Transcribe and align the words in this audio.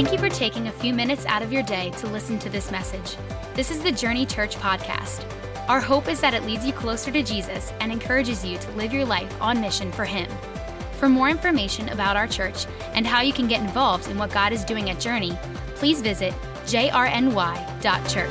Thank 0.00 0.12
you 0.12 0.18
for 0.18 0.34
taking 0.34 0.66
a 0.68 0.72
few 0.72 0.94
minutes 0.94 1.26
out 1.26 1.42
of 1.42 1.52
your 1.52 1.62
day 1.62 1.90
to 1.98 2.06
listen 2.06 2.38
to 2.38 2.48
this 2.48 2.70
message. 2.70 3.18
This 3.52 3.70
is 3.70 3.82
the 3.82 3.92
Journey 3.92 4.24
Church 4.24 4.56
podcast. 4.56 5.22
Our 5.68 5.78
hope 5.78 6.08
is 6.08 6.22
that 6.22 6.32
it 6.32 6.44
leads 6.44 6.64
you 6.64 6.72
closer 6.72 7.10
to 7.10 7.22
Jesus 7.22 7.70
and 7.80 7.92
encourages 7.92 8.42
you 8.42 8.56
to 8.56 8.70
live 8.70 8.94
your 8.94 9.04
life 9.04 9.30
on 9.42 9.60
mission 9.60 9.92
for 9.92 10.06
Him. 10.06 10.26
For 10.98 11.10
more 11.10 11.28
information 11.28 11.90
about 11.90 12.16
our 12.16 12.26
church 12.26 12.64
and 12.94 13.06
how 13.06 13.20
you 13.20 13.34
can 13.34 13.46
get 13.46 13.60
involved 13.60 14.08
in 14.08 14.16
what 14.16 14.30
God 14.30 14.54
is 14.54 14.64
doing 14.64 14.88
at 14.88 14.98
Journey, 15.00 15.36
please 15.74 16.00
visit 16.00 16.32
jrny.church. 16.64 18.30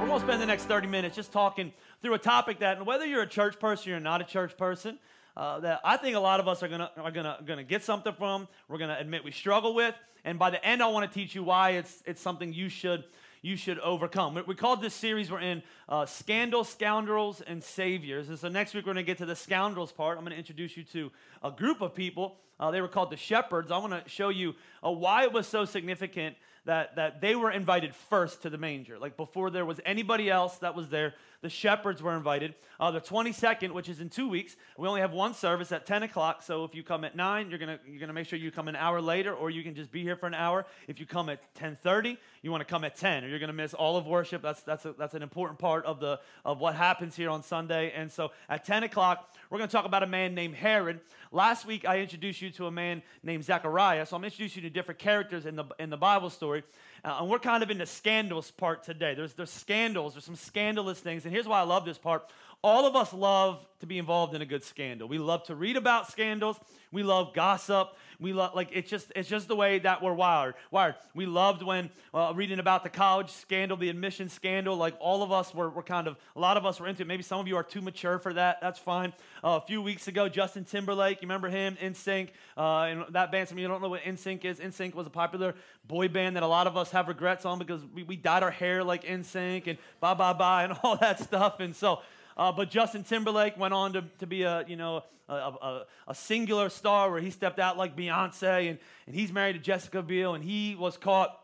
We're 0.00 0.06
going 0.08 0.18
to 0.18 0.26
spend 0.26 0.42
the 0.42 0.46
next 0.46 0.64
30 0.64 0.88
minutes 0.88 1.14
just 1.14 1.30
talking 1.30 1.72
through 2.02 2.14
a 2.14 2.18
topic 2.18 2.58
that, 2.58 2.84
whether 2.84 3.06
you're 3.06 3.22
a 3.22 3.28
church 3.28 3.60
person 3.60 3.86
or 3.86 3.90
you're 3.92 4.00
not 4.00 4.20
a 4.20 4.24
church 4.24 4.56
person, 4.56 4.98
uh, 5.38 5.60
that 5.60 5.80
I 5.84 5.96
think 5.96 6.16
a 6.16 6.20
lot 6.20 6.40
of 6.40 6.48
us 6.48 6.64
are 6.64 6.68
gonna 6.68 6.90
are 6.96 7.12
gonna 7.12 7.38
gonna 7.46 7.62
get 7.62 7.84
something 7.84 8.12
from. 8.12 8.48
We're 8.66 8.78
gonna 8.78 8.98
admit 8.98 9.22
we 9.22 9.30
struggle 9.30 9.72
with, 9.72 9.94
and 10.24 10.36
by 10.36 10.50
the 10.50 10.62
end, 10.64 10.82
I 10.82 10.88
want 10.88 11.10
to 11.10 11.14
teach 11.16 11.32
you 11.34 11.44
why 11.44 11.70
it's 11.70 12.02
it's 12.06 12.20
something 12.20 12.52
you 12.52 12.68
should 12.68 13.04
you 13.40 13.56
should 13.56 13.78
overcome. 13.78 14.34
We, 14.34 14.42
we 14.42 14.54
called 14.56 14.82
this 14.82 14.94
series 14.94 15.30
we're 15.30 15.38
in 15.38 15.62
uh, 15.88 16.06
Scandals, 16.06 16.68
Scoundrels, 16.68 17.40
and 17.40 17.62
Saviors. 17.62 18.28
And 18.28 18.36
so 18.36 18.48
next 18.48 18.74
week 18.74 18.84
we're 18.84 18.94
to 18.94 19.04
get 19.04 19.18
to 19.18 19.26
the 19.26 19.36
scoundrels 19.36 19.92
part. 19.92 20.18
I'm 20.18 20.24
to 20.26 20.34
introduce 20.34 20.76
you 20.76 20.82
to 20.82 21.12
a 21.44 21.52
group 21.52 21.82
of 21.82 21.94
people. 21.94 22.38
Uh, 22.58 22.72
they 22.72 22.80
were 22.80 22.88
called 22.88 23.12
the 23.12 23.16
Shepherds. 23.16 23.70
I 23.70 23.78
want 23.78 23.92
to 23.92 24.10
show 24.10 24.30
you 24.30 24.56
uh, 24.84 24.90
why 24.90 25.22
it 25.22 25.32
was 25.32 25.46
so 25.46 25.64
significant 25.64 26.34
that, 26.64 26.96
that 26.96 27.20
they 27.20 27.36
were 27.36 27.52
invited 27.52 27.94
first 27.94 28.42
to 28.42 28.50
the 28.50 28.58
manger. 28.58 28.98
Like 28.98 29.16
before 29.16 29.50
there 29.50 29.64
was 29.64 29.80
anybody 29.86 30.28
else 30.28 30.58
that 30.58 30.74
was 30.74 30.88
there, 30.88 31.14
the 31.40 31.48
shepherds 31.48 32.02
were 32.02 32.16
invited. 32.16 32.54
Uh, 32.80 32.90
the 32.90 33.00
22nd, 33.00 33.72
which 33.72 33.88
is 33.88 34.00
in 34.00 34.08
two 34.08 34.28
weeks, 34.28 34.56
we 34.76 34.88
only 34.88 35.00
have 35.00 35.12
one 35.12 35.34
service 35.34 35.72
at 35.72 35.86
10 35.86 36.02
o'clock. 36.04 36.42
So 36.42 36.64
if 36.64 36.74
you 36.74 36.82
come 36.82 37.04
at 37.04 37.16
9, 37.16 37.50
you're 37.50 37.58
going 37.58 37.78
you're 37.86 38.00
gonna 38.00 38.12
make 38.12 38.26
sure 38.26 38.38
you 38.38 38.50
come 38.50 38.68
an 38.68 38.76
hour 38.76 39.00
later, 39.00 39.34
or 39.34 39.50
you 39.50 39.62
can 39.62 39.74
just 39.74 39.90
be 39.90 40.02
here 40.02 40.16
for 40.16 40.26
an 40.26 40.34
hour. 40.34 40.66
If 40.86 41.00
you 41.00 41.06
come 41.06 41.28
at 41.28 41.54
10.30, 41.54 42.16
you 42.42 42.50
want 42.50 42.60
to 42.60 42.64
come 42.64 42.84
at 42.84 42.96
10, 42.96 43.24
or 43.24 43.28
you're 43.28 43.38
going 43.38 43.48
to 43.48 43.52
miss 43.52 43.74
all 43.74 43.96
of 43.96 44.06
worship. 44.06 44.42
That's, 44.42 44.62
that's, 44.62 44.84
a, 44.84 44.92
that's 44.92 45.14
an 45.14 45.22
important 45.22 45.58
part 45.58 45.84
of, 45.84 46.00
the, 46.00 46.20
of 46.44 46.60
what 46.60 46.74
happens 46.74 47.16
here 47.16 47.30
on 47.30 47.42
Sunday. 47.42 47.92
And 47.94 48.10
so 48.10 48.30
at 48.48 48.64
10 48.64 48.84
o'clock, 48.84 49.32
we're 49.50 49.58
going 49.58 49.68
to 49.68 49.72
talk 49.72 49.84
about 49.84 50.02
a 50.02 50.06
man 50.06 50.34
named 50.34 50.54
Herod. 50.54 51.00
Last 51.32 51.66
week, 51.66 51.86
I 51.86 52.00
introduced 52.00 52.40
you 52.40 52.50
to 52.50 52.66
a 52.66 52.70
man 52.70 53.02
named 53.22 53.44
Zechariah. 53.44 54.06
So 54.06 54.16
I'm 54.16 54.24
introducing 54.24 54.62
you 54.62 54.70
to 54.70 54.74
different 54.74 55.00
characters 55.00 55.46
in 55.46 55.56
the, 55.56 55.64
in 55.78 55.90
the 55.90 55.96
Bible 55.96 56.30
story. 56.30 56.62
Uh, 57.04 57.18
and 57.20 57.28
we're 57.28 57.38
kind 57.38 57.62
of 57.62 57.70
in 57.70 57.78
the 57.78 57.86
scandals 57.86 58.50
part 58.50 58.82
today. 58.82 59.14
There's, 59.14 59.34
there's 59.34 59.50
scandals, 59.50 60.14
there's 60.14 60.24
some 60.24 60.36
scandalous 60.36 61.00
things. 61.00 61.24
And 61.24 61.32
here's 61.32 61.46
why 61.46 61.60
I 61.60 61.64
love 61.64 61.84
this 61.84 61.98
part. 61.98 62.30
All 62.62 62.86
of 62.86 62.96
us 62.96 63.12
love 63.12 63.64
to 63.80 63.86
be 63.86 63.98
involved 63.98 64.34
in 64.34 64.42
a 64.42 64.46
good 64.46 64.64
scandal. 64.64 65.06
We 65.06 65.18
love 65.18 65.44
to 65.44 65.54
read 65.54 65.76
about 65.76 66.10
scandals. 66.10 66.58
We 66.90 67.04
love 67.04 67.32
gossip. 67.32 67.90
We 68.20 68.32
love 68.32 68.56
like 68.56 68.70
it's 68.72 68.90
just 68.90 69.12
it's 69.14 69.28
just 69.28 69.46
the 69.46 69.54
way 69.54 69.78
that 69.78 70.02
we're 70.02 70.12
wired. 70.12 70.54
Wired. 70.72 70.96
We 71.14 71.26
loved 71.26 71.62
when 71.62 71.88
uh, 72.12 72.32
reading 72.34 72.58
about 72.58 72.82
the 72.82 72.88
college 72.88 73.30
scandal, 73.30 73.76
the 73.76 73.90
admission 73.90 74.28
scandal. 74.28 74.76
Like 74.76 74.94
all 74.98 75.22
of 75.22 75.30
us 75.30 75.54
were, 75.54 75.70
were 75.70 75.84
kind 75.84 76.08
of 76.08 76.16
a 76.34 76.40
lot 76.40 76.56
of 76.56 76.66
us 76.66 76.80
were 76.80 76.88
into 76.88 77.02
it. 77.02 77.06
Maybe 77.06 77.22
some 77.22 77.38
of 77.38 77.46
you 77.46 77.56
are 77.56 77.62
too 77.62 77.80
mature 77.80 78.18
for 78.18 78.32
that. 78.32 78.60
That's 78.60 78.78
fine. 78.80 79.12
Uh, 79.44 79.60
a 79.62 79.66
few 79.66 79.80
weeks 79.80 80.08
ago, 80.08 80.28
Justin 80.28 80.64
Timberlake. 80.64 81.22
You 81.22 81.26
remember 81.26 81.48
him? 81.48 81.76
NSYNC. 81.80 82.30
Uh, 82.56 82.80
and 82.82 83.04
that 83.10 83.30
band. 83.30 83.48
Some 83.48 83.56
of 83.56 83.62
you 83.62 83.68
don't 83.68 83.80
know 83.80 83.88
what 83.88 84.02
NSYNC 84.02 84.44
is. 84.44 84.58
NSYNC 84.58 84.94
was 84.94 85.06
a 85.06 85.10
popular 85.10 85.54
boy 85.86 86.08
band 86.08 86.34
that 86.34 86.42
a 86.42 86.48
lot 86.48 86.66
of 86.66 86.76
us 86.76 86.90
have 86.90 87.06
regrets 87.06 87.44
on 87.44 87.60
because 87.60 87.82
we, 87.94 88.02
we 88.02 88.16
dyed 88.16 88.42
our 88.42 88.50
hair 88.50 88.82
like 88.82 89.04
NSYNC 89.04 89.68
and 89.68 89.78
bye 90.00 90.14
bye 90.14 90.32
bye 90.32 90.64
and 90.64 90.72
all 90.82 90.96
that 90.96 91.20
stuff. 91.20 91.60
And 91.60 91.74
so. 91.74 92.00
Uh, 92.38 92.52
but 92.52 92.70
Justin 92.70 93.02
Timberlake 93.02 93.58
went 93.58 93.74
on 93.74 93.92
to, 93.94 94.04
to 94.20 94.26
be 94.26 94.42
a, 94.42 94.64
you 94.68 94.76
know, 94.76 95.02
a, 95.28 95.34
a, 95.34 95.86
a, 96.06 96.14
singular 96.14 96.68
star 96.68 97.10
where 97.10 97.20
he 97.20 97.30
stepped 97.30 97.58
out 97.58 97.76
like 97.76 97.96
Beyonce, 97.96 98.70
and, 98.70 98.78
and 99.06 99.14
he's 99.14 99.32
married 99.32 99.54
to 99.54 99.58
Jessica 99.58 100.02
Biel, 100.02 100.34
and 100.34 100.42
he 100.42 100.74
was 100.74 100.96
caught 100.96 101.38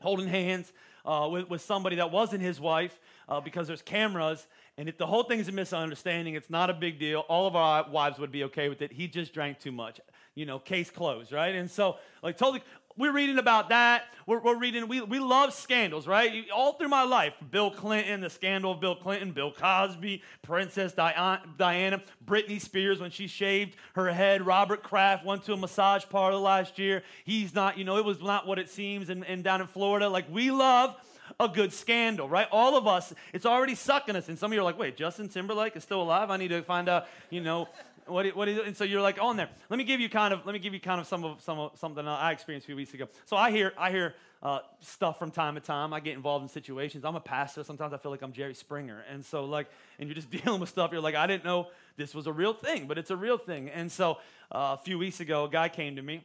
holding 0.00 0.26
hands 0.26 0.72
uh, 1.04 1.28
with, 1.30 1.48
with 1.48 1.60
somebody 1.62 1.96
that 1.96 2.10
wasn't 2.10 2.42
his 2.42 2.60
wife 2.60 2.98
uh, 3.28 3.40
because 3.40 3.66
there's 3.66 3.82
cameras. 3.82 4.46
And 4.76 4.88
if 4.88 4.98
the 4.98 5.06
whole 5.06 5.22
thing 5.22 5.38
is 5.38 5.48
a 5.48 5.52
misunderstanding, 5.52 6.34
it's 6.34 6.50
not 6.50 6.70
a 6.70 6.74
big 6.74 6.98
deal. 6.98 7.20
All 7.20 7.46
of 7.46 7.56
our 7.56 7.88
wives 7.88 8.18
would 8.18 8.32
be 8.32 8.44
okay 8.44 8.68
with 8.68 8.82
it. 8.82 8.92
He 8.92 9.08
just 9.08 9.32
drank 9.32 9.60
too 9.60 9.72
much. 9.72 10.00
You 10.34 10.46
know, 10.46 10.58
case 10.58 10.90
closed, 10.90 11.30
right? 11.30 11.54
And 11.54 11.70
so, 11.70 11.98
like, 12.22 12.38
totally, 12.38 12.62
we're 12.96 13.12
reading 13.12 13.38
about 13.38 13.70
that. 13.70 14.04
We're, 14.26 14.40
we're, 14.40 14.58
reading, 14.58 14.86
we, 14.86 15.00
we 15.00 15.18
love 15.18 15.52
scandals, 15.52 16.06
right? 16.06 16.44
All 16.54 16.74
through 16.74 16.88
my 16.88 17.02
life 17.02 17.34
Bill 17.50 17.70
Clinton, 17.70 18.20
the 18.20 18.30
scandal 18.30 18.72
of 18.72 18.80
Bill 18.80 18.94
Clinton, 18.94 19.32
Bill 19.32 19.52
Cosby, 19.52 20.22
Princess 20.42 20.92
Diana, 20.92 22.02
Britney 22.24 22.60
Spears 22.60 23.00
when 23.00 23.10
she 23.10 23.26
shaved 23.26 23.76
her 23.94 24.08
head, 24.12 24.46
Robert 24.46 24.82
Kraft 24.82 25.24
went 25.24 25.44
to 25.44 25.52
a 25.52 25.56
massage 25.56 26.04
parlor 26.08 26.38
last 26.38 26.78
year. 26.78 27.02
He's 27.24 27.54
not, 27.54 27.78
you 27.78 27.84
know, 27.84 27.96
it 27.96 28.04
was 28.04 28.20
not 28.20 28.46
what 28.46 28.58
it 28.58 28.68
seems. 28.68 29.08
And, 29.08 29.26
and 29.26 29.42
down 29.42 29.60
in 29.60 29.66
Florida, 29.66 30.08
like 30.08 30.30
we 30.30 30.50
love 30.50 30.96
a 31.40 31.48
good 31.48 31.72
scandal, 31.72 32.28
right? 32.28 32.46
All 32.52 32.76
of 32.76 32.86
us, 32.86 33.12
it's 33.32 33.46
already 33.46 33.74
sucking 33.74 34.16
us. 34.16 34.28
And 34.28 34.38
some 34.38 34.52
of 34.52 34.54
you 34.54 34.60
are 34.60 34.64
like, 34.64 34.78
wait, 34.78 34.96
Justin 34.96 35.28
Timberlake 35.28 35.76
is 35.76 35.82
still 35.82 36.02
alive? 36.02 36.30
I 36.30 36.36
need 36.36 36.48
to 36.48 36.62
find 36.62 36.88
out, 36.88 37.06
you 37.30 37.40
know, 37.40 37.68
what, 38.12 38.26
what 38.36 38.48
is 38.48 38.58
it? 38.58 38.66
And 38.66 38.76
so 38.76 38.84
you're 38.84 39.00
like 39.00 39.20
on 39.20 39.36
there. 39.36 39.48
Let 39.70 39.76
me 39.76 39.84
give 39.84 40.00
you 40.00 40.08
kind 40.08 40.32
of 40.32 40.44
let 40.46 40.52
me 40.52 40.58
give 40.58 40.74
you 40.74 40.80
kind 40.80 41.00
of 41.00 41.06
some 41.06 41.24
of 41.24 41.40
some 41.40 41.58
of 41.58 41.78
something 41.78 42.06
I 42.06 42.32
experienced 42.32 42.66
a 42.66 42.68
few 42.68 42.76
weeks 42.76 42.94
ago. 42.94 43.08
So 43.24 43.36
I 43.36 43.50
hear 43.50 43.72
I 43.78 43.90
hear 43.90 44.14
uh, 44.42 44.60
stuff 44.80 45.18
from 45.18 45.30
time 45.30 45.54
to 45.54 45.60
time. 45.60 45.92
I 45.92 46.00
get 46.00 46.14
involved 46.14 46.42
in 46.42 46.48
situations. 46.48 47.04
I'm 47.04 47.16
a 47.16 47.20
pastor. 47.20 47.64
Sometimes 47.64 47.92
I 47.92 47.98
feel 47.98 48.10
like 48.10 48.22
I'm 48.22 48.32
Jerry 48.32 48.54
Springer, 48.54 49.04
and 49.10 49.24
so 49.24 49.44
like 49.44 49.68
and 49.98 50.08
you're 50.08 50.16
just 50.16 50.30
dealing 50.44 50.60
with 50.60 50.68
stuff. 50.68 50.92
You're 50.92 51.00
like 51.00 51.14
I 51.14 51.26
didn't 51.26 51.44
know 51.44 51.68
this 51.96 52.14
was 52.14 52.26
a 52.26 52.32
real 52.32 52.52
thing, 52.52 52.86
but 52.86 52.98
it's 52.98 53.10
a 53.10 53.16
real 53.16 53.38
thing. 53.38 53.68
And 53.68 53.90
so 53.90 54.18
uh, 54.50 54.76
a 54.78 54.82
few 54.82 54.98
weeks 54.98 55.20
ago, 55.20 55.44
a 55.44 55.48
guy 55.48 55.68
came 55.68 55.96
to 55.96 56.02
me, 56.02 56.24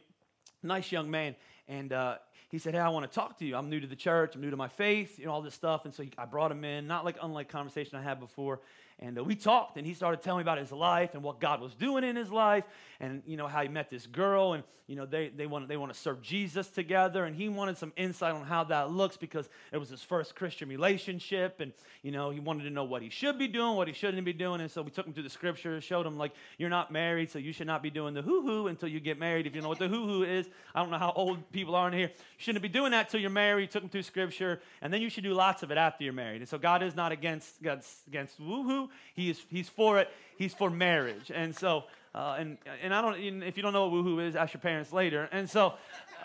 nice 0.62 0.90
young 0.92 1.10
man, 1.10 1.36
and 1.68 1.92
uh, 1.92 2.18
he 2.50 2.58
said, 2.58 2.74
Hey, 2.74 2.80
I 2.80 2.88
want 2.88 3.10
to 3.10 3.14
talk 3.14 3.38
to 3.38 3.44
you. 3.44 3.56
I'm 3.56 3.68
new 3.68 3.80
to 3.80 3.86
the 3.86 3.96
church. 3.96 4.34
I'm 4.34 4.40
new 4.40 4.50
to 4.50 4.56
my 4.56 4.68
faith, 4.68 5.18
you 5.18 5.26
know, 5.26 5.32
all 5.32 5.42
this 5.42 5.54
stuff. 5.54 5.84
And 5.84 5.94
so 5.94 6.02
he, 6.02 6.10
I 6.16 6.24
brought 6.24 6.50
him 6.50 6.64
in, 6.64 6.86
not 6.86 7.04
like 7.04 7.16
unlike 7.22 7.48
conversation 7.48 7.98
I 7.98 8.02
had 8.02 8.20
before. 8.20 8.60
And 9.00 9.18
uh, 9.18 9.22
we 9.22 9.36
talked, 9.36 9.76
and 9.76 9.86
he 9.86 9.94
started 9.94 10.22
telling 10.22 10.38
me 10.38 10.42
about 10.42 10.58
his 10.58 10.72
life 10.72 11.14
and 11.14 11.22
what 11.22 11.40
God 11.40 11.60
was 11.60 11.74
doing 11.74 12.02
in 12.02 12.16
his 12.16 12.32
life, 12.32 12.64
and 12.98 13.22
you 13.26 13.36
know 13.36 13.46
how 13.46 13.62
he 13.62 13.68
met 13.68 13.90
this 13.90 14.06
girl, 14.06 14.54
and 14.54 14.64
you 14.88 14.96
know 14.96 15.06
they 15.06 15.28
they 15.28 15.46
want 15.46 15.68
they 15.68 15.76
want 15.76 15.92
to 15.92 15.98
serve 15.98 16.20
Jesus 16.20 16.66
together, 16.68 17.24
and 17.24 17.36
he 17.36 17.48
wanted 17.48 17.78
some 17.78 17.92
insight 17.96 18.34
on 18.34 18.44
how 18.44 18.64
that 18.64 18.90
looks 18.90 19.16
because 19.16 19.48
it 19.72 19.78
was 19.78 19.88
his 19.88 20.02
first 20.02 20.34
Christian 20.34 20.68
relationship, 20.68 21.60
and 21.60 21.72
you 22.02 22.10
know 22.10 22.30
he 22.30 22.40
wanted 22.40 22.64
to 22.64 22.70
know 22.70 22.82
what 22.82 23.02
he 23.02 23.08
should 23.08 23.38
be 23.38 23.46
doing, 23.46 23.76
what 23.76 23.86
he 23.86 23.94
shouldn't 23.94 24.24
be 24.24 24.32
doing, 24.32 24.60
and 24.60 24.70
so 24.70 24.82
we 24.82 24.90
took 24.90 25.06
him 25.06 25.12
through 25.12 25.22
the 25.22 25.30
scriptures, 25.30 25.84
showed 25.84 26.04
him 26.04 26.18
like 26.18 26.32
you're 26.58 26.68
not 26.68 26.90
married, 26.90 27.30
so 27.30 27.38
you 27.38 27.52
should 27.52 27.68
not 27.68 27.84
be 27.84 27.90
doing 27.90 28.14
the 28.14 28.22
hoo 28.22 28.42
hoo 28.42 28.66
until 28.66 28.88
you 28.88 28.98
get 28.98 29.16
married. 29.16 29.46
If 29.46 29.54
you 29.54 29.60
know 29.60 29.68
what 29.68 29.78
the 29.78 29.88
hoo 29.88 30.06
hoo 30.06 30.22
is, 30.24 30.48
I 30.74 30.80
don't 30.80 30.90
know 30.90 30.98
how 30.98 31.12
old 31.14 31.52
people 31.52 31.76
are 31.76 31.86
in 31.86 31.94
here. 31.94 32.08
You 32.08 32.38
shouldn't 32.38 32.62
be 32.62 32.68
doing 32.68 32.90
that 32.90 33.10
till 33.10 33.20
you're 33.20 33.30
married. 33.30 33.70
Took 33.70 33.84
him 33.84 33.90
through 33.90 34.02
scripture, 34.02 34.60
and 34.82 34.92
then 34.92 35.02
you 35.02 35.08
should 35.08 35.22
do 35.22 35.34
lots 35.34 35.62
of 35.62 35.70
it 35.70 35.78
after 35.78 36.02
you're 36.02 36.12
married. 36.12 36.40
And 36.40 36.48
so 36.48 36.58
God 36.58 36.82
is 36.82 36.96
not 36.96 37.12
against 37.12 37.60
against, 37.60 38.08
against 38.08 38.40
woo 38.40 38.87
He 39.14 39.30
is 39.30 39.40
he's 39.48 39.68
for 39.68 39.98
it. 39.98 40.08
He's 40.36 40.54
for 40.54 40.70
marriage. 40.70 41.30
And 41.34 41.54
so, 41.54 41.84
uh, 42.14 42.36
and 42.38 42.58
and 42.82 42.94
I 42.94 43.00
don't. 43.02 43.42
If 43.42 43.56
you 43.56 43.62
don't 43.62 43.72
know 43.72 43.88
what 43.88 44.04
woohoo 44.04 44.26
is, 44.26 44.36
ask 44.36 44.54
your 44.54 44.60
parents 44.60 44.92
later. 44.92 45.28
And 45.32 45.48
so, 45.48 45.74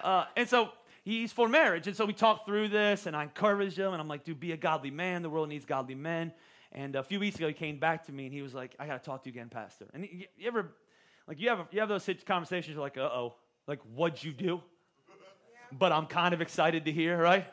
uh, 0.03 0.25
and 0.35 0.47
so 0.47 0.69
he's 1.03 1.31
for 1.31 1.47
marriage. 1.47 1.87
And 1.87 1.95
so 1.95 2.05
we 2.05 2.13
talked 2.13 2.45
through 2.45 2.69
this, 2.69 3.05
and 3.05 3.15
I 3.15 3.23
encouraged 3.23 3.77
him, 3.77 3.93
and 3.93 4.01
I'm 4.01 4.07
like, 4.07 4.23
dude, 4.23 4.39
be 4.39 4.51
a 4.51 4.57
godly 4.57 4.91
man. 4.91 5.21
The 5.21 5.29
world 5.29 5.49
needs 5.49 5.65
godly 5.65 5.95
men. 5.95 6.31
And 6.71 6.95
a 6.95 7.03
few 7.03 7.19
weeks 7.19 7.35
ago, 7.35 7.47
he 7.47 7.53
came 7.53 7.77
back 7.77 8.05
to 8.07 8.11
me, 8.11 8.25
and 8.25 8.33
he 8.33 8.41
was 8.41 8.53
like, 8.53 8.75
I 8.79 8.87
got 8.87 9.03
to 9.03 9.05
talk 9.05 9.23
to 9.23 9.29
you 9.29 9.33
again, 9.33 9.49
Pastor. 9.49 9.85
And 9.93 10.03
you, 10.03 10.25
you 10.37 10.47
ever, 10.47 10.71
like, 11.27 11.39
you 11.39 11.49
have 11.49 11.67
you 11.71 11.79
have 11.79 11.89
those 11.89 12.09
conversations. 12.25 12.75
You're 12.75 12.83
like, 12.83 12.97
uh 12.97 13.01
oh, 13.01 13.35
like, 13.67 13.79
what'd 13.93 14.23
you 14.23 14.33
do? 14.33 14.61
But 15.71 15.91
I'm 15.91 16.05
kind 16.05 16.35
of 16.35 16.41
excited 16.41 16.85
to 16.85 16.91
hear, 16.91 17.17
right? 17.17 17.47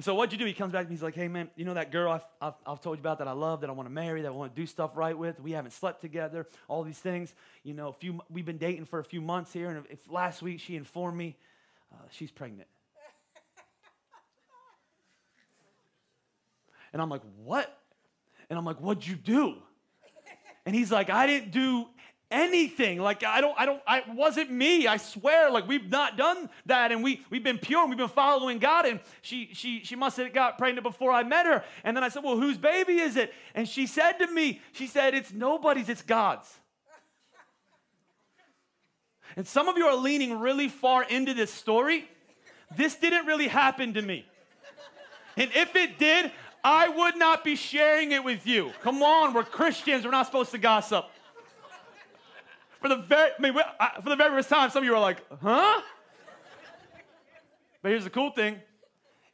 So 0.00 0.14
what'd 0.14 0.32
you 0.32 0.38
do? 0.38 0.44
He 0.44 0.52
comes 0.52 0.72
back 0.72 0.82
and 0.82 0.90
he's 0.90 1.02
like, 1.02 1.14
hey, 1.14 1.26
man, 1.26 1.50
you 1.56 1.64
know 1.64 1.74
that 1.74 1.90
girl 1.90 2.12
I've, 2.12 2.24
I've, 2.40 2.54
I've, 2.64 2.80
told 2.80 2.98
you 2.98 3.00
about 3.00 3.18
that 3.18 3.26
I 3.26 3.32
love, 3.32 3.62
that 3.62 3.70
I 3.70 3.72
want 3.72 3.88
to 3.88 3.92
marry, 3.92 4.22
that 4.22 4.28
I 4.28 4.30
want 4.30 4.54
to 4.54 4.60
do 4.60 4.66
stuff 4.66 4.92
right 4.94 5.16
with? 5.16 5.40
We 5.40 5.52
haven't 5.52 5.72
slept 5.72 6.00
together, 6.00 6.46
all 6.68 6.84
these 6.84 6.98
things. 6.98 7.34
You 7.64 7.74
know, 7.74 7.88
a 7.88 7.92
few, 7.92 8.20
we've 8.30 8.46
been 8.46 8.58
dating 8.58 8.84
for 8.84 9.00
a 9.00 9.04
few 9.04 9.20
months 9.20 9.52
here, 9.52 9.70
and 9.70 9.84
if 9.90 9.98
last 10.08 10.40
week 10.40 10.60
she 10.60 10.76
informed 10.76 11.18
me 11.18 11.36
uh, 11.92 11.96
she's 12.10 12.30
pregnant. 12.30 12.68
And 16.92 17.02
I'm 17.02 17.10
like, 17.10 17.22
what? 17.44 17.78
And 18.48 18.58
I'm 18.58 18.64
like, 18.64 18.80
what'd 18.80 19.06
you 19.06 19.16
do? 19.16 19.56
And 20.64 20.74
he's 20.74 20.90
like, 20.90 21.10
I 21.10 21.26
didn't 21.26 21.50
do 21.50 21.86
anything. 22.30 22.98
Like 23.00 23.24
I 23.24 23.40
don't, 23.40 23.58
I 23.58 23.66
don't, 23.66 23.80
I 23.86 24.02
wasn't 24.14 24.50
me. 24.50 24.86
I 24.86 24.96
swear. 24.96 25.50
Like 25.50 25.66
we've 25.66 25.90
not 25.90 26.16
done 26.16 26.48
that, 26.66 26.92
and 26.92 27.02
we 27.02 27.22
we've 27.30 27.42
been 27.42 27.58
pure 27.58 27.80
and 27.80 27.90
we've 27.90 27.98
been 27.98 28.08
following 28.08 28.58
God. 28.58 28.86
And 28.86 29.00
she 29.22 29.50
she 29.52 29.82
she 29.84 29.96
must 29.96 30.16
have 30.16 30.32
got 30.32 30.58
pregnant 30.58 30.84
before 30.84 31.12
I 31.12 31.22
met 31.22 31.46
her. 31.46 31.64
And 31.84 31.96
then 31.96 32.04
I 32.04 32.08
said, 32.08 32.22
well, 32.24 32.38
whose 32.38 32.58
baby 32.58 32.98
is 32.98 33.16
it? 33.16 33.32
And 33.54 33.68
she 33.68 33.86
said 33.86 34.12
to 34.18 34.26
me, 34.26 34.60
she 34.72 34.86
said, 34.86 35.14
it's 35.14 35.32
nobody's, 35.32 35.88
it's 35.88 36.02
God's. 36.02 36.52
And 39.36 39.46
some 39.46 39.68
of 39.68 39.76
you 39.76 39.84
are 39.86 39.96
leaning 39.96 40.40
really 40.40 40.68
far 40.68 41.04
into 41.04 41.34
this 41.34 41.52
story. 41.52 42.08
This 42.76 42.96
didn't 42.96 43.26
really 43.26 43.48
happen 43.48 43.94
to 43.94 44.02
me. 44.02 44.26
And 45.36 45.50
if 45.54 45.76
it 45.76 45.98
did, 45.98 46.32
I 46.64 46.88
would 46.88 47.16
not 47.16 47.44
be 47.44 47.54
sharing 47.54 48.10
it 48.12 48.24
with 48.24 48.46
you. 48.46 48.72
Come 48.82 49.02
on, 49.02 49.32
we're 49.32 49.44
Christians. 49.44 50.04
We're 50.04 50.10
not 50.10 50.26
supposed 50.26 50.50
to 50.50 50.58
gossip. 50.58 51.06
For 52.80 52.88
the 52.88 52.96
very, 52.96 53.30
I 53.38 53.42
mean, 53.42 53.54
for 54.02 54.08
the 54.08 54.16
very 54.16 54.30
first 54.30 54.48
time, 54.48 54.70
some 54.70 54.82
of 54.82 54.86
you 54.86 54.94
are 54.94 55.00
like, 55.00 55.24
huh? 55.42 55.80
But 57.82 57.90
here's 57.90 58.04
the 58.04 58.10
cool 58.10 58.30
thing 58.30 58.60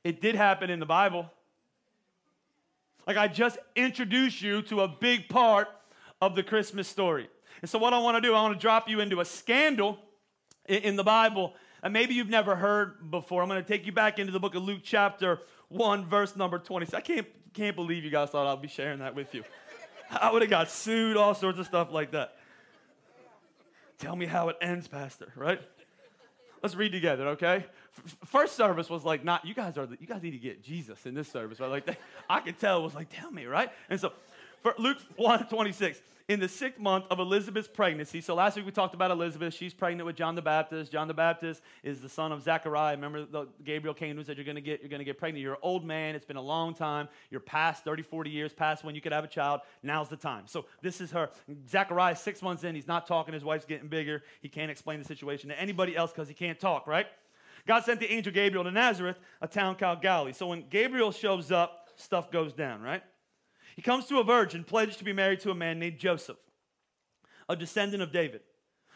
it 0.02 0.20
did 0.20 0.34
happen 0.34 0.70
in 0.70 0.80
the 0.80 0.86
Bible. 0.86 1.30
Like 3.06 3.16
I 3.16 3.28
just 3.28 3.58
introduced 3.76 4.40
you 4.40 4.62
to 4.62 4.80
a 4.80 4.88
big 4.88 5.28
part 5.28 5.68
of 6.20 6.34
the 6.34 6.42
Christmas 6.42 6.88
story. 6.88 7.28
And 7.60 7.70
so, 7.70 7.78
what 7.78 7.92
I 7.92 7.98
want 7.98 8.16
to 8.16 8.20
do, 8.20 8.34
I 8.34 8.42
want 8.42 8.54
to 8.54 8.60
drop 8.60 8.88
you 8.88 9.00
into 9.00 9.20
a 9.20 9.24
scandal 9.24 9.98
in 10.66 10.96
the 10.96 11.04
Bible 11.04 11.54
and 11.84 11.92
maybe 11.92 12.14
you've 12.14 12.30
never 12.30 12.56
heard 12.56 13.10
before. 13.10 13.42
I'm 13.42 13.48
going 13.48 13.62
to 13.62 13.68
take 13.68 13.84
you 13.84 13.92
back 13.92 14.18
into 14.18 14.32
the 14.32 14.40
book 14.40 14.54
of 14.54 14.62
Luke, 14.62 14.80
chapter 14.82 15.40
1, 15.68 16.06
verse 16.06 16.34
number 16.34 16.58
20. 16.58 16.96
I 16.96 17.00
can't, 17.02 17.26
can't 17.52 17.76
believe 17.76 18.04
you 18.04 18.10
guys 18.10 18.30
thought 18.30 18.46
I'd 18.46 18.62
be 18.62 18.68
sharing 18.68 19.00
that 19.00 19.14
with 19.14 19.34
you. 19.34 19.44
I 20.10 20.32
would 20.32 20.40
have 20.40 20.50
got 20.50 20.70
sued, 20.70 21.18
all 21.18 21.34
sorts 21.34 21.58
of 21.58 21.66
stuff 21.66 21.92
like 21.92 22.12
that. 22.12 22.36
Tell 23.98 24.16
me 24.16 24.26
how 24.26 24.48
it 24.48 24.56
ends, 24.60 24.88
Pastor, 24.88 25.32
right? 25.36 25.60
Let's 26.62 26.74
read 26.74 26.92
together, 26.92 27.28
okay? 27.28 27.66
First 28.24 28.56
service 28.56 28.88
was 28.88 29.04
like, 29.04 29.24
not, 29.24 29.44
you 29.44 29.54
guys 29.54 29.76
are, 29.76 29.86
the, 29.86 29.96
you 30.00 30.06
guys 30.06 30.22
need 30.22 30.32
to 30.32 30.38
get 30.38 30.62
Jesus 30.62 31.04
in 31.06 31.14
this 31.14 31.28
service, 31.28 31.60
right? 31.60 31.70
Like, 31.70 31.98
I 32.28 32.40
could 32.40 32.58
tell 32.58 32.80
it 32.80 32.82
was 32.82 32.94
like, 32.94 33.08
tell 33.10 33.30
me, 33.30 33.44
right? 33.44 33.70
And 33.90 34.00
so, 34.00 34.12
for 34.62 34.74
Luke 34.78 34.98
1 35.16 35.48
26, 35.48 36.00
in 36.26 36.40
the 36.40 36.48
sixth 36.48 36.80
month 36.80 37.04
of 37.10 37.18
Elizabeth's 37.18 37.68
pregnancy. 37.68 38.20
So 38.22 38.34
last 38.34 38.56
week 38.56 38.64
we 38.64 38.72
talked 38.72 38.94
about 38.94 39.10
Elizabeth. 39.10 39.52
She's 39.52 39.74
pregnant 39.74 40.06
with 40.06 40.16
John 40.16 40.34
the 40.34 40.42
Baptist. 40.42 40.90
John 40.90 41.06
the 41.06 41.14
Baptist 41.14 41.62
is 41.82 42.00
the 42.00 42.08
son 42.08 42.32
of 42.32 42.42
Zechariah. 42.42 42.94
Remember, 42.94 43.26
the, 43.26 43.46
Gabriel 43.62 43.94
came 43.94 44.16
and 44.16 44.24
said, 44.24 44.38
You're 44.38 44.46
going 44.46 44.54
to 44.54 44.62
get, 44.62 44.80
you're 44.80 44.88
going 44.88 45.00
to 45.00 45.04
get 45.04 45.18
pregnant. 45.18 45.42
You're 45.42 45.54
an 45.54 45.60
old 45.62 45.84
man. 45.84 46.14
It's 46.14 46.24
been 46.24 46.36
a 46.36 46.42
long 46.42 46.74
time. 46.74 47.08
You're 47.30 47.40
past 47.40 47.84
30, 47.84 48.02
40 48.02 48.30
years, 48.30 48.54
past 48.54 48.84
when 48.84 48.94
you 48.94 49.02
could 49.02 49.12
have 49.12 49.24
a 49.24 49.28
child. 49.28 49.60
Now's 49.82 50.08
the 50.08 50.16
time. 50.16 50.44
So 50.46 50.64
this 50.80 51.02
is 51.02 51.10
her. 51.10 51.28
Zechariah, 51.68 52.16
six 52.16 52.40
months 52.40 52.64
in, 52.64 52.74
he's 52.74 52.88
not 52.88 53.06
talking. 53.06 53.34
His 53.34 53.44
wife's 53.44 53.66
getting 53.66 53.88
bigger. 53.88 54.22
He 54.40 54.48
can't 54.48 54.70
explain 54.70 55.00
the 55.00 55.04
situation 55.04 55.50
to 55.50 55.60
anybody 55.60 55.94
else 55.94 56.10
because 56.10 56.28
he 56.28 56.34
can't 56.34 56.58
talk, 56.58 56.86
right? 56.86 57.06
God 57.66 57.84
sent 57.84 58.00
the 58.00 58.10
angel 58.10 58.32
Gabriel 58.32 58.64
to 58.64 58.70
Nazareth, 58.70 59.18
a 59.42 59.48
town 59.48 59.76
called 59.76 60.00
Galilee. 60.00 60.32
So 60.32 60.46
when 60.46 60.64
Gabriel 60.70 61.12
shows 61.12 61.52
up, 61.52 61.88
stuff 61.96 62.30
goes 62.30 62.52
down, 62.52 62.82
right? 62.82 63.02
He 63.76 63.82
comes 63.82 64.06
to 64.06 64.18
a 64.18 64.24
virgin 64.24 64.64
pledged 64.64 64.98
to 64.98 65.04
be 65.04 65.12
married 65.12 65.40
to 65.40 65.50
a 65.50 65.54
man 65.54 65.78
named 65.78 65.98
Joseph, 65.98 66.38
a 67.48 67.56
descendant 67.56 68.02
of 68.02 68.12
David. 68.12 68.40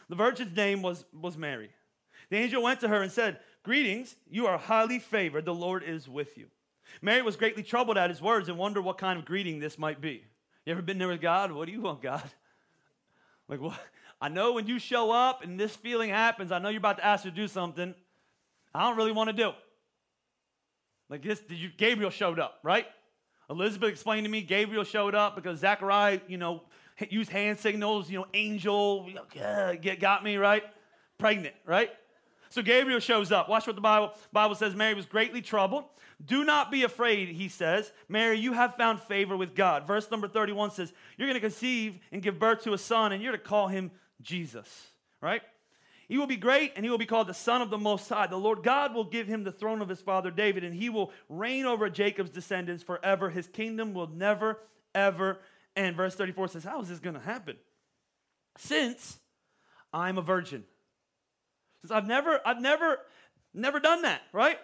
The 0.09 0.17
virgin's 0.17 0.57
name 0.57 0.83
was, 0.83 1.05
was 1.13 1.37
Mary. 1.37 1.71
The 2.31 2.37
angel 2.37 2.63
went 2.63 2.81
to 2.81 2.89
her 2.89 3.03
and 3.03 3.13
said, 3.13 3.41
Greetings, 3.63 4.17
you 4.31 4.47
are 4.47 4.57
highly 4.57 4.99
favored, 4.99 5.45
the 5.45 5.55
Lord 5.55 5.83
is 5.83 6.09
with 6.09 6.39
you. 6.39 6.47
Mary 7.03 7.23
was 7.23 7.37
greatly 7.37 7.63
troubled 7.63 7.99
at 7.99 8.11
his 8.11 8.23
words 8.23 8.49
and 8.49 8.57
wondered 8.57 8.83
what 8.83 8.99
kind 8.99 9.19
of 9.19 9.25
greeting 9.25 9.59
this 9.59 9.79
might 9.79 10.01
be. 10.01 10.25
You 10.65 10.73
ever 10.73 10.83
been 10.83 10.99
there 10.99 11.09
with 11.09 11.21
God? 11.21 11.53
What 11.53 11.67
do 11.67 11.73
you 11.73 11.81
want, 11.81 12.03
God? 12.03 12.23
Like, 13.51 13.63
what? 13.63 13.81
I 14.21 14.29
know 14.29 14.53
when 14.53 14.67
you 14.67 14.79
show 14.79 15.11
up 15.11 15.43
and 15.43 15.59
this 15.59 15.75
feeling 15.75 16.11
happens, 16.11 16.53
I 16.53 16.59
know 16.59 16.69
you're 16.69 16.77
about 16.77 16.99
to 16.99 17.07
ask 17.07 17.23
to 17.23 17.31
do 17.31 17.49
something 17.49 17.95
I 18.75 18.83
don't 18.87 18.97
really 18.97 19.13
want 19.13 19.29
to 19.29 19.33
do. 19.33 19.53
Like 21.09 21.23
this, 21.23 21.43
Gabriel 21.77 22.11
showed 22.11 22.39
up, 22.39 22.59
right? 22.63 22.87
Elizabeth 23.51 23.91
explained 23.91 24.25
to 24.25 24.31
me 24.31 24.43
Gabriel 24.43 24.85
showed 24.85 25.15
up 25.15 25.35
because 25.35 25.61
Zechariah, 25.61 26.21
you 26.27 26.37
know, 26.37 26.63
used 27.09 27.31
hand 27.31 27.59
signals, 27.59 28.11
you 28.11 28.19
know, 28.19 28.27
angel, 28.35 29.09
got 30.01 30.25
me, 30.25 30.37
right? 30.37 30.65
Pregnant, 31.19 31.55
right? 31.65 31.91
So 32.51 32.63
Gabriel 32.63 33.01
shows 33.01 33.31
up. 33.31 33.49
Watch 33.49 33.67
what 33.67 33.77
the 33.77 33.83
Bible, 33.83 34.13
Bible 34.33 34.55
says. 34.55 34.75
Mary 34.75 34.95
was 34.95 35.07
greatly 35.07 35.43
troubled. 35.43 35.85
Do 36.25 36.45
not 36.45 36.71
be 36.71 36.83
afraid, 36.83 37.29
he 37.29 37.49
says. 37.49 37.93
Mary, 38.09 38.39
you 38.39 38.53
have 38.53 38.75
found 38.75 39.01
favor 39.01 39.37
with 39.37 39.55
God. 39.55 39.87
Verse 39.87 40.11
number 40.11 40.29
31 40.29 40.73
says, 40.73 40.93
You're 41.17 41.29
going 41.29 41.41
to 41.41 41.41
conceive 41.41 41.99
and 42.11 42.23
give 42.23 42.39
birth 42.39 42.65
to 42.65 42.73
a 42.73 42.79
son, 42.79 43.13
and 43.13 43.23
you're 43.23 43.33
to 43.33 43.39
call 43.39 43.69
him 43.69 43.91
Jesus, 44.21 44.89
right? 45.21 45.43
He 46.09 46.17
will 46.17 46.27
be 46.27 46.37
great 46.37 46.73
and 46.75 46.85
he 46.85 46.91
will 46.91 46.99
be 46.99 47.07
called 47.07 47.27
the 47.27 47.35
Son 47.35 47.61
of 47.61 47.69
the 47.69 47.79
Most 47.79 48.09
High. 48.09 48.27
The 48.27 48.37
Lord 48.37 48.63
God 48.63 48.95
will 48.95 49.05
give 49.05 49.27
him 49.27 49.45
the 49.45 49.53
throne 49.53 49.83
of 49.83 49.91
his 49.91 50.01
father 50.01 50.31
David, 50.31 50.65
and 50.65 50.75
he 50.75 50.89
will 50.89 51.13
reign 51.29 51.67
over 51.67 51.91
Jacob's 51.91 52.31
descendants 52.31 52.83
forever. 52.83 53.29
His 53.29 53.47
kingdom 53.47 53.93
will 53.93 54.09
never, 54.09 54.59
ever 54.95 55.39
end. 55.77 55.97
Verse 55.97 56.15
34 56.15 56.49
says, 56.49 56.65
How 56.65 56.81
is 56.81 56.89
this 56.89 56.99
going 56.99 57.15
to 57.15 57.21
happen? 57.21 57.57
Since 58.57 59.19
I'm 59.93 60.17
a 60.17 60.23
virgin. 60.23 60.65
Since 61.83 61.91
I've 61.91 62.07
never, 62.07 62.41
I've 62.45 62.61
never, 62.61 62.99
never 63.53 63.79
done 63.79 64.03
that, 64.03 64.23
right? 64.33 64.59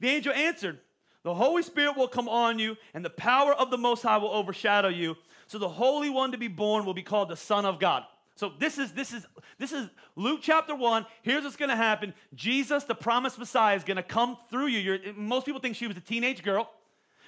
The 0.00 0.08
angel 0.08 0.32
answered, 0.32 0.78
The 1.22 1.34
Holy 1.34 1.62
Spirit 1.62 1.98
will 1.98 2.08
come 2.08 2.30
on 2.30 2.58
you, 2.58 2.78
and 2.94 3.04
the 3.04 3.10
power 3.10 3.52
of 3.52 3.70
the 3.70 3.78
Most 3.78 4.02
High 4.02 4.16
will 4.16 4.30
overshadow 4.30 4.88
you. 4.88 5.16
So 5.48 5.58
the 5.58 5.68
Holy 5.68 6.08
One 6.08 6.32
to 6.32 6.38
be 6.38 6.48
born 6.48 6.86
will 6.86 6.94
be 6.94 7.02
called 7.02 7.28
the 7.28 7.36
Son 7.36 7.66
of 7.66 7.78
God. 7.78 8.04
So 8.38 8.52
this 8.56 8.78
is 8.78 8.92
this 8.92 9.12
is 9.12 9.26
this 9.58 9.72
is 9.72 9.88
Luke 10.14 10.38
chapter 10.40 10.72
1. 10.72 11.04
Here's 11.22 11.42
what's 11.42 11.56
going 11.56 11.70
to 11.70 11.76
happen. 11.76 12.14
Jesus, 12.36 12.84
the 12.84 12.94
promised 12.94 13.36
Messiah 13.36 13.74
is 13.74 13.82
going 13.82 13.96
to 13.96 14.02
come 14.04 14.38
through 14.48 14.66
you. 14.66 14.78
You're, 14.78 15.12
most 15.14 15.44
people 15.44 15.60
think 15.60 15.74
she 15.74 15.88
was 15.88 15.96
a 15.96 16.00
teenage 16.00 16.44
girl 16.44 16.70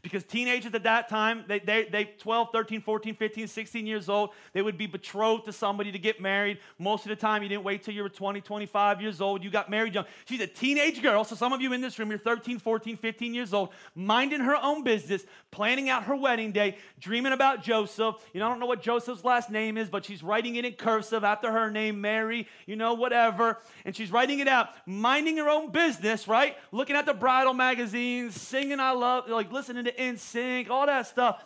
because 0.03 0.25
teenagers 0.25 0.75
at 0.75 0.83
that 0.85 1.09
time 1.09 1.45
they, 1.47 1.59
they, 1.59 1.85
they 1.85 2.05
12 2.05 2.49
13 2.53 2.81
14 2.81 3.15
15 3.15 3.49
16 3.49 3.87
years 3.87 4.09
old 4.09 4.31
they 4.53 4.63
would 4.63 4.79
be 4.79 4.87
betrothed 4.87 5.45
to 5.45 5.53
somebody 5.53 5.93
to 5.93 5.99
get 5.99 6.21
married. 6.21 6.59
Most 6.79 7.05
of 7.05 7.11
the 7.11 7.17
time 7.17 7.43
you 7.43 7.49
didn't 7.49 7.65
wait 7.65 7.83
till 7.83 7.95
you 7.95 8.03
were 8.03 8.09
20 8.09 8.41
25 8.41 9.03
years 9.03 9.21
old. 9.21 9.45
You 9.45 9.51
got 9.51 9.71
married 9.71 9.95
young. 9.95 10.07
She's 10.25 10.41
a 10.41 10.47
teenage 10.47 11.03
girl 11.03 11.25
so 11.25 11.35
some 11.35 11.53
of 11.53 11.61
you 11.61 11.73
in 11.73 11.81
this 11.81 11.99
room 11.99 12.11
you're 12.11 12.19
13 12.19 12.59
14 12.59 12.97
15 12.97 13.35
years 13.35 13.53
old 13.53 13.71
minding 13.95 14.41
her 14.41 14.57
own 14.57 14.83
business 14.83 15.25
planning 15.51 15.89
out 15.89 16.05
her 16.05 16.17
wedding 16.17 16.53
day 16.53 16.79
dreaming 16.99 17.33
about 17.33 17.63
joseph. 17.63 18.17
You 18.33 18.41
know 18.41 18.47
i 18.47 18.49
don't 18.49 18.61
know 18.61 18.67
what 18.67 18.83
joseph's 18.83 19.25
last 19.25 19.51
name 19.51 19.77
is 19.77 19.89
but 19.89 20.05
she's 20.05 20.23
writing 20.23 20.57
it 20.57 20.65
in 20.65 20.73
cursive 20.73 21.25
after 21.25 21.51
her 21.51 21.71
name 21.71 22.01
mary 22.01 22.47
you 22.67 22.77
know 22.77 22.95
whatever. 22.95 23.59
And 23.85 23.95
she's 23.95 24.11
writing 24.11 24.41
it 24.41 24.49
out 24.49 24.71
minding 24.87 25.37
her 25.37 25.49
own 25.49 25.71
business 25.71 26.29
right? 26.29 26.57
Looking 26.73 26.97
at 26.97 27.07
the 27.07 27.15
bridal 27.15 27.55
magazines 27.55 28.41
singing 28.41 28.81
i 28.81 28.93
love 28.93 29.29
like 29.29 29.53
listening 29.53 29.90
NSYNC, 29.93 30.71
all 30.71 30.87
that 30.87 31.07
stuff. 31.07 31.45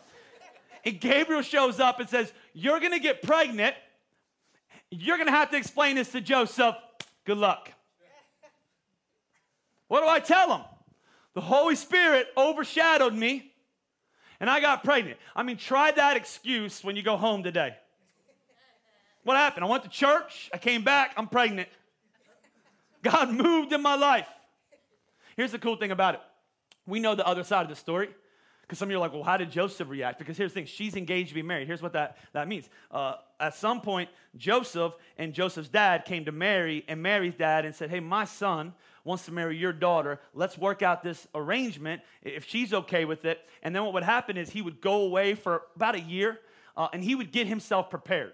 And 0.84 1.00
Gabriel 1.00 1.42
shows 1.42 1.80
up 1.80 2.00
and 2.00 2.08
says, 2.08 2.32
You're 2.52 2.80
to 2.80 2.98
get 2.98 3.22
pregnant. 3.22 3.74
You're 4.90 5.16
to 5.24 5.30
have 5.30 5.50
to 5.50 5.56
explain 5.56 5.96
this 5.96 6.12
to 6.12 6.20
Joseph. 6.20 6.76
Good 7.24 7.38
luck. 7.38 7.70
What 9.88 10.00
do 10.00 10.08
I 10.08 10.20
tell 10.20 10.54
him? 10.56 10.64
The 11.34 11.40
Holy 11.40 11.74
Spirit 11.74 12.28
overshadowed 12.36 13.14
me 13.14 13.52
and 14.40 14.50
I 14.50 14.60
got 14.60 14.84
pregnant. 14.84 15.18
I 15.34 15.42
mean, 15.42 15.56
try 15.56 15.90
that 15.92 16.16
excuse 16.16 16.84
when 16.84 16.96
you 16.96 17.02
go 17.02 17.16
home 17.16 17.42
today. 17.42 17.74
What 19.24 19.36
happened? 19.36 19.64
I 19.64 19.68
went 19.68 19.84
to 19.84 19.88
church, 19.88 20.50
I 20.52 20.58
came 20.58 20.84
back, 20.84 21.14
I'm 21.16 21.28
pregnant. 21.28 21.68
God 23.02 23.32
moved 23.32 23.72
in 23.72 23.82
my 23.82 23.94
life. 23.94 24.28
Here's 25.36 25.52
the 25.52 25.58
cool 25.58 25.76
thing 25.76 25.90
about 25.90 26.14
it 26.14 26.20
we 26.86 27.00
know 27.00 27.14
the 27.14 27.26
other 27.26 27.44
side 27.44 27.62
of 27.62 27.68
the 27.68 27.76
story. 27.76 28.10
Because 28.64 28.78
some 28.78 28.88
of 28.88 28.90
you 28.90 28.96
are 28.96 29.00
like, 29.00 29.12
well, 29.12 29.22
how 29.22 29.36
did 29.36 29.50
Joseph 29.50 29.88
react? 29.90 30.18
Because 30.18 30.38
here's 30.38 30.52
the 30.52 30.60
thing 30.60 30.66
she's 30.66 30.96
engaged 30.96 31.28
to 31.28 31.34
be 31.34 31.42
married. 31.42 31.66
Here's 31.66 31.82
what 31.82 31.92
that, 31.92 32.16
that 32.32 32.48
means. 32.48 32.68
Uh, 32.90 33.16
at 33.38 33.54
some 33.54 33.82
point, 33.82 34.08
Joseph 34.36 34.94
and 35.18 35.34
Joseph's 35.34 35.68
dad 35.68 36.06
came 36.06 36.24
to 36.24 36.32
Mary 36.32 36.82
and 36.88 37.02
Mary's 37.02 37.34
dad 37.34 37.66
and 37.66 37.74
said, 37.74 37.90
hey, 37.90 38.00
my 38.00 38.24
son 38.24 38.72
wants 39.04 39.26
to 39.26 39.32
marry 39.32 39.56
your 39.58 39.72
daughter. 39.72 40.18
Let's 40.32 40.56
work 40.56 40.82
out 40.82 41.02
this 41.02 41.26
arrangement 41.34 42.00
if 42.22 42.46
she's 42.46 42.72
okay 42.72 43.04
with 43.04 43.26
it. 43.26 43.38
And 43.62 43.76
then 43.76 43.84
what 43.84 43.92
would 43.92 44.02
happen 44.02 44.38
is 44.38 44.48
he 44.48 44.62
would 44.62 44.80
go 44.80 45.02
away 45.02 45.34
for 45.34 45.62
about 45.76 45.94
a 45.94 46.00
year 46.00 46.40
uh, 46.74 46.88
and 46.92 47.04
he 47.04 47.14
would 47.14 47.32
get 47.32 47.46
himself 47.46 47.90
prepared. 47.90 48.32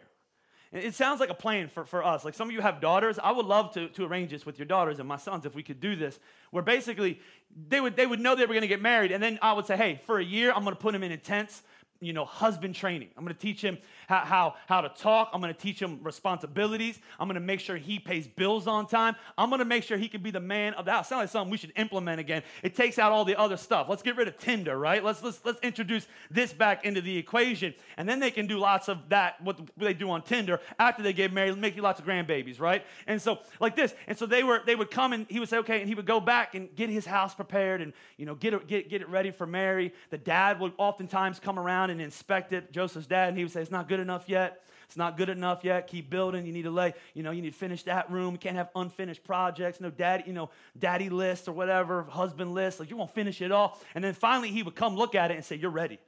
It 0.73 0.95
sounds 0.95 1.19
like 1.19 1.31
a 1.31 1.35
plan 1.35 1.69
for, 1.69 1.85
for 1.85 2.05
us. 2.05 2.25
Like 2.25 2.35
some 2.35 2.49
of 2.49 2.55
you 2.55 2.61
have 2.61 2.81
daughters. 2.81 3.19
I 3.19 3.33
would 3.33 3.47
love 3.47 3.73
to, 3.75 3.89
to 3.89 4.05
arrange 4.05 4.31
this 4.31 4.47
with 4.47 4.59
your 4.59 4.67
daughters 4.67 5.01
and 5.01 5.09
my 5.09 5.17
sons 5.17 5.45
if 5.45 5.55
we 5.55 5.65
could 5.65 5.81
do 5.81 5.97
this, 5.97 6.21
where 6.53 6.63
basically 6.63 7.21
they 7.69 7.81
would, 7.81 7.97
they 7.97 8.07
would 8.07 8.21
know 8.21 8.37
they 8.37 8.43
were 8.43 8.55
going 8.55 8.61
to 8.61 8.69
get 8.69 8.81
married. 8.81 9.11
And 9.11 9.21
then 9.21 9.39
I 9.43 9.53
would 9.53 9.67
say, 9.67 9.77
hey, 9.77 10.01
for 10.07 10.19
a 10.19 10.25
year, 10.25 10.53
I'm 10.53 10.63
going 10.63 10.77
to 10.77 10.81
put 10.81 10.93
them 10.93 11.03
in 11.03 11.11
intense 11.11 11.63
you 12.01 12.13
know, 12.13 12.25
husband 12.25 12.75
training. 12.75 13.09
I'm 13.17 13.25
going 13.25 13.35
to 13.35 13.41
teach 13.41 13.61
him 13.61 13.79
how, 14.11 14.25
how, 14.25 14.55
how 14.67 14.81
to 14.81 14.89
talk. 14.89 15.31
I'm 15.33 15.41
going 15.41 15.55
to 15.55 15.59
teach 15.59 15.81
him 15.81 16.01
responsibilities. 16.03 16.99
I'm 17.19 17.29
going 17.29 17.37
to 17.37 17.41
make 17.41 17.61
sure 17.61 17.77
he 17.77 17.99
pays 17.99 18.27
bills 18.27 18.67
on 18.67 18.87
time. 18.87 19.15
I'm 19.39 19.49
going 19.49 19.61
to 19.61 19.65
make 19.65 19.85
sure 19.85 19.97
he 19.97 20.09
can 20.09 20.21
be 20.21 20.33
the 20.33 20.41
man 20.41 20.75
of 20.75 20.85
the 20.85 20.91
house. 20.91 21.09
Sounds 21.09 21.21
like 21.21 21.29
something 21.31 21.51
we 21.51 21.57
should 21.57 21.73
implement 21.77 22.21
again. 22.21 22.43
It 22.63 22.75
takes 22.75 22.99
out 22.99 23.13
all 23.13 23.25
the 23.25 23.39
other 23.39 23.57
stuff. 23.57 23.87
Let's 23.89 24.03
get 24.03 24.17
rid 24.17 24.27
of 24.27 24.37
Tinder, 24.37 24.77
right? 24.77 25.03
Let's, 25.03 25.23
let's, 25.23 25.41
let's 25.45 25.61
introduce 25.61 26.09
this 26.31 26.53
back 26.53 26.85
into 26.85 27.01
the 27.01 27.17
equation. 27.17 27.73
And 27.97 28.09
then 28.09 28.19
they 28.19 28.33
can 28.33 28.47
do 28.49 28.59
lots 28.59 28.89
of 28.89 29.09
that, 29.11 29.41
what 29.43 29.61
they 29.77 29.95
do 29.95 30.11
on 30.11 30.23
Tinder 30.23 30.61
after 30.79 31.03
they 31.03 31.13
get 31.13 31.33
married, 31.33 31.57
make 31.57 31.77
you 31.77 31.83
lots 31.83 32.01
of 32.01 32.07
grandbabies, 32.07 32.61
right? 32.61 32.85
And 33.07 33.23
so, 33.23 33.39
like 33.61 33.77
this. 33.77 33.95
And 34.09 34.19
so 34.19 34.27
they 34.27 34.43
were, 34.43 34.61
they 34.67 34.75
would 34.75 34.91
come 34.91 35.13
and 35.13 35.27
he 35.29 35.39
would 35.39 35.49
say, 35.49 35.59
okay, 35.59 35.79
and 35.79 35.89
he 35.89 35.95
would 35.95 36.07
go 36.07 36.19
back 36.19 36.57
and 36.57 36.75
get 36.75 36.91
his 36.91 37.07
house 37.07 37.35
prepared 37.35 37.81
and, 37.81 37.93
you 38.17 38.27
know, 38.27 38.35
get 38.35 38.51
get, 38.67 38.91
get 38.91 39.03
it 39.03 39.09
ready 39.09 39.31
for 39.31 39.47
Mary. 39.47 39.93
The 40.11 40.19
dad 40.19 40.59
would 40.59 40.73
oftentimes 40.79 41.39
come 41.39 41.59
around 41.59 41.91
and 41.91 42.01
inspect 42.01 42.53
it, 42.53 42.73
Joseph's 42.73 43.07
dad, 43.07 43.29
and 43.29 43.39
he 43.39 43.45
would 43.45 43.53
say, 43.53 43.63
It's 43.63 43.71
not 43.71 43.89
good 43.89 44.00
enough 44.01 44.25
yet. 44.27 44.63
It's 44.87 44.97
not 44.97 45.17
good 45.17 45.29
enough 45.29 45.63
yet. 45.63 45.87
Keep 45.87 46.11
building. 46.11 46.45
You 46.45 46.53
need 46.53 46.65
to 46.65 46.71
lay, 46.71 46.95
you 47.15 47.23
know, 47.23 47.31
you 47.31 47.43
need 47.43 47.53
to 47.53 47.59
finish 47.59 47.85
that 47.85 48.11
room. 48.11 48.33
You 48.33 48.39
can't 48.39 48.57
have 48.57 48.71
unfinished 48.75 49.23
projects. 49.23 49.81
No 49.81 49.89
daddy, 49.89 50.25
you 50.27 50.33
know, 50.33 50.51
daddy 50.77 51.09
list 51.09 51.47
or 51.47 51.53
whatever, 51.53 52.03
husband 52.03 52.55
list. 52.55 52.81
Like 52.81 52.91
you 52.91 52.97
won't 52.97 53.15
finish 53.15 53.41
it 53.41 53.53
all. 53.53 53.79
And 53.95 54.03
then 54.03 54.15
finally 54.15 54.51
he 54.51 54.65
would 54.65 54.75
come 54.75 54.97
look 54.97 55.15
at 55.15 55.31
it 55.31 55.35
and 55.35 55.45
say, 55.45 55.55
You're 55.55 55.71
ready. 55.71 56.01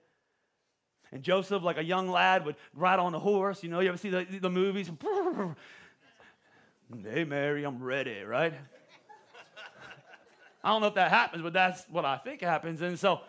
And 1.12 1.22
Joseph, 1.22 1.62
like 1.62 1.76
a 1.76 1.84
young 1.84 2.08
lad, 2.08 2.44
would 2.44 2.56
ride 2.74 2.98
on 2.98 3.14
a 3.14 3.20
horse. 3.20 3.62
You 3.62 3.68
know, 3.68 3.78
you 3.78 3.88
ever 3.88 3.98
see 3.98 4.10
the, 4.10 4.24
the 4.24 4.50
movies? 4.50 4.90
Hey, 7.10 7.24
Mary, 7.24 7.64
I'm 7.64 7.82
ready, 7.82 8.20
right? 8.20 8.52
I 10.64 10.68
don't 10.68 10.82
know 10.82 10.88
if 10.88 10.94
that 10.94 11.10
happens, 11.10 11.42
but 11.42 11.54
that's 11.54 11.82
what 11.88 12.04
I 12.04 12.18
think 12.18 12.42
happens. 12.42 12.82
And 12.82 12.98
so, 12.98 13.20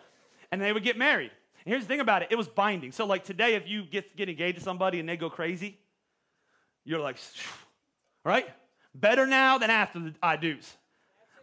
and 0.52 0.60
they 0.60 0.70
would 0.70 0.82
get 0.82 0.98
married. 0.98 1.30
And 1.64 1.72
here's 1.72 1.84
the 1.84 1.88
thing 1.88 2.00
about 2.00 2.22
it 2.22 2.28
it 2.30 2.36
was 2.36 2.48
binding. 2.48 2.92
So, 2.92 3.06
like 3.06 3.24
today, 3.24 3.54
if 3.54 3.68
you 3.68 3.84
get, 3.84 4.16
get 4.16 4.28
engaged 4.28 4.58
to 4.58 4.64
somebody 4.64 5.00
and 5.00 5.08
they 5.08 5.16
go 5.16 5.30
crazy, 5.30 5.78
you're 6.84 7.00
like, 7.00 7.16
right? 8.24 8.46
Better 8.94 9.26
now 9.26 9.58
than 9.58 9.70
after 9.70 9.98
the 9.98 10.14
I 10.22 10.36
do's. 10.36 10.76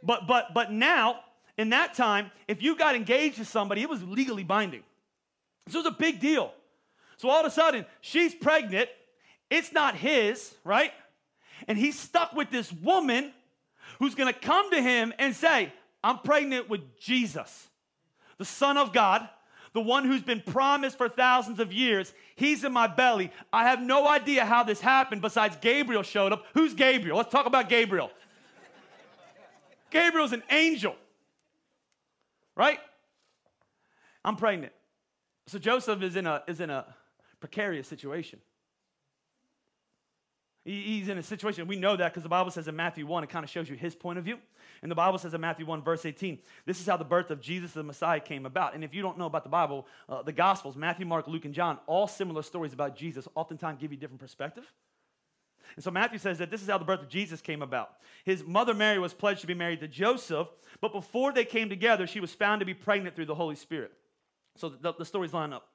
But, 0.03 0.27
but, 0.27 0.53
but 0.53 0.71
now, 0.71 1.19
in 1.57 1.69
that 1.69 1.93
time, 1.93 2.31
if 2.47 2.61
you 2.61 2.75
got 2.75 2.95
engaged 2.95 3.37
to 3.37 3.45
somebody, 3.45 3.81
it 3.81 3.89
was 3.89 4.03
legally 4.03 4.43
binding. 4.43 4.83
So 5.67 5.79
it 5.79 5.85
was 5.85 5.93
a 5.93 5.97
big 5.97 6.19
deal. 6.19 6.53
So 7.17 7.29
all 7.29 7.41
of 7.41 7.45
a 7.45 7.51
sudden, 7.51 7.85
she's 7.99 8.33
pregnant. 8.33 8.89
It's 9.49 9.71
not 9.71 9.95
his, 9.95 10.55
right? 10.63 10.91
And 11.67 11.77
he's 11.77 11.99
stuck 11.99 12.33
with 12.33 12.49
this 12.49 12.71
woman 12.71 13.31
who's 13.99 14.15
gonna 14.15 14.33
come 14.33 14.71
to 14.71 14.81
him 14.81 15.13
and 15.19 15.35
say, 15.35 15.71
I'm 16.03 16.19
pregnant 16.19 16.67
with 16.67 16.81
Jesus, 16.99 17.67
the 18.39 18.45
Son 18.45 18.77
of 18.77 18.91
God, 18.91 19.27
the 19.73 19.81
one 19.81 20.05
who's 20.05 20.21
been 20.21 20.41
promised 20.41 20.97
for 20.97 21.07
thousands 21.07 21.59
of 21.59 21.71
years. 21.71 22.13
He's 22.35 22.63
in 22.63 22.73
my 22.73 22.87
belly. 22.87 23.31
I 23.53 23.67
have 23.69 23.81
no 23.81 24.07
idea 24.07 24.45
how 24.45 24.63
this 24.63 24.81
happened 24.81 25.21
besides 25.21 25.57
Gabriel 25.61 26.03
showed 26.03 26.33
up. 26.33 26.45
Who's 26.53 26.73
Gabriel? 26.73 27.17
Let's 27.17 27.31
talk 27.31 27.45
about 27.45 27.69
Gabriel. 27.69 28.11
Gabriel's 29.89 30.31
an 30.31 30.43
angel, 30.49 30.95
right? 32.55 32.79
I'm 34.23 34.35
pregnant. 34.37 34.73
So 35.47 35.59
Joseph 35.59 36.01
is 36.01 36.15
in 36.15 36.27
a, 36.27 36.43
is 36.47 36.61
in 36.61 36.69
a 36.69 36.85
precarious 37.39 37.87
situation. 37.87 38.39
He's 40.63 41.09
in 41.09 41.17
a 41.17 41.23
situation, 41.23 41.67
we 41.67 41.75
know 41.75 41.97
that 41.97 42.11
because 42.11 42.21
the 42.23 42.29
Bible 42.29 42.51
says 42.51 42.67
in 42.67 42.75
Matthew 42.75 43.07
1, 43.07 43.23
it 43.23 43.29
kind 43.29 43.43
of 43.43 43.49
shows 43.49 43.67
you 43.67 43.75
his 43.75 43.95
point 43.95 44.19
of 44.19 44.25
view. 44.25 44.37
And 44.81 44.89
the 44.89 44.95
Bible 44.95 45.19
says 45.19 45.33
in 45.33 45.41
Matthew 45.41 45.65
1, 45.65 45.83
verse 45.83 46.05
18, 46.05 46.39
this 46.65 46.79
is 46.79 46.87
how 46.87 46.97
the 46.97 47.05
birth 47.05 47.29
of 47.29 47.39
Jesus 47.39 47.71
the 47.73 47.83
Messiah 47.83 48.19
came 48.19 48.47
about. 48.47 48.73
And 48.73 48.83
if 48.83 48.95
you 48.95 49.03
don't 49.03 49.17
know 49.17 49.27
about 49.27 49.43
the 49.43 49.49
Bible, 49.49 49.85
uh, 50.09 50.23
the 50.23 50.31
Gospels, 50.31 50.75
Matthew, 50.75 51.05
Mark, 51.05 51.27
Luke, 51.27 51.45
and 51.45 51.53
John, 51.53 51.77
all 51.85 52.07
similar 52.07 52.41
stories 52.41 52.73
about 52.73 52.95
Jesus, 52.95 53.27
oftentimes 53.35 53.79
give 53.79 53.91
you 53.91 53.97
different 53.97 54.21
perspective. 54.21 54.63
And 55.75 55.83
so 55.83 55.91
Matthew 55.91 56.17
says 56.17 56.39
that 56.39 56.49
this 56.49 56.61
is 56.61 56.67
how 56.67 56.79
the 56.79 56.85
birth 56.85 57.01
of 57.01 57.09
Jesus 57.09 57.41
came 57.41 57.61
about. 57.61 57.91
His 58.25 58.43
mother 58.43 58.73
Mary 58.73 58.97
was 58.99 59.13
pledged 59.13 59.41
to 59.41 59.47
be 59.47 59.53
married 59.53 59.79
to 59.81 59.87
Joseph, 59.87 60.47
but 60.81 60.91
before 60.91 61.31
they 61.31 61.45
came 61.45 61.69
together, 61.69 62.07
she 62.07 62.19
was 62.19 62.33
found 62.33 62.59
to 62.59 62.65
be 62.65 62.73
pregnant 62.73 63.15
through 63.15 63.27
the 63.27 63.35
Holy 63.35 63.55
Spirit. 63.55 63.91
So 64.57 64.69
the, 64.69 64.93
the 64.93 65.05
stories 65.05 65.33
line 65.33 65.53
up. 65.53 65.67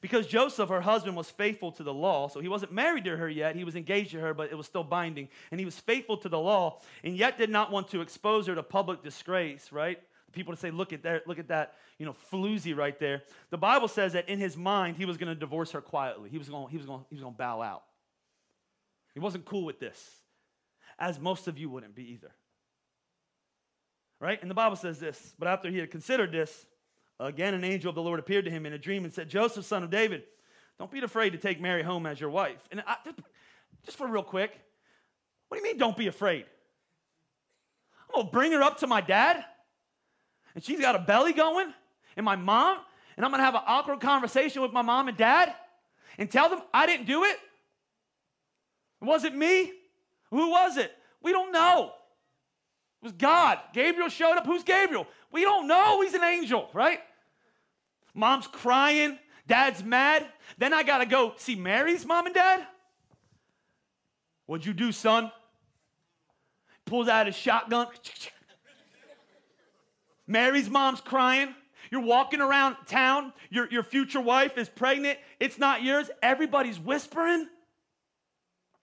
Because 0.00 0.26
Joseph, 0.26 0.68
her 0.68 0.80
husband, 0.80 1.16
was 1.16 1.28
faithful 1.28 1.72
to 1.72 1.82
the 1.82 1.92
law, 1.92 2.28
so 2.28 2.40
he 2.40 2.48
wasn't 2.48 2.72
married 2.72 3.04
to 3.04 3.16
her 3.16 3.28
yet. 3.28 3.56
He 3.56 3.64
was 3.64 3.74
engaged 3.74 4.12
to 4.12 4.20
her, 4.20 4.32
but 4.32 4.50
it 4.50 4.54
was 4.54 4.66
still 4.66 4.84
binding. 4.84 5.28
And 5.50 5.58
he 5.58 5.64
was 5.64 5.78
faithful 5.78 6.16
to 6.18 6.28
the 6.28 6.38
law, 6.38 6.80
and 7.02 7.16
yet 7.16 7.36
did 7.36 7.50
not 7.50 7.72
want 7.72 7.88
to 7.88 8.00
expose 8.00 8.46
her 8.46 8.54
to 8.54 8.62
public 8.62 9.02
disgrace, 9.02 9.72
right? 9.72 9.98
People 10.32 10.54
to 10.54 10.60
say, 10.60 10.70
look 10.70 10.92
at 10.92 11.02
that, 11.02 11.26
look 11.26 11.38
at 11.38 11.48
that, 11.48 11.74
you 11.98 12.06
know, 12.06 12.14
floozy 12.30 12.76
right 12.76 12.98
there. 13.00 13.22
The 13.50 13.58
Bible 13.58 13.88
says 13.88 14.12
that 14.12 14.28
in 14.28 14.38
his 14.38 14.56
mind, 14.56 14.96
he 14.96 15.04
was 15.04 15.16
going 15.16 15.30
to 15.30 15.34
divorce 15.34 15.72
her 15.72 15.80
quietly. 15.80 16.28
He 16.30 16.38
was 16.38 16.48
going, 16.48 16.68
he 16.68 16.76
was 16.76 16.86
going, 16.86 17.04
he 17.08 17.14
was 17.14 17.22
going 17.22 17.34
to 17.34 17.38
bow 17.38 17.62
out. 17.62 17.82
He 19.14 19.20
wasn't 19.20 19.46
cool 19.46 19.64
with 19.64 19.80
this, 19.80 19.98
as 20.98 21.18
most 21.18 21.48
of 21.48 21.58
you 21.58 21.70
wouldn't 21.70 21.94
be 21.94 22.12
either. 22.12 22.30
Right? 24.20 24.40
And 24.40 24.50
the 24.50 24.54
Bible 24.54 24.76
says 24.76 25.00
this, 25.00 25.34
but 25.38 25.48
after 25.48 25.70
he 25.70 25.78
had 25.78 25.90
considered 25.90 26.30
this, 26.30 26.66
Again, 27.20 27.54
an 27.54 27.64
angel 27.64 27.88
of 27.88 27.94
the 27.94 28.02
Lord 28.02 28.20
appeared 28.20 28.44
to 28.44 28.50
him 28.50 28.64
in 28.64 28.72
a 28.72 28.78
dream 28.78 29.04
and 29.04 29.12
said, 29.12 29.28
Joseph, 29.28 29.64
son 29.64 29.82
of 29.82 29.90
David, 29.90 30.22
don't 30.78 30.90
be 30.90 31.00
afraid 31.00 31.30
to 31.30 31.38
take 31.38 31.60
Mary 31.60 31.82
home 31.82 32.06
as 32.06 32.20
your 32.20 32.30
wife. 32.30 32.60
And 32.70 32.82
I, 32.86 32.96
just 33.84 33.98
for 33.98 34.06
real 34.06 34.22
quick, 34.22 34.52
what 35.48 35.56
do 35.58 35.64
you 35.64 35.72
mean, 35.72 35.78
don't 35.78 35.96
be 35.96 36.06
afraid? 36.06 36.44
I'm 38.08 38.14
going 38.14 38.26
to 38.26 38.32
bring 38.32 38.52
her 38.52 38.62
up 38.62 38.78
to 38.78 38.86
my 38.86 39.00
dad, 39.00 39.44
and 40.54 40.62
she's 40.62 40.80
got 40.80 40.94
a 40.94 41.00
belly 41.00 41.32
going, 41.32 41.72
and 42.16 42.24
my 42.24 42.36
mom, 42.36 42.78
and 43.16 43.24
I'm 43.24 43.32
going 43.32 43.40
to 43.40 43.44
have 43.44 43.56
an 43.56 43.62
awkward 43.66 44.00
conversation 44.00 44.62
with 44.62 44.72
my 44.72 44.82
mom 44.82 45.08
and 45.08 45.16
dad 45.16 45.52
and 46.18 46.30
tell 46.30 46.48
them 46.48 46.60
I 46.72 46.86
didn't 46.86 47.06
do 47.06 47.24
it? 47.24 47.38
Was 49.00 49.24
it 49.24 49.34
me? 49.34 49.72
Who 50.30 50.50
was 50.50 50.76
it? 50.76 50.92
We 51.22 51.32
don't 51.32 51.52
know. 51.52 51.92
It 53.00 53.04
was 53.04 53.12
God. 53.12 53.58
Gabriel 53.72 54.08
showed 54.08 54.36
up. 54.36 54.46
Who's 54.46 54.64
Gabriel? 54.64 55.06
We 55.30 55.42
don't 55.42 55.68
know. 55.68 56.02
He's 56.02 56.14
an 56.14 56.24
angel, 56.24 56.68
right? 56.72 57.00
Mom's 58.14 58.46
crying. 58.46 59.18
Dad's 59.46 59.84
mad. 59.84 60.26
Then 60.58 60.74
I 60.74 60.82
got 60.82 60.98
to 60.98 61.06
go 61.06 61.34
see 61.36 61.54
Mary's 61.54 62.04
mom 62.04 62.26
and 62.26 62.34
dad. 62.34 62.66
What'd 64.46 64.66
you 64.66 64.72
do, 64.72 64.92
son? 64.92 65.30
Pulls 66.84 67.08
out 67.08 67.26
his 67.26 67.36
shotgun. 67.36 67.86
Mary's 70.26 70.68
mom's 70.68 71.00
crying. 71.00 71.54
You're 71.90 72.02
walking 72.02 72.40
around 72.40 72.76
town. 72.86 73.32
Your, 73.50 73.68
your 73.70 73.82
future 73.82 74.20
wife 74.20 74.58
is 74.58 74.68
pregnant. 74.68 75.18
It's 75.38 75.58
not 75.58 75.82
yours. 75.82 76.10
Everybody's 76.22 76.78
whispering. 76.78 77.46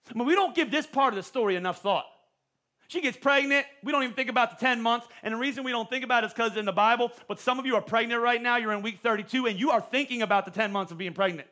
I 0.08 0.18
mean, 0.18 0.26
we 0.26 0.34
don't 0.34 0.54
give 0.54 0.70
this 0.70 0.86
part 0.86 1.12
of 1.12 1.16
the 1.16 1.22
story 1.22 1.56
enough 1.56 1.82
thought. 1.82 2.06
She 2.88 3.00
gets 3.00 3.16
pregnant. 3.16 3.66
We 3.82 3.92
don't 3.92 4.02
even 4.02 4.14
think 4.14 4.30
about 4.30 4.56
the 4.58 4.64
10 4.64 4.80
months. 4.80 5.08
And 5.22 5.34
the 5.34 5.38
reason 5.38 5.64
we 5.64 5.72
don't 5.72 5.90
think 5.90 6.04
about 6.04 6.22
it 6.22 6.28
is 6.28 6.32
because 6.32 6.56
in 6.56 6.64
the 6.64 6.72
Bible, 6.72 7.10
but 7.28 7.40
some 7.40 7.58
of 7.58 7.66
you 7.66 7.74
are 7.74 7.82
pregnant 7.82 8.22
right 8.22 8.40
now, 8.40 8.56
you're 8.56 8.72
in 8.72 8.82
week 8.82 9.00
32, 9.02 9.46
and 9.46 9.58
you 9.58 9.70
are 9.70 9.80
thinking 9.80 10.22
about 10.22 10.44
the 10.44 10.50
10 10.50 10.70
months 10.72 10.92
of 10.92 10.98
being 10.98 11.12
pregnant. 11.12 11.48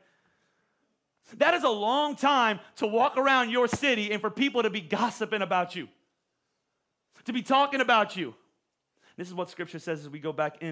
That 1.38 1.54
is 1.54 1.64
a 1.64 1.70
long 1.70 2.16
time 2.16 2.60
to 2.76 2.86
walk 2.86 3.16
around 3.16 3.50
your 3.50 3.66
city 3.66 4.12
and 4.12 4.20
for 4.20 4.30
people 4.30 4.62
to 4.62 4.70
be 4.70 4.80
gossiping 4.80 5.42
about 5.42 5.74
you, 5.74 5.88
to 7.24 7.32
be 7.32 7.42
talking 7.42 7.80
about 7.80 8.16
you. 8.16 8.34
This 9.16 9.28
is 9.28 9.34
what 9.34 9.50
scripture 9.50 9.78
says 9.78 10.00
as 10.00 10.08
we 10.08 10.18
go 10.18 10.32
back 10.32 10.62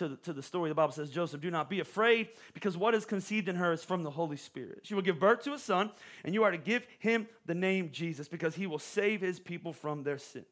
into 0.00 0.14
the, 0.14 0.22
to 0.22 0.32
the 0.32 0.42
story. 0.42 0.68
The 0.68 0.74
Bible 0.74 0.92
says, 0.92 1.10
Joseph, 1.10 1.40
do 1.40 1.50
not 1.50 1.70
be 1.70 1.80
afraid, 1.80 2.28
because 2.52 2.76
what 2.76 2.94
is 2.94 3.04
conceived 3.04 3.48
in 3.48 3.56
her 3.56 3.72
is 3.72 3.82
from 3.82 4.02
the 4.02 4.10
Holy 4.10 4.36
Spirit. 4.36 4.80
She 4.82 4.94
will 4.94 5.02
give 5.02 5.18
birth 5.18 5.42
to 5.44 5.54
a 5.54 5.58
son, 5.58 5.90
and 6.24 6.34
you 6.34 6.44
are 6.44 6.50
to 6.50 6.58
give 6.58 6.86
him 6.98 7.26
the 7.46 7.54
name 7.54 7.90
Jesus, 7.92 8.28
because 8.28 8.54
he 8.54 8.66
will 8.66 8.78
save 8.78 9.20
his 9.20 9.40
people 9.40 9.72
from 9.72 10.02
their 10.02 10.18
sins. 10.18 10.46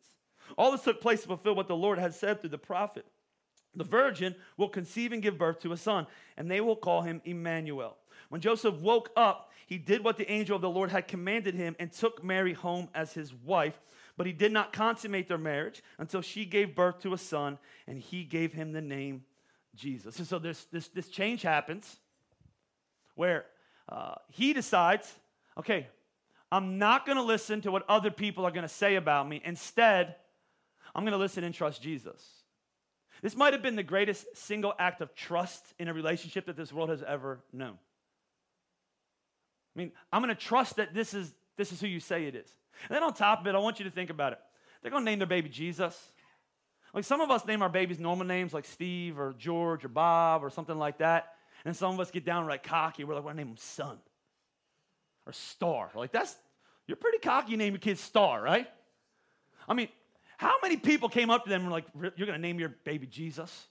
All 0.56 0.72
this 0.72 0.82
took 0.82 1.00
place 1.00 1.22
to 1.22 1.28
fulfill 1.28 1.54
what 1.54 1.68
the 1.68 1.76
Lord 1.76 1.98
had 1.98 2.14
said 2.14 2.40
through 2.40 2.50
the 2.50 2.58
prophet. 2.58 3.04
The 3.76 3.84
virgin 3.84 4.34
will 4.56 4.68
conceive 4.68 5.12
and 5.12 5.22
give 5.22 5.38
birth 5.38 5.60
to 5.60 5.72
a 5.72 5.76
son, 5.76 6.06
and 6.36 6.50
they 6.50 6.60
will 6.60 6.76
call 6.76 7.02
him 7.02 7.20
Emmanuel. 7.24 7.96
When 8.28 8.40
Joseph 8.40 8.76
woke 8.76 9.10
up, 9.16 9.50
he 9.66 9.78
did 9.78 10.04
what 10.04 10.16
the 10.16 10.30
angel 10.30 10.56
of 10.56 10.62
the 10.62 10.70
Lord 10.70 10.90
had 10.90 11.08
commanded 11.08 11.54
him 11.54 11.74
and 11.78 11.90
took 11.90 12.22
Mary 12.22 12.52
home 12.52 12.88
as 12.94 13.12
his 13.12 13.34
wife. 13.34 13.80
But 14.16 14.26
he 14.26 14.32
did 14.32 14.52
not 14.52 14.72
consummate 14.72 15.26
their 15.26 15.38
marriage 15.38 15.82
until 15.98 16.20
she 16.20 16.44
gave 16.44 16.76
birth 16.76 17.00
to 17.00 17.14
a 17.14 17.18
son, 17.18 17.58
and 17.86 17.98
he 17.98 18.22
gave 18.22 18.52
him 18.52 18.72
the 18.72 18.80
name 18.80 19.24
Jesus. 19.74 20.18
And 20.18 20.26
so 20.26 20.38
this, 20.38 20.64
this, 20.66 20.88
this 20.88 21.08
change 21.08 21.42
happens 21.42 21.96
where 23.14 23.44
uh, 23.88 24.14
he 24.30 24.52
decides, 24.52 25.12
okay, 25.58 25.88
I'm 26.50 26.78
not 26.78 27.06
going 27.06 27.16
to 27.16 27.22
listen 27.22 27.60
to 27.62 27.70
what 27.70 27.84
other 27.88 28.10
people 28.10 28.44
are 28.44 28.50
going 28.50 28.62
to 28.62 28.68
say 28.68 28.96
about 28.96 29.28
me. 29.28 29.40
Instead, 29.44 30.16
I'm 30.94 31.02
going 31.02 31.12
to 31.12 31.18
listen 31.18 31.44
and 31.44 31.54
trust 31.54 31.82
Jesus. 31.82 32.22
This 33.22 33.36
might 33.36 33.52
have 33.52 33.62
been 33.62 33.76
the 33.76 33.82
greatest 33.82 34.26
single 34.36 34.74
act 34.78 35.00
of 35.00 35.14
trust 35.14 35.64
in 35.78 35.88
a 35.88 35.94
relationship 35.94 36.46
that 36.46 36.56
this 36.56 36.72
world 36.72 36.90
has 36.90 37.02
ever 37.02 37.40
known. 37.52 37.78
I 39.74 39.78
mean, 39.78 39.92
I'm 40.12 40.22
going 40.22 40.34
to 40.34 40.40
trust 40.40 40.76
that 40.76 40.94
this 40.94 41.14
is, 41.14 41.32
this 41.56 41.72
is 41.72 41.80
who 41.80 41.86
you 41.86 42.00
say 42.00 42.26
it 42.26 42.34
is. 42.34 42.48
And 42.88 42.96
then 42.96 43.02
on 43.02 43.14
top 43.14 43.40
of 43.40 43.46
it, 43.46 43.54
I 43.54 43.58
want 43.58 43.78
you 43.78 43.84
to 43.86 43.90
think 43.90 44.10
about 44.10 44.32
it. 44.32 44.38
They're 44.82 44.90
going 44.90 45.04
to 45.04 45.10
name 45.10 45.18
their 45.18 45.26
baby 45.26 45.48
Jesus. 45.48 45.98
Like 46.94 47.04
some 47.04 47.20
of 47.20 47.30
us 47.30 47.44
name 47.44 47.60
our 47.60 47.68
babies 47.68 47.98
normal 47.98 48.24
names 48.24 48.54
like 48.54 48.64
Steve 48.64 49.18
or 49.18 49.34
George 49.36 49.84
or 49.84 49.88
Bob 49.88 50.44
or 50.44 50.50
something 50.50 50.78
like 50.78 50.98
that. 50.98 51.32
And 51.64 51.74
some 51.74 51.92
of 51.92 52.00
us 52.00 52.10
get 52.10 52.24
downright 52.24 52.62
cocky. 52.62 53.04
We're 53.04 53.14
like, 53.14 53.24
we're 53.24 53.32
going 53.32 53.38
to 53.38 53.44
name 53.44 53.52
him 53.52 53.58
Son 53.58 53.98
or 55.26 55.32
Star. 55.32 55.90
Like, 55.94 56.12
that's, 56.12 56.36
you're 56.86 56.96
pretty 56.96 57.18
cocky 57.18 57.52
you 57.52 57.56
name 57.56 57.72
your 57.72 57.80
kid 57.80 57.98
Star, 57.98 58.40
right? 58.40 58.68
I 59.68 59.74
mean, 59.74 59.88
how 60.36 60.54
many 60.62 60.76
people 60.76 61.08
came 61.08 61.30
up 61.30 61.44
to 61.44 61.50
them 61.50 61.62
and 61.62 61.70
were 61.70 61.74
like, 61.74 61.86
you're 62.16 62.26
going 62.26 62.38
to 62.38 62.38
name 62.38 62.60
your 62.60 62.74
baby 62.84 63.06
Jesus? 63.06 63.66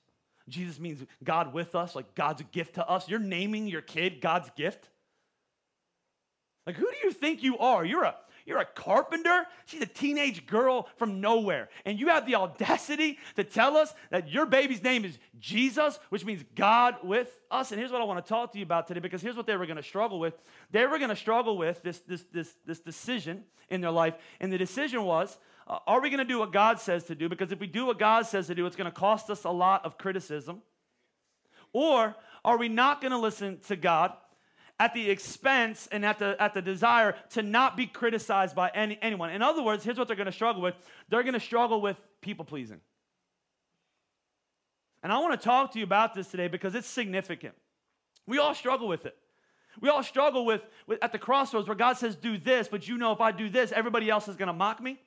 Jesus 0.49 0.79
means 0.79 1.01
God 1.23 1.53
with 1.53 1.75
us, 1.75 1.95
like 1.95 2.15
God's 2.15 2.41
a 2.41 2.45
gift 2.45 2.75
to 2.75 2.87
us. 2.87 3.07
You're 3.07 3.19
naming 3.19 3.67
your 3.67 3.81
kid 3.81 4.19
God's 4.19 4.49
gift? 4.57 4.89
Like, 6.67 6.75
who 6.75 6.85
do 6.85 6.97
you 7.03 7.13
think 7.13 7.43
you 7.43 7.57
are? 7.59 7.85
You're 7.85 8.03
a 8.03 8.15
you're 8.45 8.59
a 8.59 8.65
carpenter. 8.65 9.45
She's 9.65 9.81
a 9.81 9.87
teenage 9.87 10.45
girl 10.45 10.87
from 10.97 11.21
nowhere. 11.21 11.69
And 11.85 11.99
you 11.99 12.07
have 12.07 12.25
the 12.25 12.35
audacity 12.35 13.17
to 13.35 13.43
tell 13.43 13.77
us 13.77 13.93
that 14.09 14.29
your 14.29 14.45
baby's 14.45 14.83
name 14.83 15.05
is 15.05 15.17
Jesus, 15.39 15.99
which 16.09 16.25
means 16.25 16.43
God 16.55 16.97
with 17.03 17.29
us. 17.49 17.71
And 17.71 17.79
here's 17.79 17.91
what 17.91 18.01
I 18.01 18.05
want 18.05 18.23
to 18.23 18.29
talk 18.29 18.51
to 18.53 18.57
you 18.57 18.63
about 18.63 18.87
today 18.87 18.99
because 18.99 19.21
here's 19.21 19.35
what 19.35 19.47
they 19.47 19.55
were 19.55 19.65
going 19.65 19.77
to 19.77 19.83
struggle 19.83 20.19
with. 20.19 20.33
They 20.71 20.85
were 20.85 20.97
going 20.97 21.09
to 21.09 21.15
struggle 21.15 21.57
with 21.57 21.81
this, 21.83 21.99
this, 21.99 22.23
this, 22.33 22.53
this 22.65 22.79
decision 22.79 23.43
in 23.69 23.81
their 23.81 23.91
life. 23.91 24.15
And 24.39 24.51
the 24.51 24.57
decision 24.57 25.03
was 25.03 25.37
uh, 25.67 25.79
are 25.87 26.01
we 26.01 26.09
going 26.09 26.19
to 26.19 26.25
do 26.25 26.39
what 26.39 26.51
God 26.51 26.79
says 26.79 27.05
to 27.05 27.15
do? 27.15 27.29
Because 27.29 27.51
if 27.51 27.59
we 27.59 27.67
do 27.67 27.85
what 27.85 27.97
God 27.97 28.25
says 28.25 28.47
to 28.47 28.55
do, 28.55 28.65
it's 28.65 28.75
going 28.75 28.91
to 28.91 28.91
cost 28.91 29.29
us 29.29 29.45
a 29.45 29.49
lot 29.49 29.85
of 29.85 29.97
criticism. 29.97 30.61
Or 31.71 32.15
are 32.43 32.57
we 32.57 32.69
not 32.69 33.01
going 33.01 33.11
to 33.11 33.17
listen 33.17 33.59
to 33.67 33.75
God 33.75 34.13
at 34.79 34.93
the 34.93 35.09
expense 35.09 35.87
and 35.91 36.05
at 36.05 36.19
the, 36.19 36.35
at 36.39 36.53
the 36.53 36.61
desire 36.61 37.15
to 37.31 37.41
not 37.41 37.77
be 37.77 37.85
criticized 37.85 38.55
by 38.55 38.69
any, 38.73 38.97
anyone. 39.01 39.29
In 39.29 39.41
other 39.41 39.61
words, 39.61 39.83
here's 39.83 39.97
what 39.97 40.07
they're 40.07 40.17
going 40.17 40.25
to 40.25 40.31
struggle 40.31 40.61
with 40.61 40.75
they're 41.09 41.23
going 41.23 41.33
to 41.33 41.39
struggle 41.39 41.81
with 41.81 41.97
people 42.21 42.45
pleasing. 42.45 42.81
And 45.03 45.11
I 45.11 45.19
want 45.19 45.39
to 45.39 45.43
talk 45.43 45.73
to 45.73 45.79
you 45.79 45.85
about 45.85 46.13
this 46.15 46.27
today 46.29 46.47
because 46.47 46.75
it's 46.75 46.87
significant. 46.87 47.53
We 48.25 48.39
all 48.39 48.55
struggle 48.55 48.87
with 48.87 49.05
it. 49.05 49.15
We 49.81 49.89
all 49.89 50.03
struggle 50.03 50.45
with, 50.45 50.61
with 50.87 51.03
at 51.03 51.11
the 51.11 51.19
crossroads 51.19 51.67
where 51.67 51.75
God 51.75 51.97
says, 51.97 52.15
do 52.15 52.37
this, 52.37 52.67
but 52.67 52.87
you 52.87 52.97
know 52.97 53.11
if 53.11 53.19
I 53.19 53.31
do 53.31 53.49
this, 53.49 53.71
everybody 53.71 54.09
else 54.09 54.27
is 54.27 54.35
going 54.35 54.47
to 54.47 54.53
mock 54.53 54.81
me. 54.81 54.99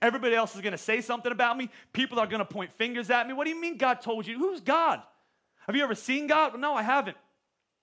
Everybody 0.00 0.34
else 0.34 0.54
is 0.54 0.60
going 0.60 0.72
to 0.72 0.78
say 0.78 1.00
something 1.00 1.32
about 1.32 1.56
me. 1.56 1.70
People 1.92 2.20
are 2.20 2.26
going 2.26 2.40
to 2.40 2.44
point 2.44 2.70
fingers 2.76 3.10
at 3.10 3.26
me. 3.26 3.32
What 3.32 3.44
do 3.44 3.50
you 3.50 3.60
mean 3.60 3.76
God 3.76 4.02
told 4.02 4.26
you? 4.26 4.38
Who's 4.38 4.60
God? 4.60 5.02
Have 5.66 5.74
you 5.74 5.82
ever 5.82 5.94
seen 5.94 6.26
God? 6.26 6.58
No, 6.60 6.74
I 6.74 6.82
haven't. 6.82 7.16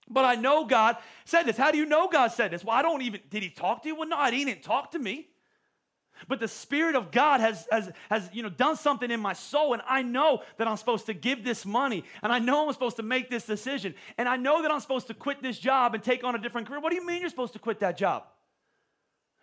But 0.09 0.25
I 0.25 0.35
know 0.35 0.65
God 0.65 0.97
said 1.25 1.43
this. 1.43 1.57
How 1.57 1.71
do 1.71 1.77
you 1.77 1.85
know 1.85 2.07
God 2.07 2.29
said 2.31 2.51
this? 2.51 2.63
Well, 2.63 2.75
I 2.75 2.81
don't 2.81 3.01
even, 3.01 3.21
did 3.29 3.43
he 3.43 3.49
talk 3.49 3.83
to 3.83 3.89
you? 3.89 3.95
Well, 3.95 4.07
no, 4.07 4.23
he 4.25 4.45
didn't 4.45 4.63
talk 4.63 4.91
to 4.91 4.99
me. 4.99 5.27
But 6.27 6.39
the 6.39 6.47
Spirit 6.47 6.95
of 6.95 7.11
God 7.11 7.41
has, 7.41 7.67
has, 7.71 7.91
has 8.09 8.29
you 8.33 8.41
know, 8.41 8.49
done 8.49 8.75
something 8.75 9.11
in 9.11 9.19
my 9.19 9.33
soul, 9.33 9.73
and 9.73 9.83
I 9.87 10.01
know 10.01 10.41
that 10.57 10.67
I'm 10.67 10.77
supposed 10.77 11.05
to 11.07 11.13
give 11.13 11.43
this 11.43 11.65
money, 11.65 12.03
and 12.23 12.31
I 12.31 12.39
know 12.39 12.65
I'm 12.65 12.73
supposed 12.73 12.95
to 12.95 13.03
make 13.03 13.29
this 13.29 13.45
decision, 13.45 13.93
and 14.17 14.27
I 14.27 14.35
know 14.35 14.63
that 14.63 14.71
I'm 14.71 14.79
supposed 14.79 15.07
to 15.07 15.13
quit 15.13 15.43
this 15.43 15.59
job 15.59 15.93
and 15.93 16.03
take 16.03 16.23
on 16.23 16.33
a 16.33 16.39
different 16.39 16.67
career. 16.67 16.79
What 16.79 16.89
do 16.89 16.95
you 16.95 17.05
mean 17.05 17.21
you're 17.21 17.29
supposed 17.29 17.53
to 17.53 17.59
quit 17.59 17.79
that 17.81 17.97
job? 17.97 18.23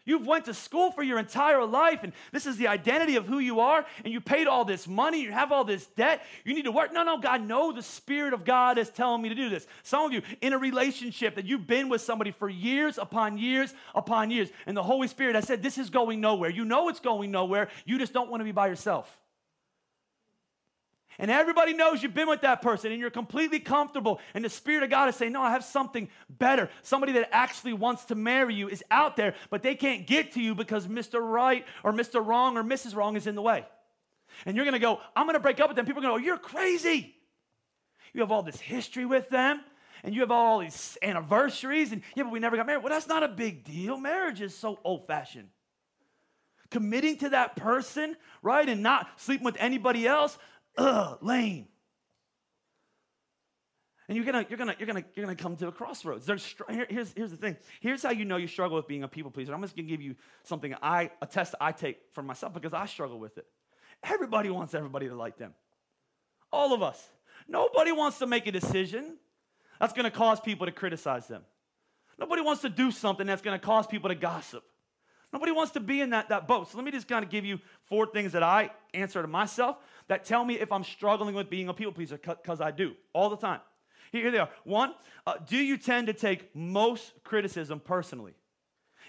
You've 0.05 0.27
went 0.27 0.45
to 0.47 0.55
school 0.55 0.91
for 0.91 1.03
your 1.03 1.19
entire 1.19 1.65
life, 1.65 2.01
and 2.03 2.13
this 2.33 2.47
is 2.47 2.57
the 2.57 2.69
identity 2.69 3.17
of 3.17 3.27
who 3.27 3.39
you 3.39 3.61
are, 3.61 3.87
and 4.05 4.13
you 4.13 4.21
paid 4.21 4.47
all 4.47 4.65
this 4.65 4.87
money, 4.87 5.23
you 5.23 5.33
have 5.33 5.51
all 5.51 5.65
this 5.65 5.87
debt, 5.87 6.23
you 6.45 6.55
need 6.55 6.65
to 6.65 6.73
work. 6.73 6.93
No, 6.93 7.03
no, 7.05 7.19
God, 7.19 7.47
no, 7.47 7.73
the 7.73 7.83
Spirit 7.83 8.35
of 8.35 8.45
God 8.45 8.77
is 8.79 8.91
telling 8.91 9.23
me 9.23 9.29
to 9.31 9.35
do 9.35 9.49
this. 9.49 9.67
Some 9.83 10.05
of 10.05 10.13
you 10.13 10.23
in 10.41 10.53
a 10.53 10.59
relationship 10.59 11.37
that 11.37 11.47
you've 11.47 11.67
been 11.67 11.89
with 11.89 12.01
somebody 12.01 12.31
for 12.31 12.49
years 12.49 12.99
upon 12.99 13.39
years 13.39 13.73
upon 13.95 14.31
years, 14.31 14.51
and 14.67 14.77
the 14.77 14.83
Holy 14.83 15.09
Spirit 15.09 15.35
has 15.35 15.47
said, 15.47 15.63
This 15.63 15.79
is 15.79 15.91
going 15.91 16.21
nowhere. 16.21 16.51
You 16.51 16.65
know 16.65 16.89
it's 16.89 17.01
going 17.01 17.31
nowhere, 17.31 17.69
you 17.85 17.99
just 17.99 18.13
don't 18.13 18.31
want 18.31 18.41
to 18.41 18.45
be 18.45 18.53
by 18.53 18.67
yourself. 18.67 19.19
And 21.19 21.31
everybody 21.31 21.75
knows 21.75 22.03
you've 22.03 22.15
been 22.15 22.29
with 22.29 22.41
that 22.41 22.61
person 22.61 22.91
and 22.91 23.01
you're 23.01 23.11
completely 23.11 23.61
comfortable. 23.61 24.21
And 24.35 24.45
the 24.45 24.51
Spirit 24.51 24.83
of 24.83 24.91
God 24.91 25.09
is 25.09 25.17
saying, 25.17 25.33
No, 25.33 25.43
I 25.43 25.51
have 25.51 25.65
something 25.65 26.09
better. 26.29 26.69
Somebody 26.83 27.13
that 27.13 27.29
actually 27.33 27.73
wants 27.73 28.07
to 28.07 28.15
marry 28.15 28.55
you 28.55 28.69
is 28.69 28.83
out 28.91 29.17
there, 29.17 29.35
but 29.51 29.63
they 29.63 29.75
can't 29.75 30.07
get 30.07 30.33
to 30.33 30.41
you 30.41 30.55
because 30.55 30.87
Mr. 30.87 31.21
Right 31.21 31.65
or 31.83 31.93
Mr. 31.93 32.25
Wrong 32.25 32.57
or 32.57 32.65
Mrs. 32.65 32.97
Wrong 32.97 33.17
is 33.17 33.27
in 33.27 33.35
the 33.35 33.43
way. 33.43 33.65
And 34.45 34.57
you're 34.57 34.65
gonna 34.65 34.79
go, 34.79 35.01
I'm 35.15 35.27
gonna 35.27 35.41
break 35.41 35.61
up 35.61 35.69
with 35.69 35.77
them. 35.77 35.87
People 35.87 36.01
are 36.03 36.09
gonna 36.09 36.19
go, 36.19 36.25
You're 36.25 36.39
crazy. 36.39 37.15
You 38.13 38.21
have 38.21 38.33
all 38.33 38.43
this 38.43 38.61
history 38.61 39.07
with 39.07 39.29
them 39.29 39.61
and 40.03 40.15
you 40.15 40.21
have 40.21 40.31
all 40.31 40.59
these 40.59 40.99
anniversaries, 41.03 41.91
and 41.91 42.03
yeah, 42.15 42.25
but 42.25 42.33
we 42.33 42.39
never 42.39 42.57
got 42.57 42.67
married. 42.67 42.83
Well, 42.83 42.93
that's 42.93 43.09
not 43.09 43.23
a 43.23 43.29
big 43.29 43.65
deal. 43.65 43.97
Marriage 43.97 44.43
is 44.43 44.55
so 44.55 44.79
old 44.85 45.07
fashioned 45.07 45.49
committing 46.75 47.17
to 47.17 47.29
that 47.29 47.55
person, 47.55 48.17
right, 48.43 48.69
and 48.69 48.83
not 48.83 49.09
sleeping 49.17 49.45
with 49.45 49.57
anybody 49.61 50.09
else, 50.09 50.37
ugh, 50.77 51.19
lame. 51.23 51.69
And 54.07 54.17
you're 54.17 54.27
gonna, 54.27 54.45
you're 54.49 54.59
gonna, 54.59 54.77
you're 54.79 54.87
gonna, 54.87 55.05
you're 55.15 55.25
gonna 55.25 55.37
come 55.37 55.57
to 55.57 55.69
a 55.69 55.73
crossroads. 55.73 56.27
There's, 56.27 56.55
here's, 56.69 57.13
here's 57.15 57.31
the 57.31 57.39
thing. 57.39 57.57
Here's 57.81 58.03
how 58.03 58.11
you 58.11 58.27
know 58.27 58.37
you 58.37 58.47
struggle 58.47 58.77
with 58.77 58.87
being 58.87 59.03
a 59.03 59.09
people 59.09 59.31
pleaser. 59.31 59.55
I'm 59.55 59.63
just 59.63 59.75
gonna 59.75 59.89
give 59.89 60.03
you 60.03 60.15
something 60.43 60.75
I, 60.83 61.11
a 61.23 61.27
test 61.27 61.55
I 61.61 61.73
take 61.73 61.99
for 62.13 62.23
myself 62.23 62.53
because 62.53 62.75
I 62.75 62.85
struggle 62.85 63.19
with 63.19 63.39
it. 63.39 63.47
Everybody 64.03 64.51
wants 64.51 64.75
everybody 64.75 65.09
to 65.09 65.15
like 65.15 65.39
them. 65.39 65.55
All 66.53 66.75
of 66.75 66.83
us. 66.83 67.03
Nobody 67.49 67.93
wants 67.93 68.19
to 68.19 68.27
make 68.27 68.47
a 68.47 68.53
decision 68.53 69.17
that's 69.81 69.95
gonna 69.95 70.11
cause 70.11 70.39
people 70.39 70.67
to 70.67 70.73
criticize 70.73 71.27
them. 71.27 71.43
Nobody 72.19 72.43
wants 72.43 72.61
to 72.63 72.69
do 72.69 72.91
something 72.91 73.27
that's 73.27 73.43
gonna 73.43 73.59
cause 73.59 73.87
people 73.87 74.11
to 74.11 74.15
gossip. 74.15 74.65
Nobody 75.35 75.51
wants 75.51 75.73
to 75.73 75.81
be 75.81 76.01
in 76.01 76.11
that, 76.11 76.29
that 76.29 76.47
boat. 76.47 76.71
So 76.71 76.79
let 76.79 76.85
me 76.85 76.93
just 76.93 77.09
kind 77.09 77.25
of 77.25 77.29
give 77.29 77.45
you 77.45 77.59
four 77.87 78.07
things 78.07 78.31
that 78.33 78.45
I 78.45 78.71
answer 78.95 79.21
to 79.21 79.27
myself 79.27 79.79
that 80.07 80.25
tell 80.25 80.45
me 80.45 80.61
if 80.61 80.71
I'm 80.71 80.85
struggling 80.85 81.35
with 81.35 81.51
being 81.51 81.69
a 81.69 81.75
people 81.75 81.93
pleaser, 81.93 82.21
because 82.25 82.61
I 82.61 82.71
do 82.71 82.95
all 83.13 83.29
the 83.29 83.37
time. 83.37 83.59
Here 84.13 84.31
they 84.31 84.39
are. 84.39 84.49
One, 84.63 84.95
uh, 85.27 85.35
do 85.45 85.57
you 85.57 85.77
tend 85.77 86.07
to 86.07 86.13
take 86.13 86.55
most 86.55 87.15
criticism 87.25 87.81
personally? 87.81 88.35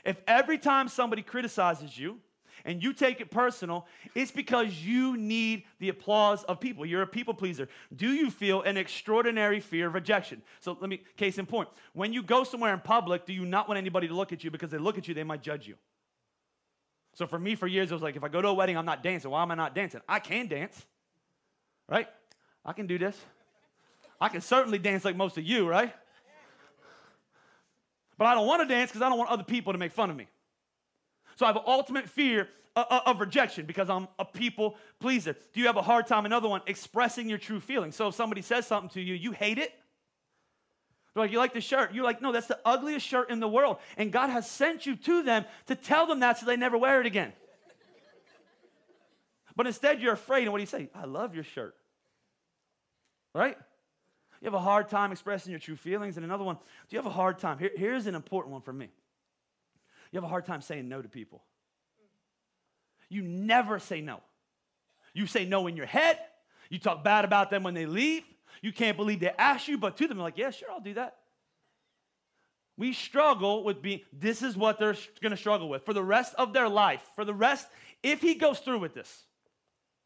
If 0.03 0.17
every 0.27 0.57
time 0.57 0.87
somebody 0.87 1.21
criticizes 1.21 1.95
you 1.95 2.17
and 2.63 2.81
you 2.81 2.91
take 2.91 3.21
it 3.21 3.29
personal, 3.29 3.85
it's 4.15 4.31
because 4.31 4.83
you 4.83 5.17
need 5.17 5.65
the 5.79 5.89
applause 5.89 6.43
of 6.45 6.59
people. 6.59 6.87
You're 6.87 7.03
a 7.03 7.07
people 7.07 7.35
pleaser. 7.35 7.69
Do 7.95 8.11
you 8.11 8.31
feel 8.31 8.63
an 8.63 8.77
extraordinary 8.77 9.59
fear 9.59 9.89
of 9.89 9.93
rejection? 9.93 10.41
So 10.59 10.75
let 10.81 10.89
me, 10.89 11.03
case 11.17 11.37
in 11.37 11.45
point, 11.45 11.69
when 11.93 12.13
you 12.13 12.23
go 12.23 12.43
somewhere 12.43 12.73
in 12.73 12.79
public, 12.79 13.27
do 13.27 13.33
you 13.33 13.45
not 13.45 13.67
want 13.67 13.77
anybody 13.77 14.07
to 14.07 14.15
look 14.15 14.33
at 14.33 14.43
you 14.43 14.49
because 14.49 14.71
they 14.71 14.79
look 14.79 14.97
at 14.97 15.07
you, 15.07 15.13
they 15.13 15.23
might 15.23 15.43
judge 15.43 15.67
you? 15.67 15.75
So 17.15 17.25
for 17.25 17.39
me, 17.39 17.55
for 17.55 17.65
years, 17.65 17.89
it 17.91 17.93
was 17.93 18.03
like, 18.03 18.15
if 18.15 18.23
I 18.23 18.27
go 18.27 18.41
to 18.41 18.49
a 18.49 18.53
wedding, 18.53 18.77
I'm 18.77 18.85
not 18.85 19.01
dancing. 19.01 19.31
Why 19.31 19.41
am 19.41 19.49
I 19.49 19.55
not 19.55 19.73
dancing? 19.73 20.01
I 20.07 20.19
can 20.19 20.47
dance, 20.47 20.85
right? 21.89 22.07
I 22.63 22.73
can 22.73 22.87
do 22.87 22.97
this. 22.97 23.17
I 24.19 24.29
can 24.29 24.41
certainly 24.41 24.77
dance 24.77 25.03
like 25.03 25.15
most 25.15 25.37
of 25.37 25.43
you, 25.43 25.67
right? 25.67 25.93
But 28.17 28.25
I 28.25 28.33
don't 28.33 28.47
want 28.47 28.61
to 28.61 28.67
dance 28.67 28.91
because 28.91 29.01
I 29.01 29.09
don't 29.09 29.17
want 29.17 29.29
other 29.29 29.43
people 29.43 29.73
to 29.73 29.79
make 29.79 29.91
fun 29.91 30.09
of 30.09 30.15
me. 30.15 30.27
So 31.37 31.45
I 31.45 31.49
have 31.49 31.55
an 31.55 31.63
ultimate 31.65 32.09
fear 32.09 32.49
of 32.75 33.21
rejection 33.21 33.65
because 33.65 33.89
I'm 33.89 34.09
a 34.19 34.25
people 34.25 34.75
pleaser. 34.99 35.33
Do 35.53 35.61
you 35.61 35.67
have 35.67 35.77
a 35.77 35.81
hard 35.81 36.07
time, 36.07 36.25
another 36.25 36.49
one, 36.49 36.61
expressing 36.67 37.29
your 37.29 37.37
true 37.37 37.61
feelings? 37.61 37.95
So 37.95 38.09
if 38.09 38.15
somebody 38.15 38.41
says 38.41 38.67
something 38.67 38.89
to 38.89 39.01
you, 39.01 39.13
you 39.15 39.31
hate 39.31 39.57
it, 39.57 39.73
they're 41.15 41.23
like, 41.23 41.31
You 41.31 41.37
like 41.37 41.53
the 41.53 41.61
shirt? 41.61 41.93
You're 41.93 42.03
like, 42.03 42.21
No, 42.21 42.31
that's 42.31 42.47
the 42.47 42.59
ugliest 42.65 43.07
shirt 43.07 43.29
in 43.31 43.39
the 43.39 43.47
world. 43.47 43.77
And 43.97 44.11
God 44.11 44.29
has 44.29 44.49
sent 44.49 44.85
you 44.85 44.95
to 44.97 45.23
them 45.23 45.45
to 45.67 45.75
tell 45.75 46.05
them 46.05 46.19
that 46.19 46.37
so 46.37 46.45
they 46.45 46.57
never 46.57 46.77
wear 46.77 46.99
it 46.99 47.07
again. 47.07 47.31
but 49.55 49.65
instead, 49.65 50.01
you're 50.01 50.13
afraid. 50.13 50.43
And 50.43 50.51
what 50.51 50.59
do 50.59 50.63
you 50.63 50.67
say? 50.67 50.89
I 50.93 51.05
love 51.05 51.33
your 51.33 51.45
shirt. 51.45 51.73
Right? 53.33 53.57
You 54.41 54.45
have 54.45 54.53
a 54.53 54.59
hard 54.59 54.89
time 54.89 55.13
expressing 55.13 55.51
your 55.51 55.59
true 55.59 55.77
feelings. 55.77 56.17
And 56.17 56.25
another 56.25 56.43
one, 56.43 56.55
do 56.55 56.61
you 56.95 56.99
have 56.99 57.05
a 57.05 57.15
hard 57.15 57.39
time? 57.39 57.57
Here, 57.57 57.71
here's 57.75 58.07
an 58.07 58.15
important 58.15 58.51
one 58.51 58.61
for 58.61 58.73
me. 58.73 58.89
You 60.11 60.17
have 60.17 60.25
a 60.25 60.27
hard 60.27 60.45
time 60.45 60.61
saying 60.61 60.87
no 60.87 61.01
to 61.01 61.07
people. 61.09 61.41
You 63.09 63.21
never 63.21 63.79
say 63.79 64.01
no. 64.01 64.19
You 65.13 65.27
say 65.27 65.45
no 65.45 65.67
in 65.67 65.77
your 65.77 65.85
head. 65.85 66.19
You 66.69 66.77
talk 66.77 67.03
bad 67.03 67.23
about 67.23 67.49
them 67.49 67.63
when 67.63 67.73
they 67.73 67.85
leave. 67.85 68.23
You 68.61 68.71
can't 68.71 68.97
believe 68.97 69.19
they 69.19 69.31
asked 69.37 69.67
you, 69.67 69.77
but 69.77 69.97
to 69.97 70.07
them, 70.07 70.17
like, 70.17 70.37
yeah, 70.37 70.51
sure, 70.51 70.71
I'll 70.71 70.79
do 70.79 70.93
that. 70.95 71.17
We 72.77 72.93
struggle 72.93 73.63
with 73.63 73.81
being, 73.81 74.01
this 74.11 74.41
is 74.41 74.57
what 74.57 74.79
they're 74.79 74.93
to 74.93 75.37
struggle 75.37 75.69
with 75.69 75.85
for 75.85 75.93
the 75.93 76.03
rest 76.03 76.35
of 76.37 76.53
their 76.53 76.67
life. 76.67 77.01
For 77.15 77.23
the 77.23 77.33
rest, 77.33 77.67
if 78.03 78.21
he 78.21 78.35
goes 78.35 78.59
through 78.59 78.79
with 78.79 78.93
this, 78.93 79.23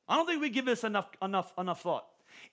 I 0.07 0.15
don't 0.15 0.27
think 0.27 0.41
we 0.41 0.49
give 0.49 0.65
this 0.65 0.83
enough, 0.83 1.09
enough, 1.21 1.51
enough 1.57 1.81
thought. 1.81 2.05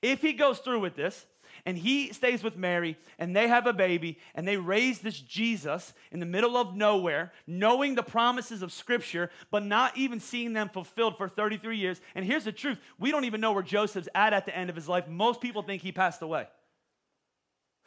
If 0.03 0.23
he 0.23 0.33
goes 0.33 0.59
through 0.59 0.81
with 0.81 0.97
this, 0.97 1.27
and 1.65 1.79
he 1.79 2.13
stays 2.13 2.43
with 2.43 2.57
Mary, 2.57 2.97
and 3.19 3.35
they 3.35 3.49
have 3.49 3.67
a 3.67 3.73
baby, 3.73 4.19
and 4.35 4.47
they 4.47 4.57
raise 4.57 4.99
this 4.99 5.19
Jesus 5.19 5.95
in 6.13 6.21
the 6.21 6.27
middle 6.27 6.57
of 6.57 6.77
nowhere, 6.77 7.33
knowing 7.47 7.95
the 7.95 8.03
promises 8.03 8.63
of 8.63 8.73
Scripture, 8.73 9.31
but 9.51 9.65
not 9.65 9.97
even 9.97 10.21
seeing 10.21 10.53
them 10.53 10.69
fulfilled 10.69 11.17
for 11.17 11.29
33 11.29 11.79
years. 11.79 12.01
And 12.15 12.25
here's 12.25 12.45
the 12.45 12.53
truth 12.53 12.79
we 12.99 13.11
don't 13.11 13.25
even 13.25 13.41
know 13.41 13.53
where 13.53 13.63
Joseph's 13.63 14.09
at 14.15 14.33
at 14.33 14.47
the 14.47 14.57
end 14.57 14.71
of 14.71 14.77
his 14.77 14.89
life. 14.89 15.09
Most 15.09 15.41
people 15.41 15.63
think 15.63 15.83
he 15.83 15.93
passed 15.93 16.23
away. 16.23 16.47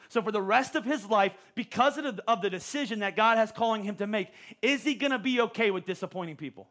So, 0.09 0.23
for 0.23 0.31
the 0.31 0.41
rest 0.41 0.75
of 0.75 0.83
his 0.85 1.05
life, 1.05 1.33
because 1.53 1.97
of 1.97 2.15
the, 2.15 2.23
of 2.27 2.41
the 2.41 2.49
decision 2.49 2.99
that 2.99 3.15
God 3.15 3.37
has 3.37 3.51
calling 3.51 3.83
him 3.83 3.95
to 3.97 4.07
make, 4.07 4.29
is 4.61 4.83
he 4.83 4.95
going 4.95 5.11
to 5.11 5.19
be 5.19 5.41
okay 5.41 5.69
with 5.69 5.85
disappointing 5.85 6.35
people? 6.35 6.67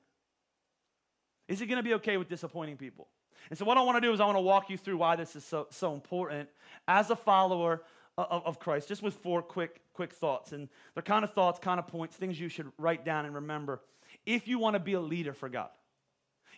Is 1.46 1.60
he 1.60 1.66
going 1.66 1.76
to 1.76 1.82
be 1.82 1.94
okay 1.94 2.16
with 2.16 2.28
disappointing 2.28 2.76
people? 2.76 3.06
And 3.50 3.58
so, 3.58 3.64
what 3.64 3.78
I 3.78 3.82
want 3.82 3.96
to 3.96 4.00
do 4.00 4.12
is 4.12 4.20
I 4.20 4.26
want 4.26 4.36
to 4.36 4.42
walk 4.42 4.70
you 4.70 4.76
through 4.76 4.98
why 4.98 5.16
this 5.16 5.36
is 5.36 5.44
so, 5.44 5.66
so 5.70 5.94
important 5.94 6.48
as 6.86 7.10
a 7.10 7.16
follower 7.16 7.82
of, 8.16 8.42
of 8.44 8.58
Christ, 8.58 8.88
just 8.88 9.02
with 9.02 9.14
four 9.14 9.42
quick, 9.42 9.80
quick 9.94 10.12
thoughts. 10.12 10.52
And 10.52 10.68
they're 10.94 11.02
kind 11.02 11.24
of 11.24 11.32
thoughts, 11.32 11.58
kind 11.58 11.78
of 11.78 11.86
points, 11.86 12.16
things 12.16 12.38
you 12.38 12.48
should 12.48 12.70
write 12.78 13.04
down 13.04 13.24
and 13.24 13.34
remember 13.34 13.80
if 14.26 14.48
you 14.48 14.58
want 14.58 14.74
to 14.74 14.80
be 14.80 14.94
a 14.94 15.00
leader 15.00 15.32
for 15.32 15.48
God. 15.48 15.70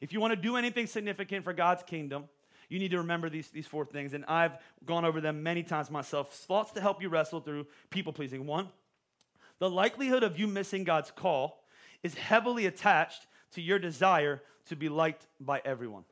If 0.00 0.12
you 0.12 0.20
want 0.20 0.32
to 0.32 0.36
do 0.36 0.56
anything 0.56 0.86
significant 0.86 1.44
for 1.44 1.52
God's 1.52 1.82
kingdom, 1.82 2.24
you 2.68 2.78
need 2.78 2.92
to 2.92 2.98
remember 2.98 3.28
these, 3.28 3.50
these 3.50 3.66
four 3.66 3.84
things. 3.84 4.14
And 4.14 4.24
I've 4.26 4.56
gone 4.86 5.04
over 5.04 5.20
them 5.20 5.42
many 5.42 5.62
times 5.62 5.90
myself. 5.90 6.32
Thoughts 6.32 6.72
to 6.72 6.80
help 6.80 7.02
you 7.02 7.08
wrestle 7.08 7.40
through 7.40 7.66
people 7.90 8.12
pleasing. 8.12 8.46
One, 8.46 8.68
the 9.58 9.68
likelihood 9.68 10.22
of 10.22 10.38
you 10.38 10.46
missing 10.46 10.84
God's 10.84 11.10
call 11.10 11.62
is 12.02 12.14
heavily 12.14 12.66
attached 12.66 13.26
to 13.52 13.60
your 13.60 13.78
desire 13.78 14.40
to 14.66 14.76
be 14.76 14.88
liked 14.88 15.26
by 15.38 15.60
everyone. 15.64 16.04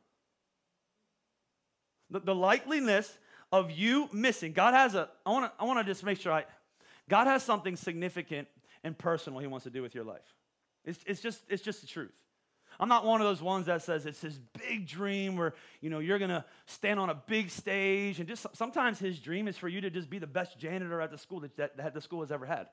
The, 2.11 2.21
the 2.21 2.35
likeliness 2.35 3.11
of 3.53 3.71
you 3.71 4.09
missing, 4.13 4.53
God 4.53 4.75
has 4.75 4.95
a, 4.95 5.09
I 5.25 5.31
wanna, 5.31 5.53
I 5.59 5.83
just 5.83 6.05
make 6.05 6.21
sure 6.21 6.33
I, 6.33 6.45
God 7.09 7.27
has 7.27 7.43
something 7.43 7.77
significant 7.77 8.49
and 8.85 8.97
personal 8.97 9.41
He 9.41 9.47
wants 9.47 9.65
to 9.65 9.71
do 9.71 9.83
with 9.83 9.95
your 9.95 10.05
life. 10.05 10.35
It's, 10.85 10.99
it's, 11.07 11.21
just, 11.21 11.43
it's 11.49 11.63
just 11.63 11.81
the 11.81 11.87
truth. 11.87 12.13
I'm 12.81 12.89
not 12.89 13.05
one 13.05 13.21
of 13.21 13.27
those 13.27 13.43
ones 13.43 13.67
that 13.67 13.83
says 13.83 14.07
it's 14.07 14.21
his 14.21 14.39
big 14.39 14.87
dream 14.87 15.37
where, 15.37 15.55
you 15.81 15.91
know, 15.91 15.99
you're 15.99 16.19
going 16.19 16.31
to 16.31 16.45
stand 16.67 17.01
on 17.01 17.11
a 17.11 17.15
big 17.15 17.51
stage. 17.51 18.21
And 18.21 18.29
just 18.29 18.47
sometimes 18.53 19.01
his 19.01 19.19
dream 19.19 19.49
is 19.49 19.57
for 19.57 19.69
you 19.69 19.81
to 19.81 19.91
just 19.91 20.09
be 20.09 20.19
the 20.19 20.29
best 20.29 20.59
janitor 20.59 21.01
at 21.01 21.11
the 21.11 21.19
school 21.19 21.41
that, 21.41 21.57
that, 21.57 21.77
that 21.79 21.93
the 21.93 22.01
school 22.01 22.21
has 22.21 22.31
ever 22.31 22.47
had. 22.47 22.69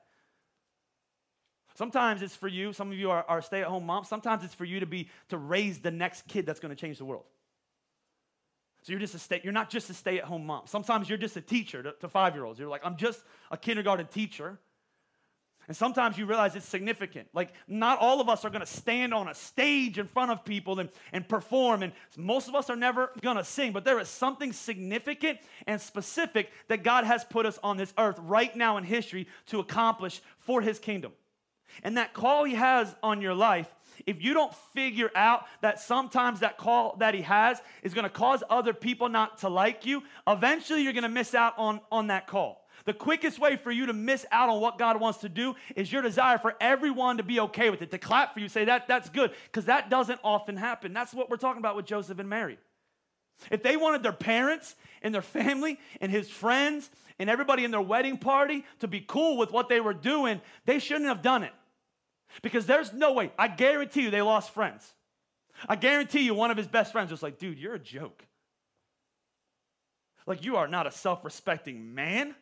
Sometimes 1.74 2.22
it's 2.22 2.36
for 2.36 2.46
you. 2.46 2.72
Some 2.72 2.92
of 2.92 2.96
you 2.96 3.10
are, 3.10 3.24
are 3.28 3.42
stay-at-home 3.42 3.84
moms. 3.84 4.08
Sometimes 4.08 4.44
it's 4.44 4.54
for 4.54 4.64
you 4.64 4.80
to 4.80 4.86
be 4.86 5.08
to 5.28 5.36
raise 5.36 5.80
the 5.80 5.90
next 5.90 6.28
kid 6.28 6.46
that's 6.46 6.60
going 6.60 6.74
to 6.74 6.80
change 6.80 6.98
the 6.98 7.04
world. 7.04 7.24
So 8.86 8.92
you're 8.92 9.00
just 9.00 9.16
a 9.16 9.18
stay, 9.18 9.40
you're 9.42 9.52
not 9.52 9.68
just 9.68 9.90
a 9.90 9.94
stay-at-home 9.94 10.46
mom. 10.46 10.62
Sometimes 10.66 11.08
you're 11.08 11.18
just 11.18 11.36
a 11.36 11.40
teacher 11.40 11.82
to, 11.82 11.90
to 11.94 12.08
five-year-olds. 12.08 12.60
You're 12.60 12.68
like, 12.68 12.82
I'm 12.84 12.96
just 12.96 13.20
a 13.50 13.56
kindergarten 13.56 14.06
teacher. 14.06 14.60
And 15.66 15.76
sometimes 15.76 16.16
you 16.16 16.24
realize 16.24 16.54
it's 16.54 16.68
significant. 16.68 17.26
Like, 17.34 17.52
not 17.66 17.98
all 17.98 18.20
of 18.20 18.28
us 18.28 18.44
are 18.44 18.48
gonna 18.48 18.64
stand 18.64 19.12
on 19.12 19.26
a 19.26 19.34
stage 19.34 19.98
in 19.98 20.06
front 20.06 20.30
of 20.30 20.44
people 20.44 20.78
and, 20.78 20.88
and 21.12 21.28
perform, 21.28 21.82
and 21.82 21.94
most 22.16 22.46
of 22.46 22.54
us 22.54 22.70
are 22.70 22.76
never 22.76 23.10
gonna 23.22 23.42
sing, 23.42 23.72
but 23.72 23.84
there 23.84 23.98
is 23.98 24.08
something 24.08 24.52
significant 24.52 25.40
and 25.66 25.80
specific 25.80 26.52
that 26.68 26.84
God 26.84 27.02
has 27.02 27.24
put 27.24 27.44
us 27.44 27.58
on 27.64 27.76
this 27.76 27.92
earth 27.98 28.20
right 28.20 28.54
now 28.54 28.76
in 28.76 28.84
history 28.84 29.26
to 29.46 29.58
accomplish 29.58 30.22
for 30.38 30.60
His 30.60 30.78
kingdom. 30.78 31.10
And 31.82 31.96
that 31.96 32.14
call 32.14 32.44
He 32.44 32.54
has 32.54 32.94
on 33.02 33.20
your 33.20 33.34
life, 33.34 33.68
if 34.06 34.22
you 34.22 34.34
don't 34.34 34.54
figure 34.74 35.10
out 35.14 35.46
that 35.62 35.80
sometimes 35.80 36.40
that 36.40 36.58
call 36.58 36.96
that 36.98 37.14
He 37.14 37.22
has 37.22 37.60
is 37.82 37.94
gonna 37.94 38.10
cause 38.10 38.42
other 38.50 38.72
people 38.72 39.08
not 39.08 39.38
to 39.38 39.48
like 39.48 39.86
you, 39.86 40.02
eventually 40.26 40.82
you're 40.82 40.92
gonna 40.92 41.08
miss 41.08 41.34
out 41.34 41.54
on, 41.58 41.80
on 41.90 42.08
that 42.08 42.26
call. 42.26 42.66
The 42.84 42.92
quickest 42.92 43.40
way 43.40 43.56
for 43.56 43.72
you 43.72 43.86
to 43.86 43.92
miss 43.92 44.24
out 44.30 44.48
on 44.48 44.60
what 44.60 44.78
God 44.78 45.00
wants 45.00 45.20
to 45.20 45.28
do 45.28 45.56
is 45.74 45.90
your 45.90 46.02
desire 46.02 46.38
for 46.38 46.54
everyone 46.60 47.16
to 47.16 47.24
be 47.24 47.40
okay 47.40 47.68
with 47.68 47.82
it, 47.82 47.90
to 47.90 47.98
clap 47.98 48.34
for 48.34 48.40
you, 48.40 48.48
say 48.48 48.64
that 48.66 48.86
that's 48.86 49.08
good, 49.08 49.32
because 49.46 49.64
that 49.64 49.90
doesn't 49.90 50.20
often 50.22 50.56
happen. 50.56 50.92
That's 50.92 51.12
what 51.12 51.28
we're 51.28 51.36
talking 51.36 51.58
about 51.58 51.74
with 51.74 51.86
Joseph 51.86 52.18
and 52.18 52.28
Mary. 52.28 52.58
If 53.50 53.62
they 53.62 53.76
wanted 53.76 54.02
their 54.02 54.12
parents 54.12 54.74
and 55.02 55.14
their 55.14 55.22
family 55.22 55.78
and 56.00 56.10
his 56.10 56.28
friends 56.28 56.90
and 57.18 57.30
everybody 57.30 57.64
in 57.64 57.70
their 57.70 57.80
wedding 57.80 58.18
party 58.18 58.64
to 58.80 58.88
be 58.88 59.00
cool 59.00 59.36
with 59.36 59.52
what 59.52 59.68
they 59.68 59.80
were 59.80 59.94
doing, 59.94 60.40
they 60.64 60.78
shouldn't 60.78 61.06
have 61.06 61.22
done 61.22 61.42
it. 61.42 61.52
Because 62.42 62.66
there's 62.66 62.92
no 62.92 63.12
way, 63.12 63.32
I 63.38 63.48
guarantee 63.48 64.02
you, 64.02 64.10
they 64.10 64.22
lost 64.22 64.52
friends. 64.52 64.94
I 65.68 65.76
guarantee 65.76 66.20
you, 66.20 66.34
one 66.34 66.50
of 66.50 66.56
his 66.56 66.66
best 66.66 66.92
friends 66.92 67.10
was 67.10 67.22
like, 67.22 67.38
dude, 67.38 67.58
you're 67.58 67.74
a 67.74 67.78
joke. 67.78 68.24
Like, 70.26 70.44
you 70.44 70.56
are 70.56 70.66
not 70.66 70.86
a 70.86 70.90
self 70.90 71.24
respecting 71.24 71.94
man. 71.94 72.34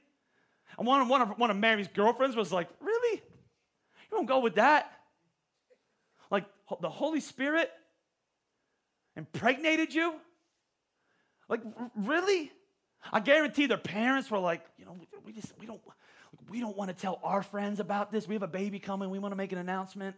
And 0.79 0.87
one, 0.87 1.07
one, 1.09 1.23
of, 1.23 1.39
one 1.39 1.51
of 1.51 1.57
Mary's 1.57 1.89
girlfriends 1.89 2.35
was 2.35 2.53
like, 2.53 2.69
Really? 2.81 3.23
You 4.11 4.19
don't 4.19 4.27
go 4.27 4.41
with 4.41 4.57
that? 4.57 4.91
Like 6.31 6.47
the 6.81 6.91
Holy 6.91 7.21
Spirit 7.21 7.71
impregnated 9.17 9.95
you? 9.95 10.15
Like, 11.49 11.61
really? 11.97 12.53
I 13.13 13.21
guarantee 13.21 13.67
their 13.67 13.77
parents 13.77 14.31
were 14.31 14.39
like, 14.39 14.65
you 14.79 14.85
know, 14.85 14.97
we 15.25 15.33
just 15.33 15.53
we 15.59 15.67
don't 15.67 15.81
we 16.49 16.61
don't 16.61 16.77
want 16.77 16.89
to 16.89 16.95
tell 16.97 17.21
our 17.23 17.43
friends 17.43 17.81
about 17.81 18.11
this. 18.11 18.27
We 18.27 18.35
have 18.35 18.43
a 18.43 18.49
baby 18.49 18.79
coming. 18.79 19.11
We 19.11 19.19
want 19.19 19.33
to 19.33 19.37
make 19.37 19.53
an 19.53 19.59
announcement. 19.59 20.17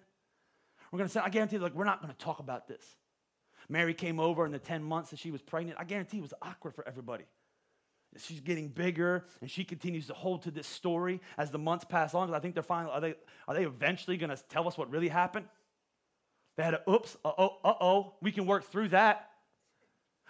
We're 0.90 0.98
to 1.08 1.12
say, 1.12 1.20
I 1.20 1.28
guarantee, 1.30 1.58
like, 1.58 1.74
we're 1.74 1.84
not 1.84 2.00
to 2.14 2.18
talk 2.18 2.38
about 2.38 2.68
this. 2.68 2.82
Mary 3.68 3.94
came 3.94 4.20
over 4.20 4.46
in 4.46 4.52
the 4.52 4.58
10 4.58 4.82
months 4.82 5.10
that 5.10 5.18
she 5.18 5.30
was 5.30 5.42
pregnant. 5.42 5.78
I 5.80 5.84
guarantee 5.84 6.18
it 6.18 6.22
was 6.22 6.34
awkward 6.40 6.74
for 6.74 6.86
everybody. 6.86 7.24
She's 8.18 8.40
getting 8.40 8.68
bigger, 8.68 9.24
and 9.40 9.50
she 9.50 9.64
continues 9.64 10.06
to 10.06 10.14
hold 10.14 10.44
to 10.44 10.50
this 10.50 10.66
story 10.66 11.20
as 11.36 11.50
the 11.50 11.58
months 11.58 11.84
pass 11.84 12.14
on. 12.14 12.32
I 12.32 12.38
think 12.38 12.54
they're 12.54 12.62
finally, 12.62 12.94
are 12.94 13.00
they, 13.00 13.14
are 13.46 13.54
they 13.54 13.64
eventually 13.64 14.16
to 14.16 14.42
tell 14.48 14.66
us 14.68 14.78
what 14.78 14.90
really 14.90 15.08
happened? 15.08 15.46
They 16.56 16.62
had 16.62 16.74
a, 16.74 16.90
oops, 16.90 17.16
uh 17.24 17.32
oh, 17.36 17.56
uh 17.62 17.74
oh, 17.80 18.14
we 18.22 18.32
can 18.32 18.46
work 18.46 18.64
through 18.64 18.88
that. 18.88 19.28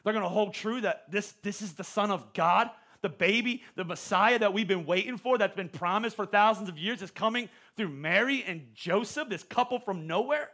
They're 0.07 0.13
going 0.13 0.23
to 0.23 0.29
hold 0.29 0.55
true 0.55 0.83
that 0.83 1.11
this, 1.11 1.33
this 1.43 1.61
is 1.61 1.73
the 1.73 1.83
Son 1.83 2.13
of 2.13 2.33
God, 2.33 2.71
the 3.03 3.09
baby, 3.09 3.65
the 3.75 3.85
Messiah 3.85 4.39
that 4.39 4.53
we've 4.53 4.69
been 4.69 4.87
waiting 4.87 5.19
for, 5.19 5.37
that's 5.37 5.57
been 5.57 5.69
promised 5.69 6.15
for 6.15 6.25
thousands 6.25 6.69
of 6.69 6.79
years, 6.79 7.03
is 7.03 7.11
coming 7.11 7.49
through 7.77 7.89
Mary 7.89 8.45
and 8.47 8.69
Joseph, 8.73 9.29
this 9.29 9.43
couple 9.43 9.81
from 9.81 10.07
nowhere. 10.07 10.49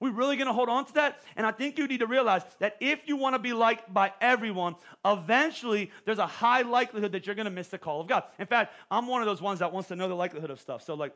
We 0.00 0.10
really 0.10 0.36
going 0.36 0.48
to 0.48 0.52
hold 0.52 0.68
on 0.68 0.84
to 0.84 0.92
that? 0.92 1.20
And 1.36 1.46
I 1.46 1.50
think 1.50 1.78
you 1.78 1.86
need 1.86 2.00
to 2.00 2.06
realize 2.06 2.42
that 2.58 2.76
if 2.78 3.00
you 3.06 3.16
want 3.16 3.36
to 3.36 3.38
be 3.38 3.54
liked 3.54 3.94
by 3.94 4.12
everyone, 4.20 4.76
eventually 5.02 5.90
there's 6.04 6.18
a 6.18 6.26
high 6.26 6.60
likelihood 6.60 7.12
that 7.12 7.24
you're 7.24 7.36
going 7.36 7.46
to 7.46 7.50
miss 7.50 7.68
the 7.68 7.78
call 7.78 8.02
of 8.02 8.06
God. 8.06 8.24
In 8.38 8.46
fact, 8.46 8.74
I'm 8.90 9.06
one 9.06 9.22
of 9.22 9.26
those 9.26 9.40
ones 9.40 9.60
that 9.60 9.72
wants 9.72 9.88
to 9.88 9.96
know 9.96 10.08
the 10.08 10.14
likelihood 10.14 10.50
of 10.50 10.60
stuff. 10.60 10.82
So 10.82 10.92
like 10.92 11.14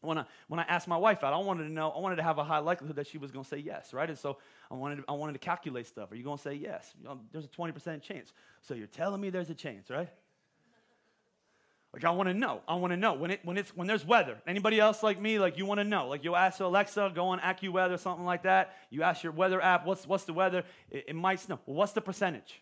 when 0.00 0.18
I 0.18 0.24
when 0.48 0.60
I 0.60 0.64
asked 0.64 0.88
my 0.88 0.96
wife 0.96 1.24
out, 1.24 1.32
I 1.32 1.38
wanted 1.38 1.64
to 1.64 1.70
know, 1.70 1.90
I 1.90 2.00
wanted 2.00 2.16
to 2.16 2.22
have 2.22 2.38
a 2.38 2.44
high 2.44 2.58
likelihood 2.58 2.96
that 2.96 3.06
she 3.06 3.18
was 3.18 3.30
going 3.30 3.44
to 3.44 3.48
say 3.48 3.58
yes, 3.58 3.92
right? 3.92 4.08
And 4.08 4.18
so 4.18 4.38
I 4.70 4.74
wanted 4.74 4.96
to, 4.96 5.04
I 5.08 5.12
wanted 5.12 5.34
to 5.34 5.38
calculate 5.38 5.86
stuff. 5.86 6.12
Are 6.12 6.16
you 6.16 6.24
going 6.24 6.36
to 6.36 6.42
say 6.42 6.54
yes? 6.54 6.94
You 6.98 7.04
know, 7.04 7.20
there's 7.32 7.44
a 7.44 7.48
20% 7.48 8.02
chance. 8.02 8.32
So 8.62 8.74
you're 8.74 8.86
telling 8.86 9.20
me 9.20 9.30
there's 9.30 9.50
a 9.50 9.54
chance, 9.54 9.90
right? 9.90 10.08
Like 11.92 12.04
I 12.04 12.10
want 12.10 12.28
to 12.28 12.34
know. 12.34 12.60
I 12.68 12.74
want 12.74 12.92
to 12.92 12.96
know 12.98 13.14
when 13.14 13.30
it 13.30 13.40
when 13.42 13.56
it's 13.56 13.74
when 13.74 13.86
there's 13.86 14.04
weather. 14.04 14.36
Anybody 14.46 14.78
else 14.78 15.02
like 15.02 15.18
me? 15.18 15.38
Like 15.38 15.56
you 15.56 15.64
want 15.64 15.80
to 15.80 15.84
know. 15.84 16.08
Like 16.08 16.24
you 16.24 16.34
ask 16.34 16.60
Alexa, 16.60 17.12
go 17.14 17.28
on 17.28 17.40
AccuWeather, 17.40 17.98
something 17.98 18.26
like 18.26 18.42
that. 18.42 18.76
You 18.90 19.02
ask 19.02 19.22
your 19.22 19.32
weather 19.32 19.62
app, 19.62 19.86
what's 19.86 20.06
what's 20.06 20.24
the 20.24 20.34
weather? 20.34 20.64
It, 20.90 21.06
it 21.08 21.16
might 21.16 21.40
snow. 21.40 21.58
Well, 21.64 21.76
what's 21.76 21.92
the 21.92 22.02
percentage? 22.02 22.60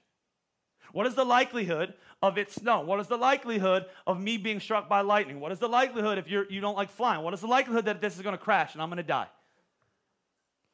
What 0.92 1.06
is 1.06 1.14
the 1.14 1.24
likelihood 1.24 1.94
of 2.22 2.38
it 2.38 2.52
snow? 2.52 2.80
What 2.80 3.00
is 3.00 3.06
the 3.06 3.16
likelihood 3.16 3.86
of 4.06 4.20
me 4.20 4.36
being 4.36 4.60
struck 4.60 4.88
by 4.88 5.00
lightning? 5.00 5.40
What 5.40 5.52
is 5.52 5.58
the 5.58 5.68
likelihood 5.68 6.18
if 6.18 6.28
you're 6.28 6.50
you 6.50 6.60
don't 6.60 6.76
like 6.76 6.90
flying? 6.90 7.22
What 7.22 7.34
is 7.34 7.40
the 7.40 7.46
likelihood 7.46 7.86
that 7.86 8.00
this 8.00 8.16
is 8.16 8.22
going 8.22 8.36
to 8.36 8.42
crash 8.42 8.74
and 8.74 8.82
I'm 8.82 8.88
going 8.88 8.98
to 8.98 9.02
die? 9.02 9.28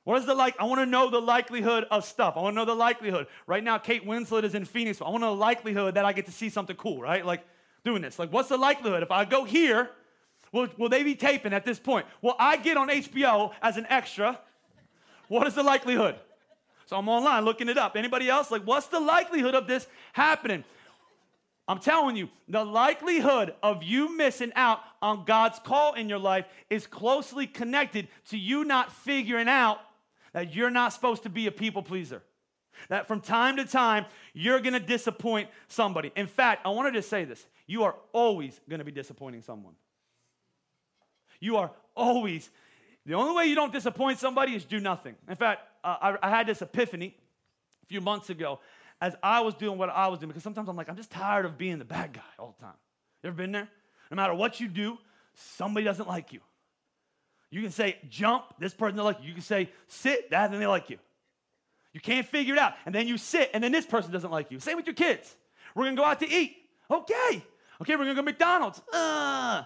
What 0.04 0.18
is 0.18 0.26
the 0.26 0.34
like? 0.34 0.56
I 0.58 0.64
want 0.64 0.80
to 0.80 0.86
know 0.86 1.10
the 1.10 1.20
likelihood 1.20 1.86
of 1.90 2.04
stuff. 2.04 2.34
I 2.36 2.40
want 2.40 2.54
to 2.54 2.56
know 2.56 2.64
the 2.64 2.74
likelihood. 2.74 3.26
Right 3.46 3.62
now, 3.62 3.78
Kate 3.78 4.06
Winslet 4.06 4.44
is 4.44 4.54
in 4.54 4.64
Phoenix. 4.64 5.00
I 5.00 5.04
want 5.04 5.16
to 5.16 5.26
know 5.26 5.34
the 5.34 5.40
likelihood 5.40 5.94
that 5.94 6.04
I 6.04 6.12
get 6.12 6.26
to 6.26 6.32
see 6.32 6.48
something 6.48 6.76
cool, 6.76 7.00
right? 7.00 7.24
Like 7.24 7.44
doing 7.84 8.02
this? 8.02 8.18
Like, 8.18 8.32
what's 8.32 8.48
the 8.48 8.56
likelihood? 8.56 9.02
If 9.02 9.10
I 9.10 9.24
go 9.24 9.44
here, 9.44 9.90
will, 10.52 10.68
will 10.78 10.88
they 10.88 11.02
be 11.02 11.14
taping 11.14 11.52
at 11.52 11.64
this 11.64 11.78
point? 11.78 12.06
Will 12.22 12.34
I 12.38 12.56
get 12.56 12.76
on 12.76 12.88
HBO 12.88 13.52
as 13.62 13.76
an 13.76 13.86
extra? 13.88 14.38
What 15.28 15.46
is 15.46 15.54
the 15.54 15.62
likelihood? 15.62 16.16
So 16.90 16.96
I'm 16.96 17.08
online 17.08 17.44
looking 17.44 17.68
it 17.68 17.78
up. 17.78 17.94
Anybody 17.94 18.28
else? 18.28 18.50
Like, 18.50 18.64
what's 18.64 18.88
the 18.88 18.98
likelihood 18.98 19.54
of 19.54 19.68
this 19.68 19.86
happening? 20.12 20.64
I'm 21.68 21.78
telling 21.78 22.16
you, 22.16 22.28
the 22.48 22.64
likelihood 22.64 23.54
of 23.62 23.84
you 23.84 24.16
missing 24.16 24.50
out 24.56 24.80
on 25.00 25.24
God's 25.24 25.60
call 25.60 25.94
in 25.94 26.08
your 26.08 26.18
life 26.18 26.46
is 26.68 26.88
closely 26.88 27.46
connected 27.46 28.08
to 28.30 28.36
you 28.36 28.64
not 28.64 28.90
figuring 28.90 29.46
out 29.46 29.78
that 30.32 30.52
you're 30.52 30.68
not 30.68 30.92
supposed 30.92 31.22
to 31.22 31.28
be 31.28 31.46
a 31.46 31.52
people 31.52 31.84
pleaser. 31.84 32.24
That 32.88 33.06
from 33.06 33.20
time 33.20 33.58
to 33.58 33.64
time, 33.64 34.06
you're 34.32 34.58
gonna 34.58 34.80
disappoint 34.80 35.48
somebody. 35.68 36.10
In 36.16 36.26
fact, 36.26 36.66
I 36.66 36.70
wanted 36.70 36.94
to 36.94 37.02
say 37.02 37.24
this 37.24 37.46
you 37.68 37.84
are 37.84 37.94
always 38.12 38.60
to 38.68 38.82
be 38.82 38.90
disappointing 38.90 39.42
someone. 39.42 39.74
You 41.38 41.58
are 41.58 41.70
always, 41.94 42.50
the 43.06 43.14
only 43.14 43.36
way 43.36 43.46
you 43.46 43.54
don't 43.54 43.72
disappoint 43.72 44.18
somebody 44.18 44.56
is 44.56 44.64
do 44.64 44.80
nothing. 44.80 45.14
In 45.28 45.36
fact, 45.36 45.69
uh, 45.84 45.96
I, 46.00 46.16
I 46.22 46.30
had 46.30 46.46
this 46.46 46.62
epiphany 46.62 47.16
a 47.82 47.86
few 47.86 48.00
months 48.00 48.30
ago 48.30 48.60
as 49.00 49.16
I 49.22 49.40
was 49.40 49.54
doing 49.54 49.78
what 49.78 49.88
I 49.90 50.08
was 50.08 50.18
doing 50.18 50.28
because 50.28 50.42
sometimes 50.42 50.68
I'm 50.68 50.76
like, 50.76 50.88
I'm 50.88 50.96
just 50.96 51.10
tired 51.10 51.44
of 51.46 51.56
being 51.56 51.78
the 51.78 51.84
bad 51.84 52.12
guy 52.12 52.20
all 52.38 52.54
the 52.58 52.64
time. 52.64 52.74
You 53.22 53.28
ever 53.28 53.36
been 53.36 53.52
there? 53.52 53.68
No 54.10 54.16
matter 54.16 54.34
what 54.34 54.60
you 54.60 54.68
do, 54.68 54.98
somebody 55.34 55.84
doesn't 55.84 56.08
like 56.08 56.32
you. 56.32 56.40
You 57.50 57.62
can 57.62 57.70
say 57.70 57.98
jump, 58.08 58.44
this 58.58 58.74
person 58.74 58.96
doesn't 58.96 59.06
like 59.06 59.22
you. 59.22 59.28
You 59.28 59.34
can 59.34 59.42
say 59.42 59.70
sit, 59.88 60.30
that, 60.30 60.52
and 60.52 60.60
they 60.60 60.66
like 60.66 60.90
you. 60.90 60.98
You 61.92 62.00
can't 62.00 62.26
figure 62.26 62.54
it 62.54 62.60
out. 62.60 62.74
And 62.86 62.94
then 62.94 63.08
you 63.08 63.18
sit, 63.18 63.50
and 63.52 63.64
then 63.64 63.72
this 63.72 63.86
person 63.86 64.12
doesn't 64.12 64.30
like 64.30 64.50
you. 64.50 64.60
Same 64.60 64.76
with 64.76 64.86
your 64.86 64.94
kids. 64.94 65.34
We're 65.74 65.84
gonna 65.84 65.96
go 65.96 66.04
out 66.04 66.20
to 66.20 66.30
eat. 66.30 66.56
Okay. 66.90 67.42
Okay, 67.80 67.96
we're 67.96 68.04
gonna 68.04 68.14
go 68.14 68.20
to 68.20 68.22
McDonald's. 68.22 68.80
Uh. 68.92 69.64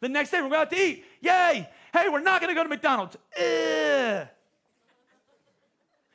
The 0.00 0.08
next 0.08 0.30
day, 0.30 0.42
we're 0.42 0.48
going 0.48 0.62
out 0.62 0.70
to 0.70 0.76
eat. 0.76 1.04
Yay! 1.20 1.68
Hey, 1.92 2.08
we're 2.08 2.20
not 2.20 2.40
gonna 2.40 2.54
go 2.54 2.62
to 2.62 2.68
McDonald's. 2.68 3.16
Uh. 3.38 4.26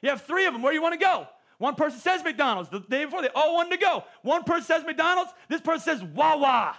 You 0.02 0.10
have 0.10 0.22
three 0.22 0.46
of 0.46 0.54
them. 0.54 0.62
Where 0.62 0.72
do 0.72 0.76
you 0.76 0.82
want 0.82 0.94
to 0.94 1.00
go? 1.00 1.28
One 1.58 1.76
person 1.76 2.00
says 2.00 2.24
McDonald's. 2.24 2.70
The 2.70 2.80
day 2.80 3.06
before, 3.06 3.22
they 3.22 3.30
all 3.34 3.56
wanted 3.56 3.72
to 3.72 3.78
go. 3.78 4.04
One 4.22 4.44
person 4.44 4.66
says 4.66 4.84
McDonald's. 4.86 5.32
This 5.50 5.62
person 5.62 5.84
says 5.84 6.04
Wawa. 6.04 6.78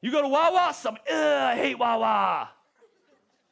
You 0.00 0.12
go 0.12 0.22
to 0.22 0.28
Wawa, 0.28 0.72
some, 0.74 0.96
I 1.10 1.56
hate 1.56 1.78
Wawa. 1.78 2.50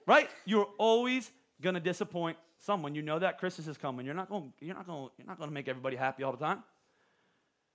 Right? 0.06 0.28
You're 0.44 0.68
always 0.78 1.30
gonna 1.60 1.80
disappoint 1.80 2.36
someone. 2.58 2.94
You 2.94 3.02
know 3.02 3.18
that 3.18 3.38
Christmas 3.38 3.66
is 3.66 3.78
coming. 3.78 4.04
You're 4.04 4.14
not 4.14 4.28
going. 4.28 4.52
You're 4.60 4.74
not 4.74 4.86
going. 4.86 5.08
You're 5.18 5.26
not 5.26 5.38
going 5.38 5.48
to 5.48 5.54
make 5.54 5.68
everybody 5.68 5.96
happy 5.96 6.22
all 6.22 6.32
the 6.32 6.38
time. 6.38 6.62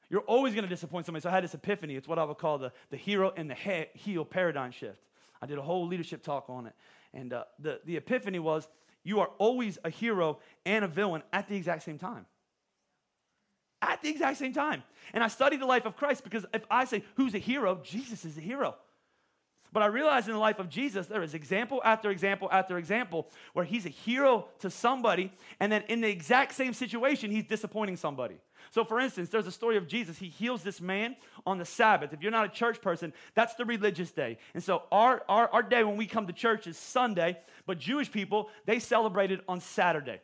You're 0.10 0.22
always 0.22 0.54
going 0.54 0.66
to 0.66 0.70
disappoint 0.70 1.06
somebody. 1.06 1.24
So 1.24 1.30
I 1.30 1.32
had 1.32 1.44
this 1.44 1.54
epiphany. 1.54 1.96
It's 1.96 2.08
what 2.08 2.20
I 2.20 2.26
would 2.26 2.38
call 2.38 2.58
the, 2.58 2.74
the 2.90 2.98
hero 2.98 3.32
and 3.38 3.50
the 3.50 3.56
he- 3.56 3.88
heel 3.94 4.26
paradigm 4.26 4.72
shift. 4.72 5.00
I 5.42 5.46
did 5.46 5.58
a 5.58 5.62
whole 5.62 5.88
leadership 5.88 6.22
talk 6.22 6.50
on 6.50 6.68
it. 6.68 6.74
And 7.14 7.32
uh, 7.32 7.46
the, 7.60 7.80
the 7.86 7.96
epiphany 7.96 8.40
was 8.40 8.68
you 9.04 9.20
are 9.20 9.30
always 9.38 9.78
a 9.84 9.90
hero 9.90 10.40
and 10.66 10.86
a 10.86 10.88
villain 10.88 11.24
at 11.34 11.48
the 11.48 11.56
exact 11.56 11.84
same 11.84 11.98
time. 11.98 12.26
At 13.82 14.02
the 14.02 14.10
exact 14.10 14.38
same 14.38 14.54
time. 14.54 14.84
And 15.14 15.24
I 15.24 15.28
study 15.28 15.58
the 15.58 15.66
life 15.66 15.86
of 15.86 15.96
Christ 15.96 16.24
because 16.24 16.46
if 16.54 16.64
I 16.70 16.86
say, 16.86 17.04
who's 17.16 17.34
a 17.34 17.40
hero? 17.40 17.80
Jesus 17.84 18.26
is 18.26 18.38
a 18.38 18.42
hero. 18.42 18.76
But 19.74 19.84
I 19.84 19.86
realize 19.86 20.28
in 20.28 20.34
the 20.34 20.40
life 20.40 20.60
of 20.60 20.70
Jesus, 20.70 21.08
there 21.08 21.24
is 21.24 21.34
example 21.34 21.82
after 21.86 22.12
example 22.12 22.50
after 22.52 22.78
example 22.78 23.30
where 23.54 23.64
he's 23.64 23.86
a 23.86 23.90
hero 23.90 24.48
to 24.60 24.70
somebody, 24.70 25.32
and 25.62 25.72
then 25.72 25.84
in 25.88 26.02
the 26.02 26.10
exact 26.10 26.54
same 26.54 26.74
situation, 26.74 27.32
he's 27.32 27.46
disappointing 27.46 27.96
somebody. 27.96 28.36
So, 28.70 28.84
for 28.84 29.00
instance, 29.00 29.30
there's 29.30 29.48
a 29.48 29.52
story 29.52 29.78
of 29.78 29.88
Jesus. 29.88 30.18
He 30.18 30.28
heals 30.28 30.62
this 30.62 30.82
man 30.82 31.16
on 31.46 31.58
the 31.58 31.66
Sabbath. 31.66 32.12
If 32.12 32.22
you're 32.22 32.32
not 32.32 32.46
a 32.46 32.50
church 32.50 32.82
person, 32.82 33.14
that's 33.34 33.56
the 33.56 33.66
religious 33.66 34.12
day. 34.12 34.38
And 34.54 34.62
so, 34.62 34.84
our, 34.92 35.24
our, 35.30 35.48
our 35.50 35.64
day 35.64 35.86
when 35.86 35.96
we 35.96 36.06
come 36.06 36.28
to 36.28 36.34
church 36.34 36.68
is 36.68 36.78
Sunday, 36.78 37.40
but 37.72 37.80
Jewish 37.80 38.12
people, 38.12 38.50
they 38.66 38.80
celebrated 38.80 39.40
on 39.48 39.62
Saturday. 39.62 40.20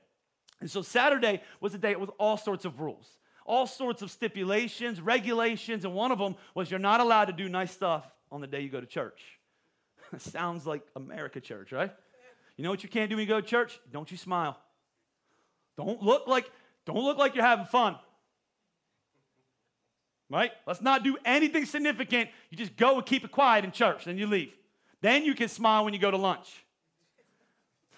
And 0.60 0.70
so, 0.70 0.82
Saturday 0.82 1.42
was 1.62 1.74
a 1.74 1.78
day 1.78 1.96
with 1.96 2.10
all 2.20 2.36
sorts 2.36 2.66
of 2.66 2.82
rules, 2.82 3.08
all 3.46 3.66
sorts 3.66 4.02
of 4.02 4.12
stipulations, 4.12 5.00
regulations, 5.00 5.86
and 5.86 5.94
one 5.94 6.12
of 6.12 6.20
them 6.20 6.36
was 6.56 6.70
you're 6.70 6.78
not 6.78 7.00
allowed 7.00 7.26
to 7.26 7.32
do 7.32 7.48
nice 7.48 7.72
stuff 7.72 8.06
on 8.34 8.42
the 8.42 8.48
day 8.48 8.60
you 8.60 8.68
go 8.68 8.82
to 8.82 8.86
church. 8.86 9.22
Sounds 10.18 10.68
like 10.68 10.82
America 10.98 11.40
church, 11.40 11.72
right? 11.72 11.90
You 12.58 12.66
know 12.66 12.70
what 12.70 12.84
you 12.84 12.90
can't 12.90 13.10
do 13.10 13.16
when 13.16 13.24
you 13.24 13.30
go 13.30 13.40
to 13.40 13.48
church? 13.48 13.80
Don't 13.94 14.12
you 14.12 14.18
smile. 14.18 14.60
Don't 15.78 16.04
look 16.04 16.28
like 16.28 16.52
don't 16.86 17.02
look 17.02 17.18
like 17.18 17.34
you're 17.34 17.46
having 17.46 17.68
fun. 17.68 17.96
Right? 20.30 20.52
Let's 20.66 20.82
not 20.82 21.02
do 21.02 21.16
anything 21.24 21.64
significant. 21.64 22.30
You 22.50 22.58
just 22.58 22.76
go 22.76 22.98
and 22.98 23.06
keep 23.06 23.24
it 23.24 23.32
quiet 23.32 23.64
in 23.64 23.72
church, 23.72 24.04
then 24.04 24.18
you 24.18 24.28
leave. 24.28 24.52
Then 25.00 25.24
you 25.24 25.34
can 25.34 25.48
smile 25.48 25.86
when 25.86 25.94
you 25.94 26.00
go 26.02 26.12
to 26.12 26.18
lunch. 26.18 26.66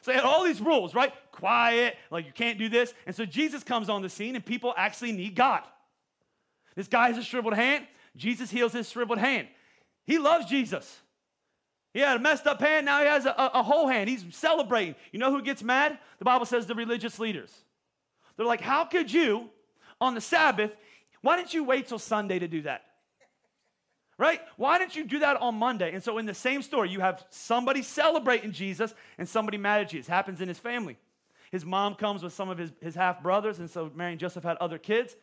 So 0.01 0.11
they 0.11 0.15
had 0.15 0.23
all 0.23 0.43
these 0.43 0.61
rules, 0.61 0.95
right? 0.95 1.13
Quiet, 1.31 1.97
like 2.11 2.25
you 2.25 2.31
can't 2.31 2.57
do 2.57 2.69
this. 2.69 2.93
And 3.05 3.15
so 3.15 3.25
Jesus 3.25 3.63
comes 3.63 3.89
on 3.89 4.01
the 4.01 4.09
scene, 4.09 4.35
and 4.35 4.45
people 4.45 4.73
actually 4.77 5.11
need 5.11 5.35
God. 5.35 5.63
This 6.75 6.87
guy 6.87 7.09
has 7.09 7.17
a 7.17 7.23
shriveled 7.23 7.55
hand. 7.55 7.85
Jesus 8.15 8.49
heals 8.49 8.73
his 8.73 8.89
shriveled 8.89 9.19
hand. 9.19 9.47
He 10.05 10.17
loves 10.17 10.45
Jesus. 10.45 10.99
He 11.93 11.99
had 12.01 12.17
a 12.17 12.19
messed 12.19 12.45
up 12.45 12.59
hand, 12.59 12.85
now 12.85 13.01
he 13.01 13.07
has 13.07 13.25
a, 13.25 13.31
a, 13.31 13.51
a, 13.55 13.63
whole 13.63 13.87
hand. 13.87 14.09
He's 14.09 14.23
celebrating. 14.31 14.95
You 15.11 15.19
know 15.19 15.31
who 15.31 15.41
gets 15.41 15.63
mad? 15.63 15.97
The 16.19 16.25
Bible 16.25 16.45
says 16.45 16.67
the 16.67 16.75
religious 16.75 17.17
leaders. 17.17 17.51
They're 18.37 18.45
like, 18.45 18.61
How 18.61 18.85
could 18.85 19.11
you, 19.11 19.49
on 19.99 20.13
the 20.13 20.21
Sabbath, 20.21 20.71
why 21.21 21.37
didn't 21.37 21.53
you 21.53 21.63
wait 21.63 21.87
till 21.87 21.99
Sunday 21.99 22.39
to 22.39 22.47
do 22.47 22.61
that? 22.61 22.83
Right? 24.19 24.41
Why 24.57 24.77
didn't 24.77 24.97
you 24.97 25.05
do 25.05 25.19
that 25.19 25.37
on 25.37 25.55
Monday? 25.55 25.93
And 25.93 26.03
so, 26.03 26.17
in 26.17 26.25
the 26.25 26.33
same 26.33 26.61
story, 26.61 26.89
you 26.89 26.99
have 26.99 27.25
somebody 27.29 27.81
celebrating 27.81 28.51
Jesus 28.51 28.93
and 29.17 29.27
somebody 29.27 29.57
mad 29.57 29.79
at 29.79 29.89
Jesus. 29.89 30.09
It 30.09 30.11
happens 30.11 30.41
in 30.41 30.49
his 30.49 30.59
family. 30.59 30.97
His 31.51 31.65
mom 31.65 31.95
comes 31.95 32.21
with 32.21 32.33
some 32.33 32.49
of 32.49 32.57
his, 32.57 32.73
his 32.81 32.95
half 32.95 33.23
brothers, 33.23 33.59
and 33.59 33.69
so 33.69 33.89
Mary 33.95 34.11
and 34.11 34.19
Joseph 34.19 34.43
had 34.43 34.57
other 34.57 34.77
kids. 34.77 35.15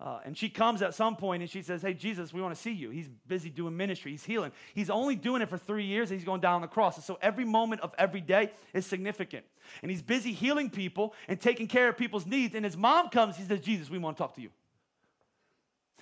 Uh, 0.00 0.20
and 0.24 0.34
she 0.38 0.48
comes 0.48 0.80
at 0.80 0.94
some 0.94 1.14
point 1.16 1.42
and 1.42 1.50
she 1.50 1.60
says, 1.60 1.82
Hey, 1.82 1.92
Jesus, 1.92 2.32
we 2.32 2.40
want 2.40 2.54
to 2.54 2.60
see 2.60 2.72
you. 2.72 2.88
He's 2.88 3.08
busy 3.26 3.50
doing 3.50 3.76
ministry, 3.76 4.12
he's 4.12 4.24
healing. 4.24 4.52
He's 4.72 4.88
only 4.88 5.16
doing 5.16 5.42
it 5.42 5.50
for 5.50 5.58
three 5.58 5.84
years 5.84 6.10
and 6.10 6.18
he's 6.18 6.24
going 6.24 6.40
down 6.40 6.54
on 6.54 6.60
the 6.62 6.68
cross. 6.68 6.96
And 6.96 7.04
so 7.04 7.18
every 7.20 7.44
moment 7.44 7.80
of 7.82 7.92
every 7.98 8.20
day 8.20 8.52
is 8.72 8.86
significant. 8.86 9.44
And 9.82 9.90
he's 9.90 10.00
busy 10.00 10.32
healing 10.32 10.70
people 10.70 11.14
and 11.26 11.40
taking 11.40 11.66
care 11.66 11.88
of 11.88 11.98
people's 11.98 12.26
needs. 12.26 12.54
And 12.54 12.64
his 12.64 12.76
mom 12.76 13.08
comes, 13.10 13.36
he 13.36 13.42
says, 13.42 13.60
Jesus, 13.60 13.90
we 13.90 13.98
want 13.98 14.16
to 14.16 14.22
talk 14.22 14.36
to 14.36 14.40
you. 14.40 14.50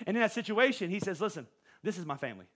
And 0.07 0.15
in 0.15 0.21
that 0.21 0.33
situation, 0.33 0.91
he 0.91 1.01
says, 1.01 1.19
Listen, 1.21 1.47
this 1.83 1.99
is 1.99 2.07
my 2.07 2.17
family. 2.17 2.47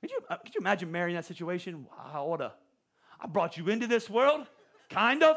Could 0.00 0.10
you, 0.10 0.20
uh, 0.28 0.36
could 0.36 0.54
you 0.54 0.60
imagine 0.60 0.92
Mary 0.92 1.10
in 1.10 1.16
that 1.16 1.24
situation? 1.24 1.86
I 2.04 3.26
brought 3.28 3.56
you 3.56 3.68
into 3.68 3.86
this 3.86 4.08
world, 4.10 4.46
kind 4.90 5.22
of. 5.22 5.36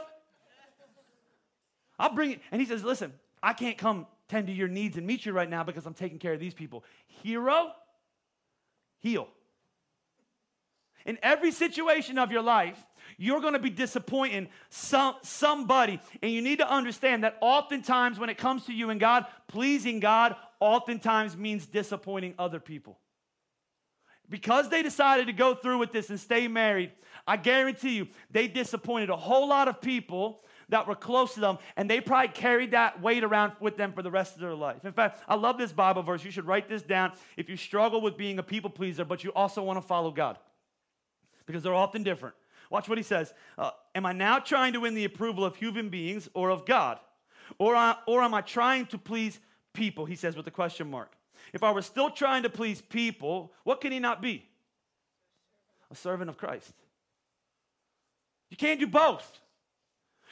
I'll 1.97 2.13
bring 2.13 2.31
it. 2.31 2.41
And 2.51 2.61
he 2.61 2.67
says, 2.67 2.83
Listen, 2.83 3.13
I 3.41 3.53
can't 3.53 3.77
come 3.77 4.05
tend 4.27 4.47
to 4.47 4.53
your 4.53 4.67
needs 4.67 4.95
and 4.95 5.05
meet 5.05 5.25
you 5.25 5.33
right 5.33 5.49
now 5.49 5.63
because 5.63 5.85
I'm 5.85 5.93
taking 5.93 6.19
care 6.19 6.33
of 6.33 6.39
these 6.39 6.53
people. 6.53 6.83
Hero, 7.23 7.71
heel. 8.99 9.27
In 11.05 11.17
every 11.23 11.51
situation 11.51 12.19
of 12.19 12.31
your 12.31 12.43
life, 12.43 12.77
you're 13.17 13.41
going 13.41 13.53
to 13.53 13.59
be 13.59 13.69
disappointing 13.69 14.49
some, 14.69 15.15
somebody. 15.23 15.99
And 16.21 16.31
you 16.31 16.41
need 16.41 16.59
to 16.59 16.71
understand 16.71 17.23
that 17.23 17.37
oftentimes, 17.41 18.19
when 18.19 18.29
it 18.29 18.37
comes 18.37 18.65
to 18.65 18.73
you 18.73 18.91
and 18.91 18.99
God, 18.99 19.25
pleasing 19.47 19.99
God 19.99 20.35
oftentimes 20.59 21.37
means 21.37 21.65
disappointing 21.65 22.33
other 22.37 22.59
people. 22.59 22.99
Because 24.29 24.69
they 24.69 24.83
decided 24.83 25.27
to 25.27 25.33
go 25.33 25.55
through 25.55 25.79
with 25.79 25.91
this 25.91 26.09
and 26.09 26.19
stay 26.19 26.47
married, 26.47 26.91
I 27.25 27.37
guarantee 27.37 27.95
you, 27.95 28.07
they 28.29 28.47
disappointed 28.47 29.09
a 29.09 29.17
whole 29.17 29.47
lot 29.47 29.67
of 29.67 29.81
people 29.81 30.41
that 30.69 30.87
were 30.87 30.95
close 30.95 31.33
to 31.33 31.39
them, 31.39 31.57
and 31.75 31.89
they 31.89 31.99
probably 31.99 32.27
carried 32.27 32.71
that 32.71 33.01
weight 33.01 33.23
around 33.23 33.53
with 33.59 33.75
them 33.75 33.91
for 33.91 34.03
the 34.03 34.11
rest 34.11 34.35
of 34.35 34.41
their 34.41 34.53
life. 34.53 34.85
In 34.85 34.91
fact, 34.93 35.19
I 35.27 35.33
love 35.33 35.57
this 35.57 35.71
Bible 35.71 36.03
verse. 36.03 36.23
You 36.23 36.29
should 36.29 36.45
write 36.45 36.69
this 36.69 36.83
down 36.83 37.13
if 37.37 37.49
you 37.49 37.57
struggle 37.57 38.01
with 38.01 38.17
being 38.17 38.37
a 38.37 38.43
people 38.43 38.69
pleaser, 38.69 39.03
but 39.03 39.23
you 39.23 39.33
also 39.33 39.63
want 39.63 39.77
to 39.77 39.87
follow 39.87 40.11
God, 40.11 40.37
because 41.47 41.63
they're 41.63 41.73
often 41.73 42.03
different. 42.03 42.35
Watch 42.69 42.87
what 42.87 42.99
he 42.99 43.03
says. 43.03 43.33
Uh, 43.57 43.71
am 43.95 44.05
I 44.05 44.13
now 44.13 44.37
trying 44.37 44.73
to 44.73 44.79
win 44.81 44.93
the 44.93 45.05
approval 45.05 45.43
of 45.43 45.55
human 45.55 45.89
beings 45.89 46.29
or 46.35 46.51
of 46.51 46.67
God? 46.67 46.99
Or, 47.57 47.75
uh, 47.75 47.95
or 48.05 48.21
am 48.21 48.35
I 48.35 48.41
trying 48.41 48.85
to 48.87 48.99
please 48.99 49.39
people? 49.79 50.05
He 50.05 50.15
says 50.15 50.35
with 50.35 50.45
a 50.45 50.51
question 50.51 50.91
mark. 50.91 51.11
If 51.53 51.63
I 51.63 51.71
were 51.71 51.81
still 51.81 52.11
trying 52.11 52.43
to 52.43 52.49
please 52.49 52.81
people, 52.81 53.51
what 53.63 53.81
can 53.81 53.91
he 53.91 53.99
not 53.99 54.21
be? 54.21 54.45
A 55.89 55.95
servant 55.95 56.29
of 56.29 56.37
Christ. 56.37 56.73
You 58.49 58.57
can't 58.57 58.79
do 58.79 58.87
both. 58.87 59.39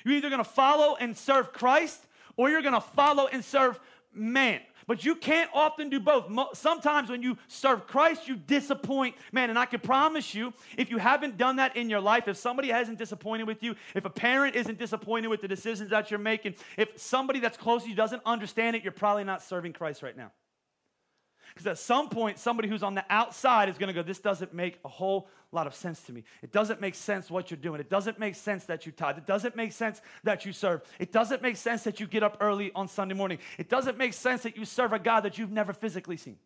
You're 0.03 0.15
either 0.15 0.29
going 0.29 0.43
to 0.43 0.49
follow 0.49 0.95
and 0.99 1.17
serve 1.17 1.53
Christ 1.53 2.05
or 2.35 2.49
you're 2.49 2.61
going 2.61 2.73
to 2.73 2.81
follow 2.81 3.27
and 3.27 3.43
serve 3.43 3.79
man. 4.13 4.59
But 4.87 5.03
you 5.03 5.15
can't 5.15 5.49
often 5.53 5.89
do 5.89 5.99
both. 5.99 6.31
Sometimes 6.57 7.09
when 7.09 7.21
you 7.21 7.37
serve 7.49 7.87
Christ, 7.87 8.27
you 8.27 8.37
disappoint 8.37 9.15
man. 9.33 9.49
And 9.49 9.59
I 9.59 9.65
can 9.65 9.81
promise 9.81 10.33
you, 10.33 10.53
if 10.77 10.89
you 10.89 10.97
haven't 10.97 11.37
done 11.37 11.57
that 11.57 11.75
in 11.75 11.89
your 11.89 11.99
life, 11.99 12.27
if 12.27 12.37
somebody 12.37 12.69
hasn't 12.69 12.97
disappointed 12.97 13.45
with 13.45 13.61
you, 13.61 13.75
if 13.93 14.05
a 14.05 14.09
parent 14.09 14.55
isn't 14.55 14.79
disappointed 14.79 15.27
with 15.27 15.41
the 15.41 15.47
decisions 15.47 15.89
that 15.89 16.09
you're 16.09 16.19
making, 16.19 16.55
if 16.77 16.97
somebody 16.97 17.39
that's 17.41 17.57
close 17.57 17.83
to 17.83 17.89
you 17.89 17.95
doesn't 17.95 18.21
understand 18.25 18.77
it, 18.77 18.83
you're 18.83 18.93
probably 18.93 19.25
not 19.25 19.43
serving 19.43 19.73
Christ 19.73 20.01
right 20.01 20.15
now. 20.15 20.31
Because 21.57 21.71
at 21.71 21.79
some 21.79 22.07
point, 22.07 22.37
somebody 22.37 22.69
who's 22.69 22.83
on 22.83 22.93
the 22.93 23.03
outside 23.09 23.67
is 23.67 23.79
going 23.79 23.87
to 23.87 23.93
go, 23.93 24.03
This 24.03 24.19
doesn't 24.19 24.53
make 24.53 24.77
a 24.85 24.87
whole 24.87 25.27
lot 25.51 25.65
of 25.65 25.73
sense 25.73 26.03
to 26.03 26.13
me. 26.13 26.23
It 26.43 26.51
doesn't 26.51 26.79
make 26.79 26.93
sense 26.93 27.31
what 27.31 27.49
you're 27.49 27.57
doing. 27.57 27.79
It 27.79 27.89
doesn't 27.89 28.19
make 28.19 28.35
sense 28.35 28.65
that 28.65 28.85
you 28.85 28.91
tithe. 28.91 29.17
It 29.17 29.25
doesn't 29.25 29.55
make 29.55 29.71
sense 29.71 29.99
that 30.23 30.45
you 30.45 30.53
serve. 30.53 30.83
It 30.99 31.11
doesn't 31.11 31.41
make 31.41 31.57
sense 31.57 31.81
that 31.85 31.99
you 31.99 32.05
get 32.05 32.21
up 32.21 32.37
early 32.41 32.71
on 32.75 32.87
Sunday 32.87 33.15
morning. 33.15 33.39
It 33.57 33.69
doesn't 33.69 33.97
make 33.97 34.13
sense 34.13 34.43
that 34.43 34.55
you 34.55 34.65
serve 34.65 34.93
a 34.93 34.99
God 34.99 35.21
that 35.21 35.39
you've 35.39 35.51
never 35.51 35.73
physically 35.73 36.15
seen. 36.15 36.37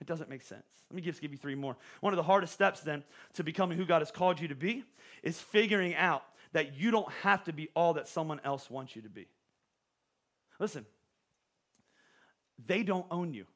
It 0.00 0.08
doesn't 0.08 0.28
make 0.28 0.42
sense. 0.42 0.64
Let 0.90 0.96
me 0.96 1.02
just 1.02 1.20
give 1.20 1.30
you 1.30 1.38
three 1.38 1.54
more. 1.54 1.76
One 2.00 2.12
of 2.12 2.16
the 2.16 2.24
hardest 2.24 2.54
steps 2.54 2.80
then 2.80 3.04
to 3.34 3.44
becoming 3.44 3.78
who 3.78 3.86
God 3.86 4.00
has 4.00 4.10
called 4.10 4.40
you 4.40 4.48
to 4.48 4.56
be 4.56 4.82
is 5.22 5.40
figuring 5.40 5.94
out 5.94 6.24
that 6.54 6.76
you 6.76 6.90
don't 6.90 7.10
have 7.22 7.44
to 7.44 7.52
be 7.52 7.68
all 7.76 7.94
that 7.94 8.08
someone 8.08 8.40
else 8.42 8.68
wants 8.68 8.96
you 8.96 9.02
to 9.02 9.08
be. 9.08 9.28
Listen, 10.58 10.86
they 12.66 12.82
don't 12.82 13.06
own 13.12 13.32
you. 13.32 13.46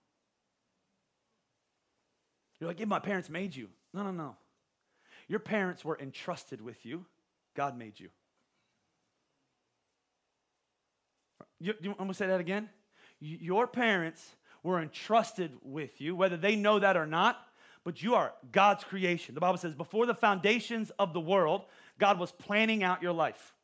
You're 2.60 2.68
like, 2.68 2.80
yeah, 2.80 2.86
my 2.86 2.98
parents 2.98 3.28
made 3.28 3.54
you. 3.54 3.68
No, 3.94 4.02
no, 4.02 4.10
no. 4.10 4.36
Your 5.28 5.38
parents 5.38 5.84
were 5.84 5.98
entrusted 5.98 6.60
with 6.60 6.84
you. 6.84 7.04
God 7.54 7.76
made 7.76 7.98
you. 7.98 8.08
You, 11.60 11.74
you 11.80 11.90
I'm 11.90 11.96
going 11.96 12.08
to 12.08 12.14
say 12.14 12.26
that 12.26 12.40
again. 12.40 12.68
Your 13.20 13.66
parents 13.66 14.24
were 14.62 14.80
entrusted 14.80 15.52
with 15.62 16.00
you, 16.00 16.14
whether 16.14 16.36
they 16.36 16.56
know 16.56 16.78
that 16.78 16.96
or 16.96 17.06
not, 17.06 17.38
but 17.84 18.02
you 18.02 18.14
are 18.14 18.32
God's 18.52 18.84
creation. 18.84 19.34
The 19.34 19.40
Bible 19.40 19.58
says, 19.58 19.74
before 19.74 20.06
the 20.06 20.14
foundations 20.14 20.90
of 20.98 21.12
the 21.12 21.20
world, 21.20 21.64
God 21.98 22.18
was 22.18 22.32
planning 22.32 22.82
out 22.84 23.02
your 23.02 23.12
life 23.12 23.54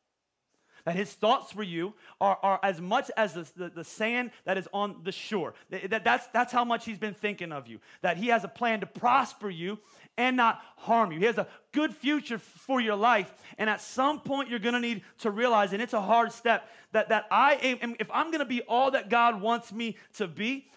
that 0.85 0.95
his 0.95 1.11
thoughts 1.11 1.51
for 1.51 1.63
you 1.63 1.93
are, 2.21 2.37
are 2.41 2.59
as 2.63 2.79
much 2.79 3.11
as 3.17 3.33
the, 3.33 3.47
the, 3.57 3.69
the 3.69 3.83
sand 3.83 4.31
that 4.45 4.57
is 4.57 4.67
on 4.71 5.01
the 5.03 5.11
shore. 5.11 5.55
That, 5.71 6.03
that's, 6.03 6.27
that's 6.27 6.53
how 6.53 6.63
much 6.63 6.85
he's 6.85 6.99
been 6.99 7.13
thinking 7.15 7.51
of 7.51 7.67
you. 7.67 7.79
That 8.01 8.17
he 8.17 8.27
has 8.27 8.43
a 8.43 8.47
plan 8.47 8.79
to 8.81 8.85
prosper 8.85 9.49
you 9.49 9.79
and 10.17 10.37
not 10.37 10.61
harm 10.77 11.11
you. 11.11 11.19
He 11.19 11.25
has 11.25 11.37
a 11.37 11.47
good 11.71 11.93
future 11.93 12.37
for 12.37 12.79
your 12.79 12.95
life. 12.95 13.33
And 13.57 13.69
at 13.69 13.81
some 13.81 14.21
point, 14.21 14.49
you're 14.49 14.59
going 14.59 14.75
to 14.75 14.79
need 14.79 15.01
to 15.19 15.31
realize, 15.31 15.73
and 15.73 15.81
it's 15.81 15.93
a 15.93 16.01
hard 16.01 16.31
step, 16.31 16.69
that, 16.91 17.09
that 17.09 17.25
I 17.31 17.55
am, 17.55 17.95
if 17.99 18.09
I'm 18.13 18.27
going 18.27 18.39
to 18.39 18.45
be 18.45 18.61
all 18.61 18.91
that 18.91 19.09
God 19.09 19.41
wants 19.41 19.73
me 19.73 19.97
to 20.17 20.27
be, 20.27 20.67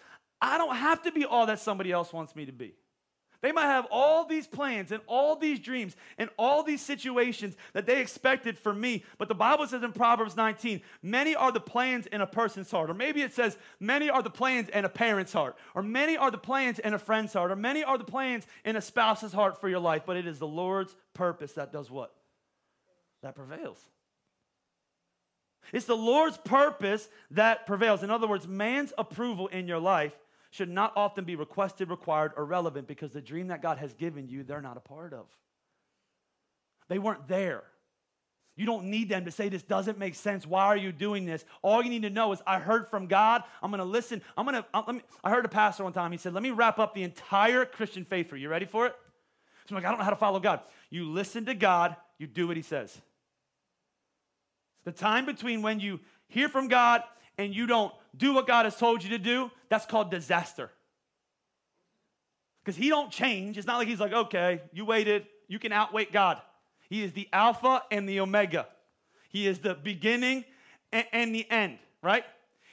I 0.41 0.57
don't 0.57 0.75
have 0.75 1.03
to 1.03 1.11
be 1.11 1.25
all 1.25 1.45
that 1.45 1.59
somebody 1.59 1.91
else 1.91 2.11
wants 2.11 2.35
me 2.35 2.45
to 2.45 2.51
be. 2.51 2.73
They 3.41 3.53
might 3.53 3.67
have 3.67 3.87
all 3.89 4.25
these 4.25 4.47
plans 4.47 4.91
and 4.91 5.01
all 5.07 5.37
these 5.37 5.59
dreams 5.59 5.95
and 6.17 6.29
all 6.37 6.61
these 6.61 6.81
situations 6.81 7.55
that 7.73 7.85
they 7.85 8.01
expected 8.01 8.57
for 8.57 8.73
me. 8.73 9.05
But 9.17 9.29
the 9.29 9.35
Bible 9.35 9.65
says 9.65 9.81
in 9.81 9.93
Proverbs 9.93 10.35
19, 10.35 10.81
many 11.01 11.35
are 11.35 11.51
the 11.51 11.61
plans 11.61 12.05
in 12.07 12.19
a 12.19 12.27
person's 12.27 12.69
heart. 12.69 12.89
Or 12.89 12.93
maybe 12.93 13.21
it 13.21 13.33
says, 13.33 13.57
many 13.79 14.09
are 14.09 14.21
the 14.21 14.29
plans 14.29 14.67
in 14.67 14.83
a 14.83 14.89
parent's 14.89 15.31
heart. 15.31 15.55
Or 15.73 15.81
many 15.81 16.17
are 16.17 16.31
the 16.31 16.37
plans 16.37 16.79
in 16.79 16.93
a 16.93 16.99
friend's 16.99 17.31
heart. 17.31 17.51
Or 17.51 17.55
many 17.55 17.81
are 17.81 17.97
the 17.97 18.03
plans 18.03 18.45
in 18.65 18.75
a 18.75 18.81
spouse's 18.81 19.31
heart 19.31 19.61
for 19.61 19.69
your 19.69 19.79
life. 19.79 20.03
But 20.05 20.17
it 20.17 20.27
is 20.27 20.39
the 20.39 20.47
Lord's 20.47 20.93
purpose 21.13 21.53
that 21.53 21.71
does 21.71 21.89
what? 21.89 22.13
That 23.21 23.35
prevails. 23.35 23.79
It's 25.71 25.85
the 25.85 25.95
Lord's 25.95 26.37
purpose 26.37 27.07
that 27.31 27.67
prevails. 27.67 28.03
In 28.03 28.11
other 28.11 28.27
words, 28.27 28.47
man's 28.47 28.91
approval 28.97 29.47
in 29.47 29.67
your 29.67 29.79
life 29.79 30.13
should 30.51 30.69
not 30.69 30.93
often 30.95 31.25
be 31.25 31.35
requested, 31.35 31.89
required, 31.89 32.31
or 32.35 32.45
relevant 32.45 32.87
because 32.87 33.11
the 33.11 33.21
dream 33.21 33.47
that 33.47 33.61
God 33.61 33.77
has 33.77 33.93
given 33.93 34.27
you, 34.27 34.43
they're 34.43 34.61
not 34.61 34.77
a 34.77 34.81
part 34.81 35.13
of. 35.13 35.25
They 36.87 36.99
weren't 36.99 37.27
there. 37.27 37.63
You 38.55 38.65
don't 38.65 38.85
need 38.85 39.07
them 39.07 39.23
to 39.23 39.31
say 39.31 39.47
this 39.47 39.63
doesn't 39.63 39.97
make 39.97 40.15
sense. 40.15 40.45
Why 40.45 40.65
are 40.65 40.75
you 40.75 40.91
doing 40.91 41.25
this? 41.25 41.45
All 41.61 41.81
you 41.81 41.89
need 41.89 42.01
to 42.01 42.09
know 42.09 42.33
is 42.33 42.41
I 42.45 42.59
heard 42.59 42.89
from 42.89 43.07
God. 43.07 43.43
I'm 43.63 43.71
going 43.71 43.79
to 43.79 43.85
listen. 43.85 44.21
I'm 44.35 44.45
going 44.45 44.61
to 44.61 44.65
uh, 44.73 44.91
me 44.91 45.01
I 45.23 45.29
heard 45.29 45.45
a 45.45 45.49
pastor 45.49 45.85
one 45.85 45.93
time. 45.93 46.11
He 46.11 46.17
said, 46.17 46.33
"Let 46.33 46.43
me 46.43 46.51
wrap 46.51 46.77
up 46.77 46.93
the 46.93 47.03
entire 47.03 47.63
Christian 47.63 48.03
faith 48.03 48.27
for 48.27 48.35
you. 48.35 48.43
You 48.43 48.49
ready 48.49 48.65
for 48.65 48.85
it?" 48.87 48.95
So 49.67 49.75
I'm 49.75 49.81
like, 49.81 49.85
"I 49.85 49.89
don't 49.91 49.99
know 49.99 50.03
how 50.03 50.09
to 50.09 50.17
follow 50.17 50.41
God." 50.41 50.59
You 50.89 51.05
listen 51.05 51.45
to 51.45 51.53
God, 51.53 51.95
you 52.17 52.27
do 52.27 52.47
what 52.47 52.57
he 52.57 52.63
says. 52.63 52.99
The 54.83 54.91
time 54.91 55.25
between 55.25 55.61
when 55.61 55.79
you 55.79 56.01
hear 56.27 56.49
from 56.49 56.67
God 56.67 57.03
and 57.39 57.55
you 57.55 57.65
don't 57.65 57.93
do 58.15 58.33
what 58.33 58.45
God 58.45 58.65
has 58.65 58.75
told 58.75 59.01
you 59.01 59.09
to 59.11 59.17
do, 59.17 59.49
that's 59.69 59.85
called 59.85 60.11
disaster. 60.11 60.69
Because 62.61 62.75
he 62.75 62.89
don't 62.89 63.09
change. 63.09 63.57
It's 63.57 63.65
not 63.65 63.77
like 63.77 63.87
he's 63.87 64.01
like, 64.01 64.11
okay, 64.11 64.61
you 64.73 64.83
waited, 64.83 65.25
you 65.47 65.57
can 65.57 65.71
outwait 65.71 66.11
God. 66.11 66.41
He 66.89 67.01
is 67.01 67.13
the 67.13 67.29
Alpha 67.31 67.81
and 67.91 68.07
the 68.07 68.19
Omega. 68.19 68.67
He 69.29 69.47
is 69.47 69.59
the 69.59 69.73
beginning 69.73 70.43
and, 70.91 71.05
and 71.13 71.33
the 71.33 71.49
end, 71.49 71.79
right? 72.03 72.25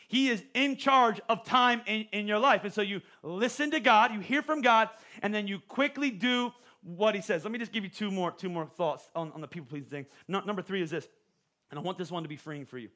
He 0.08 0.30
is 0.30 0.42
in 0.52 0.76
charge 0.76 1.20
of 1.28 1.44
time 1.44 1.82
in, 1.86 2.06
in 2.10 2.26
your 2.26 2.40
life. 2.40 2.64
And 2.64 2.72
so 2.72 2.82
you 2.82 3.02
listen 3.22 3.70
to 3.70 3.78
God, 3.78 4.12
you 4.12 4.18
hear 4.18 4.42
from 4.42 4.62
God, 4.62 4.88
and 5.22 5.32
then 5.32 5.46
you 5.46 5.60
quickly 5.60 6.10
do 6.10 6.52
what 6.82 7.14
he 7.14 7.20
says. 7.20 7.44
Let 7.44 7.52
me 7.52 7.58
just 7.60 7.72
give 7.72 7.84
you 7.84 7.90
two 7.90 8.10
more, 8.10 8.32
two 8.32 8.48
more 8.48 8.66
thoughts 8.66 9.08
on, 9.14 9.30
on 9.30 9.40
the 9.40 9.48
people 9.48 9.68
pleasing 9.68 9.90
thing. 9.90 10.06
No, 10.26 10.40
number 10.40 10.62
three 10.62 10.82
is 10.82 10.90
this, 10.90 11.06
and 11.70 11.78
I 11.78 11.82
want 11.82 11.98
this 11.98 12.10
one 12.10 12.24
to 12.24 12.28
be 12.28 12.36
freeing 12.36 12.66
for 12.66 12.78
you. 12.78 12.88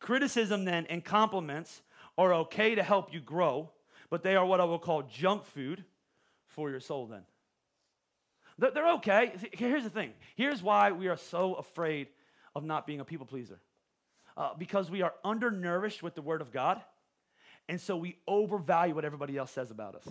Criticism 0.00 0.64
then 0.64 0.86
and 0.86 1.04
compliments 1.04 1.82
are 2.16 2.32
okay 2.34 2.74
to 2.74 2.82
help 2.82 3.12
you 3.12 3.20
grow, 3.20 3.70
but 4.10 4.22
they 4.22 4.36
are 4.36 4.44
what 4.44 4.60
I 4.60 4.64
will 4.64 4.78
call 4.78 5.02
junk 5.02 5.44
food 5.44 5.84
for 6.46 6.70
your 6.70 6.80
soul 6.80 7.06
then. 7.06 7.22
They're 8.58 8.94
okay. 8.94 9.34
Here's 9.52 9.84
the 9.84 9.90
thing. 9.90 10.12
Here's 10.34 10.62
why 10.62 10.90
we 10.90 11.06
are 11.06 11.16
so 11.16 11.54
afraid 11.54 12.08
of 12.54 12.64
not 12.64 12.86
being 12.86 12.98
a 13.00 13.04
people 13.04 13.26
pleaser. 13.26 13.60
Uh, 14.36 14.50
because 14.56 14.90
we 14.90 15.02
are 15.02 15.14
undernourished 15.24 16.02
with 16.02 16.14
the 16.14 16.22
Word 16.22 16.40
of 16.40 16.52
God, 16.52 16.80
and 17.68 17.80
so 17.80 17.96
we 17.96 18.16
overvalue 18.26 18.94
what 18.94 19.04
everybody 19.04 19.36
else 19.36 19.50
says 19.50 19.70
about 19.70 19.94
us. 19.94 20.08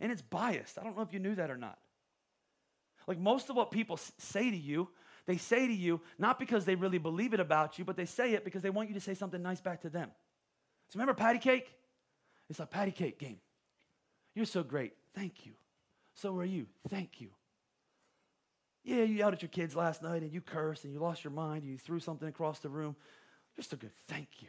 And 0.00 0.10
it's 0.10 0.22
biased. 0.22 0.78
I 0.78 0.84
don't 0.84 0.96
know 0.96 1.02
if 1.02 1.12
you 1.12 1.18
knew 1.18 1.34
that 1.34 1.50
or 1.50 1.56
not. 1.56 1.78
Like 3.06 3.18
most 3.18 3.50
of 3.50 3.56
what 3.56 3.70
people 3.70 3.98
say 4.18 4.50
to 4.50 4.56
you, 4.56 4.88
they 5.28 5.36
say 5.36 5.66
to 5.66 5.72
you 5.74 6.00
not 6.18 6.38
because 6.38 6.64
they 6.64 6.74
really 6.74 6.96
believe 6.96 7.34
it 7.34 7.38
about 7.38 7.78
you, 7.78 7.84
but 7.84 7.98
they 7.98 8.06
say 8.06 8.32
it 8.32 8.46
because 8.46 8.62
they 8.62 8.70
want 8.70 8.88
you 8.88 8.94
to 8.94 9.00
say 9.00 9.12
something 9.12 9.42
nice 9.42 9.60
back 9.60 9.82
to 9.82 9.90
them. 9.90 10.10
So 10.88 10.98
remember 10.98 11.12
patty 11.12 11.38
cake? 11.38 11.70
It's 12.48 12.60
a 12.60 12.66
patty 12.66 12.92
cake 12.92 13.18
game. 13.18 13.36
You're 14.34 14.46
so 14.46 14.62
great. 14.62 14.94
Thank 15.14 15.44
you. 15.44 15.52
So 16.14 16.34
are 16.38 16.46
you. 16.46 16.66
Thank 16.88 17.20
you. 17.20 17.28
Yeah, 18.84 19.02
you 19.02 19.16
yelled 19.16 19.34
at 19.34 19.42
your 19.42 19.50
kids 19.50 19.76
last 19.76 20.02
night 20.02 20.22
and 20.22 20.32
you 20.32 20.40
cursed 20.40 20.84
and 20.84 20.94
you 20.94 20.98
lost 20.98 21.22
your 21.24 21.30
mind 21.30 21.62
you 21.62 21.76
threw 21.76 22.00
something 22.00 22.26
across 22.28 22.60
the 22.60 22.70
room. 22.70 22.96
A 23.58 23.76
good 23.76 23.90
thank 24.06 24.28
you. 24.40 24.48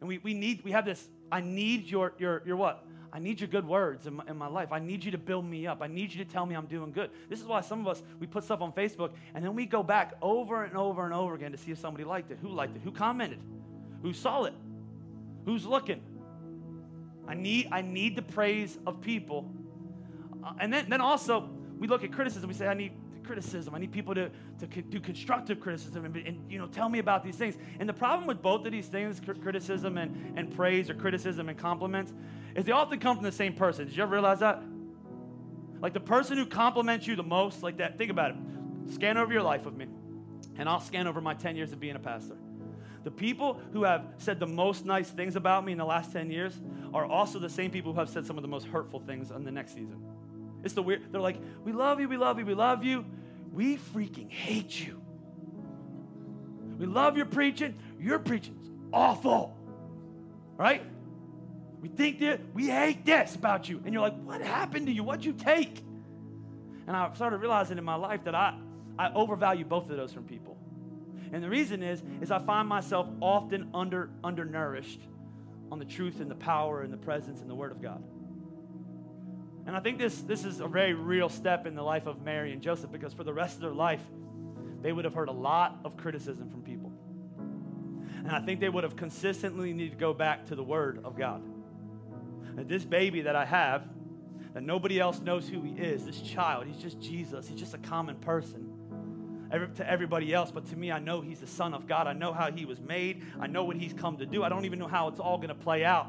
And 0.00 0.08
we, 0.08 0.18
we 0.18 0.34
need, 0.34 0.62
we 0.64 0.72
have 0.72 0.84
this, 0.84 1.08
I 1.30 1.40
need 1.40 1.86
your, 1.86 2.12
your, 2.18 2.42
your 2.46 2.56
what? 2.56 2.84
I 3.12 3.18
need 3.18 3.40
your 3.40 3.48
good 3.48 3.66
words 3.66 4.06
in 4.06 4.14
my, 4.14 4.24
in 4.28 4.36
my 4.36 4.48
life. 4.48 4.70
I 4.70 4.78
need 4.78 5.02
you 5.02 5.10
to 5.12 5.18
build 5.18 5.44
me 5.44 5.66
up. 5.66 5.80
I 5.80 5.86
need 5.86 6.12
you 6.12 6.22
to 6.22 6.30
tell 6.30 6.44
me 6.44 6.54
I'm 6.54 6.66
doing 6.66 6.92
good. 6.92 7.10
This 7.28 7.40
is 7.40 7.46
why 7.46 7.62
some 7.62 7.80
of 7.80 7.88
us, 7.88 8.02
we 8.20 8.26
put 8.26 8.44
stuff 8.44 8.60
on 8.60 8.72
Facebook 8.72 9.12
and 9.34 9.44
then 9.44 9.54
we 9.54 9.66
go 9.66 9.82
back 9.82 10.14
over 10.20 10.64
and 10.64 10.76
over 10.76 11.04
and 11.04 11.14
over 11.14 11.34
again 11.34 11.52
to 11.52 11.58
see 11.58 11.72
if 11.72 11.78
somebody 11.78 12.04
liked 12.04 12.30
it. 12.30 12.38
Who 12.42 12.48
liked 12.48 12.76
it? 12.76 12.82
Who 12.82 12.92
commented? 12.92 13.40
Who 14.02 14.12
saw 14.12 14.44
it? 14.44 14.54
Who's 15.46 15.64
looking? 15.64 16.02
I 17.26 17.34
need, 17.34 17.68
I 17.72 17.82
need 17.82 18.14
the 18.16 18.22
praise 18.22 18.78
of 18.86 19.00
people. 19.00 19.50
Uh, 20.44 20.52
and 20.60 20.72
then, 20.72 20.88
then 20.88 21.00
also, 21.00 21.48
we 21.78 21.86
look 21.86 22.04
at 22.04 22.12
criticism. 22.12 22.48
We 22.48 22.54
say, 22.54 22.66
I 22.66 22.74
need 22.74 22.92
criticism. 23.28 23.74
I 23.74 23.78
need 23.78 23.92
people 23.92 24.14
to, 24.14 24.30
to 24.58 24.66
do 24.66 24.98
constructive 24.98 25.60
criticism 25.60 26.06
and, 26.06 26.16
and, 26.16 26.50
you 26.50 26.58
know, 26.58 26.66
tell 26.66 26.88
me 26.88 26.98
about 26.98 27.22
these 27.22 27.36
things. 27.36 27.56
And 27.78 27.86
the 27.86 27.92
problem 27.92 28.26
with 28.26 28.40
both 28.40 28.64
of 28.64 28.72
these 28.72 28.86
things, 28.86 29.20
criticism 29.20 29.98
and, 29.98 30.36
and 30.36 30.50
praise 30.56 30.88
or 30.88 30.94
criticism 30.94 31.50
and 31.50 31.58
compliments, 31.58 32.12
is 32.56 32.64
they 32.64 32.72
often 32.72 32.98
come 32.98 33.16
from 33.16 33.24
the 33.24 33.30
same 33.30 33.52
person. 33.52 33.86
Did 33.86 33.96
you 33.96 34.02
ever 34.02 34.12
realize 34.12 34.40
that? 34.40 34.62
Like 35.80 35.92
the 35.92 36.00
person 36.00 36.38
who 36.38 36.46
compliments 36.46 37.06
you 37.06 37.16
the 37.16 37.22
most, 37.22 37.62
like 37.62 37.76
that, 37.76 37.98
think 37.98 38.10
about 38.10 38.30
it. 38.30 38.36
Scan 38.94 39.18
over 39.18 39.30
your 39.30 39.42
life 39.42 39.66
with 39.66 39.76
me, 39.76 39.86
and 40.56 40.66
I'll 40.66 40.80
scan 40.80 41.06
over 41.06 41.20
my 41.20 41.34
10 41.34 41.54
years 41.54 41.72
of 41.72 41.78
being 41.78 41.94
a 41.94 42.00
pastor. 42.00 42.38
The 43.04 43.10
people 43.10 43.60
who 43.72 43.84
have 43.84 44.06
said 44.16 44.40
the 44.40 44.46
most 44.46 44.86
nice 44.86 45.10
things 45.10 45.36
about 45.36 45.66
me 45.66 45.72
in 45.72 45.78
the 45.78 45.84
last 45.84 46.12
10 46.12 46.30
years 46.30 46.58
are 46.94 47.04
also 47.04 47.38
the 47.38 47.50
same 47.50 47.70
people 47.70 47.92
who 47.92 47.98
have 48.00 48.08
said 48.08 48.24
some 48.24 48.38
of 48.38 48.42
the 48.42 48.48
most 48.48 48.66
hurtful 48.66 49.00
things 49.00 49.30
in 49.30 49.44
the 49.44 49.52
next 49.52 49.74
season. 49.74 50.02
It's 50.64 50.74
the 50.74 50.82
weird, 50.82 51.12
they're 51.12 51.20
like, 51.20 51.38
we 51.64 51.72
love 51.72 52.00
you, 52.00 52.08
we 52.08 52.16
love 52.16 52.38
you, 52.38 52.46
we 52.46 52.54
love 52.54 52.84
you. 52.84 53.04
We 53.52 53.76
freaking 53.76 54.30
hate 54.30 54.78
you. 54.78 55.00
We 56.78 56.86
love 56.86 57.16
your 57.16 57.26
preaching. 57.26 57.74
Your 57.98 58.18
preaching's 58.18 58.68
awful. 58.92 59.56
Right? 60.56 60.82
We 61.80 61.88
think 61.88 62.20
that 62.20 62.40
we 62.54 62.66
hate 62.68 63.04
this 63.04 63.34
about 63.34 63.68
you. 63.68 63.80
And 63.84 63.92
you're 63.92 64.02
like, 64.02 64.20
what 64.22 64.40
happened 64.40 64.86
to 64.86 64.92
you? 64.92 65.04
What'd 65.04 65.24
you 65.24 65.32
take? 65.32 65.82
And 66.86 66.96
I 66.96 67.12
started 67.14 67.38
realizing 67.38 67.78
in 67.78 67.84
my 67.84 67.94
life 67.94 68.24
that 68.24 68.34
I, 68.34 68.58
I 68.98 69.12
overvalue 69.12 69.64
both 69.64 69.90
of 69.90 69.96
those 69.96 70.12
from 70.12 70.24
people. 70.24 70.56
And 71.32 71.42
the 71.42 71.48
reason 71.48 71.82
is, 71.82 72.02
is 72.20 72.30
I 72.30 72.38
find 72.38 72.68
myself 72.68 73.08
often 73.20 73.70
under 73.74 74.10
undernourished 74.24 75.00
on 75.70 75.78
the 75.78 75.84
truth 75.84 76.20
and 76.20 76.30
the 76.30 76.34
power 76.34 76.82
and 76.82 76.92
the 76.92 76.96
presence 76.96 77.40
and 77.40 77.50
the 77.50 77.54
word 77.54 77.72
of 77.72 77.82
God. 77.82 78.02
And 79.68 79.76
I 79.76 79.80
think 79.80 79.98
this, 79.98 80.22
this 80.22 80.46
is 80.46 80.60
a 80.60 80.66
very 80.66 80.94
real 80.94 81.28
step 81.28 81.66
in 81.66 81.74
the 81.74 81.82
life 81.82 82.06
of 82.06 82.22
Mary 82.22 82.54
and 82.54 82.62
Joseph 82.62 82.90
because 82.90 83.12
for 83.12 83.22
the 83.22 83.34
rest 83.34 83.56
of 83.56 83.60
their 83.60 83.74
life, 83.74 84.00
they 84.80 84.92
would 84.92 85.04
have 85.04 85.12
heard 85.12 85.28
a 85.28 85.32
lot 85.32 85.80
of 85.84 85.94
criticism 85.98 86.48
from 86.48 86.62
people. 86.62 86.90
And 88.16 88.30
I 88.30 88.40
think 88.40 88.60
they 88.60 88.70
would 88.70 88.82
have 88.82 88.96
consistently 88.96 89.74
needed 89.74 89.90
to 89.90 89.98
go 89.98 90.14
back 90.14 90.46
to 90.46 90.54
the 90.54 90.62
word 90.62 91.02
of 91.04 91.18
God. 91.18 91.42
And 92.56 92.66
this 92.66 92.86
baby 92.86 93.20
that 93.20 93.36
I 93.36 93.44
have, 93.44 93.86
that 94.54 94.62
nobody 94.62 94.98
else 94.98 95.20
knows 95.20 95.46
who 95.46 95.60
he 95.60 95.72
is, 95.72 96.06
this 96.06 96.22
child, 96.22 96.66
he's 96.66 96.82
just 96.82 96.98
Jesus, 96.98 97.46
he's 97.46 97.60
just 97.60 97.74
a 97.74 97.78
common 97.78 98.16
person 98.16 98.72
every, 99.50 99.68
to 99.68 99.90
everybody 99.90 100.32
else, 100.32 100.50
but 100.50 100.66
to 100.70 100.76
me, 100.76 100.90
I 100.90 100.98
know 100.98 101.20
He's 101.20 101.40
the 101.40 101.46
Son 101.46 101.74
of 101.74 101.86
God. 101.86 102.06
I 102.06 102.12
know 102.12 102.32
how 102.32 102.50
He 102.50 102.64
was 102.64 102.80
made. 102.80 103.22
I 103.40 103.46
know 103.46 103.64
what 103.64 103.76
He's 103.76 103.92
come 103.92 104.16
to 104.18 104.26
do. 104.26 104.42
I 104.42 104.48
don't 104.48 104.64
even 104.64 104.78
know 104.78 104.88
how 104.88 105.08
it's 105.08 105.20
all 105.20 105.36
going 105.36 105.48
to 105.48 105.54
play 105.54 105.84
out. 105.84 106.08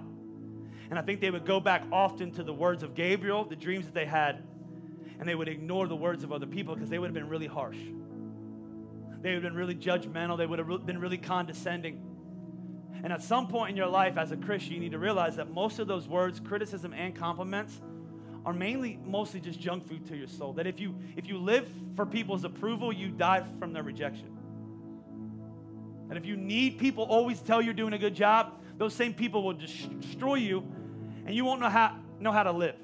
And 0.90 0.98
I 0.98 1.02
think 1.02 1.22
they 1.22 1.30
would 1.30 1.46
go 1.46 1.60
back 1.60 1.84
often 1.92 2.32
to 2.32 2.44
the 2.44 2.54
words 2.54 2.82
of 2.82 2.96
Gabriel, 2.96 3.46
the 3.46 3.56
dreams 3.56 3.86
that 3.86 3.94
they 3.94 4.06
had, 4.06 4.44
and 5.20 5.28
they 5.28 5.36
would 5.36 5.48
ignore 5.48 5.88
the 5.88 5.96
words 5.96 6.24
of 6.24 6.32
other 6.32 6.48
people 6.48 6.74
because 6.74 6.90
they 6.90 6.98
would 6.98 7.08
have 7.08 7.14
been 7.14 7.30
really 7.30 7.48
harsh. 7.48 7.78
They 9.22 9.34
would 9.34 9.44
have 9.44 9.54
been 9.54 9.56
really 9.56 9.76
judgmental. 9.76 10.38
They 10.38 10.46
would 10.46 10.60
have 10.60 10.86
been 10.86 11.00
really 11.00 11.18
condescending. 11.18 12.02
And 13.04 13.14
at 13.14 13.22
some 13.22 13.48
point 13.48 13.72
in 13.72 13.78
your 13.78 13.88
life 13.88 14.18
as 14.18 14.32
a 14.32 14.38
Christian, 14.38 14.74
you 14.74 14.80
need 14.80 14.92
to 14.92 15.00
realize 15.00 15.36
that 15.36 15.52
most 15.52 15.80
of 15.80 15.88
those 15.88 16.08
words, 16.08 16.40
criticism 16.40 16.94
and 16.94 17.16
compliments, 17.16 17.82
are 18.46 18.54
mainly 18.54 18.98
mostly 19.06 19.40
just 19.40 19.60
junk 19.60 19.88
food 19.88 20.06
to 20.08 20.18
your 20.18 20.28
soul. 20.28 20.54
That 20.54 20.68
if 20.68 20.80
you 20.80 20.96
if 21.16 21.28
you 21.28 21.38
live 21.38 21.70
for 21.96 22.06
people's 22.06 22.46
approval, 22.46 22.92
you 22.92 23.10
die 23.10 23.44
from 23.60 23.74
their 23.74 23.84
rejection. 23.84 24.38
And 26.10 26.18
if 26.18 26.26
you 26.26 26.36
need 26.36 26.80
people 26.80 27.04
always 27.04 27.42
tell 27.42 27.62
you're 27.62 27.74
doing 27.74 27.94
a 27.94 27.98
good 27.98 28.16
job, 28.16 28.62
those 28.78 28.94
same 28.94 29.14
people 29.14 29.44
will 29.44 29.54
destroy 29.54 30.36
you 30.36 30.66
and 31.26 31.36
you 31.36 31.46
won't 31.46 31.62
know 31.62 31.70
how 31.70 31.96
know 32.20 32.32
how 32.32 32.44
to 32.44 32.52
live. 32.52 32.76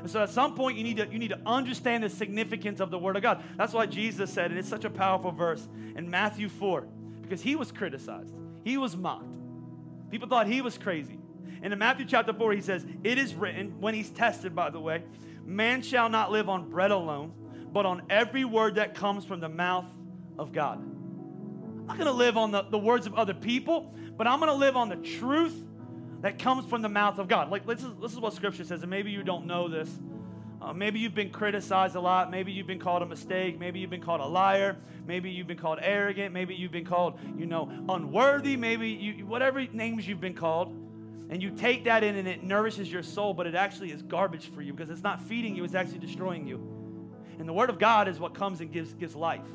And 0.00 0.10
so 0.10 0.22
at 0.22 0.30
some 0.30 0.54
point 0.54 0.76
you 0.76 0.84
need 0.84 0.98
to 0.98 1.08
you 1.10 1.18
need 1.18 1.30
to 1.30 1.40
understand 1.46 2.04
the 2.04 2.10
significance 2.10 2.80
of 2.80 2.90
the 2.90 2.98
word 2.98 3.16
of 3.16 3.22
God. 3.22 3.42
That's 3.56 3.72
why 3.72 3.86
Jesus 3.86 4.32
said, 4.32 4.50
and 4.50 4.58
it's 4.58 4.68
such 4.68 4.84
a 4.84 4.90
powerful 4.90 5.32
verse 5.32 5.66
in 5.96 6.08
Matthew 6.10 6.48
4, 6.48 6.86
because 7.22 7.40
he 7.40 7.56
was 7.56 7.72
criticized. 7.72 8.34
He 8.64 8.78
was 8.78 8.96
mocked. 8.96 9.34
People 10.10 10.28
thought 10.28 10.46
he 10.46 10.60
was 10.60 10.78
crazy. 10.78 11.18
And 11.62 11.72
in 11.72 11.78
Matthew 11.78 12.06
chapter 12.06 12.32
4, 12.32 12.52
he 12.52 12.60
says, 12.60 12.86
It 13.02 13.18
is 13.18 13.34
written, 13.34 13.80
when 13.80 13.94
he's 13.94 14.10
tested, 14.10 14.54
by 14.54 14.70
the 14.70 14.80
way, 14.80 15.02
man 15.44 15.82
shall 15.82 16.08
not 16.08 16.30
live 16.30 16.48
on 16.48 16.68
bread 16.68 16.90
alone, 16.90 17.32
but 17.72 17.86
on 17.86 18.02
every 18.10 18.44
word 18.44 18.76
that 18.76 18.94
comes 18.94 19.24
from 19.24 19.40
the 19.40 19.48
mouth 19.48 19.86
of 20.38 20.52
God. 20.52 20.78
I'm 21.88 21.98
not 21.98 22.04
to 22.04 22.12
live 22.12 22.36
on 22.36 22.50
the, 22.50 22.62
the 22.62 22.78
words 22.78 23.06
of 23.06 23.14
other 23.14 23.34
people, 23.34 23.94
but 24.16 24.26
I'm 24.26 24.40
to 24.40 24.52
live 24.52 24.76
on 24.76 24.88
the 24.88 24.96
truth 24.96 25.65
that 26.26 26.40
comes 26.40 26.68
from 26.68 26.82
the 26.82 26.88
mouth 26.88 27.20
of 27.20 27.28
God. 27.28 27.50
Like, 27.50 27.64
this 27.68 27.84
is, 27.84 27.92
this 28.02 28.12
is 28.12 28.18
what 28.18 28.32
Scripture 28.32 28.64
says, 28.64 28.82
and 28.82 28.90
maybe 28.90 29.12
you 29.12 29.22
don't 29.22 29.46
know 29.46 29.68
this. 29.68 29.88
Uh, 30.60 30.72
maybe 30.72 30.98
you've 30.98 31.14
been 31.14 31.30
criticized 31.30 31.94
a 31.94 32.00
lot. 32.00 32.32
Maybe 32.32 32.50
you've 32.50 32.66
been 32.66 32.80
called 32.80 33.02
a 33.02 33.06
mistake. 33.06 33.60
Maybe 33.60 33.78
you've 33.78 33.90
been 33.90 34.02
called 34.02 34.20
a 34.20 34.26
liar. 34.26 34.76
Maybe 35.06 35.30
you've 35.30 35.46
been 35.46 35.56
called 35.56 35.78
arrogant. 35.80 36.34
Maybe 36.34 36.56
you've 36.56 36.72
been 36.72 36.84
called, 36.84 37.20
you 37.38 37.46
know, 37.46 37.70
unworthy. 37.88 38.56
Maybe 38.56 38.88
you, 38.88 39.24
whatever 39.24 39.64
names 39.72 40.08
you've 40.08 40.20
been 40.20 40.34
called 40.34 40.74
and 41.30 41.40
you 41.40 41.50
take 41.50 41.84
that 41.84 42.02
in 42.02 42.16
and 42.16 42.26
it 42.26 42.42
nourishes 42.42 42.90
your 42.90 43.04
soul, 43.04 43.32
but 43.32 43.46
it 43.46 43.54
actually 43.54 43.92
is 43.92 44.02
garbage 44.02 44.50
for 44.52 44.62
you 44.62 44.72
because 44.72 44.90
it's 44.90 45.04
not 45.04 45.20
feeding 45.20 45.54
you, 45.54 45.62
it's 45.62 45.76
actually 45.76 46.00
destroying 46.00 46.44
you. 46.44 46.56
And 47.38 47.48
the 47.48 47.52
Word 47.52 47.70
of 47.70 47.78
God 47.78 48.08
is 48.08 48.18
what 48.18 48.34
comes 48.34 48.60
and 48.60 48.72
gives, 48.72 48.94
gives 48.94 49.14
life. 49.14 49.46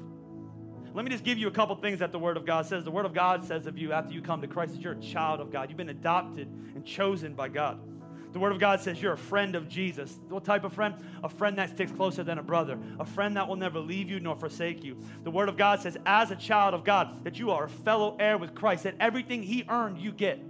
Let 0.93 1.05
me 1.05 1.11
just 1.11 1.23
give 1.23 1.37
you 1.37 1.47
a 1.47 1.51
couple 1.51 1.75
things 1.75 1.99
that 1.99 2.11
the 2.11 2.19
Word 2.19 2.37
of 2.37 2.45
God 2.45 2.65
says. 2.65 2.83
The 2.83 2.91
Word 2.91 3.05
of 3.05 3.13
God 3.13 3.45
says 3.45 3.65
of 3.65 3.77
you 3.77 3.93
after 3.93 4.13
you 4.13 4.21
come 4.21 4.41
to 4.41 4.47
Christ 4.47 4.73
that 4.73 4.81
you're 4.81 4.93
a 4.93 4.99
child 4.99 5.39
of 5.39 5.51
God. 5.51 5.69
You've 5.69 5.77
been 5.77 5.89
adopted 5.89 6.47
and 6.75 6.85
chosen 6.85 7.33
by 7.33 7.47
God. 7.47 7.79
The 8.33 8.39
Word 8.39 8.53
of 8.53 8.59
God 8.59 8.79
says 8.79 9.01
you're 9.01 9.13
a 9.13 9.17
friend 9.17 9.55
of 9.55 9.67
Jesus. 9.67 10.19
What 10.29 10.45
type 10.45 10.63
of 10.63 10.73
friend? 10.73 10.95
A 11.23 11.29
friend 11.29 11.57
that 11.57 11.69
sticks 11.69 11.91
closer 11.91 12.23
than 12.23 12.37
a 12.37 12.43
brother, 12.43 12.77
a 12.99 13.05
friend 13.05 13.35
that 13.35 13.47
will 13.47 13.57
never 13.57 13.79
leave 13.79 14.09
you 14.09 14.19
nor 14.19 14.35
forsake 14.35 14.83
you. 14.83 14.97
The 15.23 15.31
Word 15.31 15.49
of 15.49 15.57
God 15.57 15.81
says, 15.81 15.97
as 16.05 16.31
a 16.31 16.35
child 16.35 16.73
of 16.73 16.83
God, 16.83 17.23
that 17.25 17.39
you 17.39 17.51
are 17.51 17.65
a 17.65 17.69
fellow 17.69 18.15
heir 18.19 18.37
with 18.37 18.55
Christ, 18.55 18.83
that 18.83 18.95
everything 18.99 19.43
He 19.43 19.65
earned, 19.67 19.97
you 19.97 20.11
get. 20.11 20.41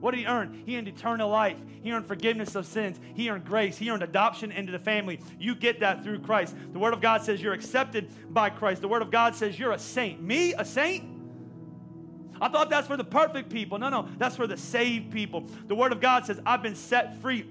What 0.00 0.12
did 0.12 0.20
he 0.20 0.26
earn? 0.26 0.62
He 0.66 0.76
earned 0.76 0.88
eternal 0.88 1.28
life. 1.30 1.58
He 1.82 1.90
earned 1.90 2.06
forgiveness 2.06 2.54
of 2.54 2.66
sins. 2.66 3.00
He 3.14 3.30
earned 3.30 3.44
grace. 3.44 3.78
He 3.78 3.90
earned 3.90 4.02
adoption 4.02 4.52
into 4.52 4.72
the 4.72 4.78
family. 4.78 5.20
You 5.38 5.54
get 5.54 5.80
that 5.80 6.02
through 6.02 6.20
Christ. 6.20 6.54
The 6.72 6.78
Word 6.78 6.92
of 6.92 7.00
God 7.00 7.22
says 7.22 7.40
you're 7.40 7.54
accepted 7.54 8.10
by 8.32 8.50
Christ. 8.50 8.82
The 8.82 8.88
Word 8.88 9.02
of 9.02 9.10
God 9.10 9.34
says 9.34 9.58
you're 9.58 9.72
a 9.72 9.78
saint. 9.78 10.22
Me, 10.22 10.52
a 10.54 10.64
saint? 10.64 11.04
I 12.40 12.48
thought 12.48 12.68
that's 12.68 12.86
for 12.86 12.96
the 12.96 13.04
perfect 13.04 13.48
people. 13.50 13.78
No, 13.78 13.88
no, 13.88 14.08
that's 14.18 14.36
for 14.36 14.46
the 14.46 14.56
saved 14.56 15.10
people. 15.10 15.46
The 15.66 15.74
Word 15.74 15.92
of 15.92 16.00
God 16.00 16.26
says, 16.26 16.40
I've 16.44 16.62
been 16.62 16.74
set 16.74 17.16
free 17.22 17.46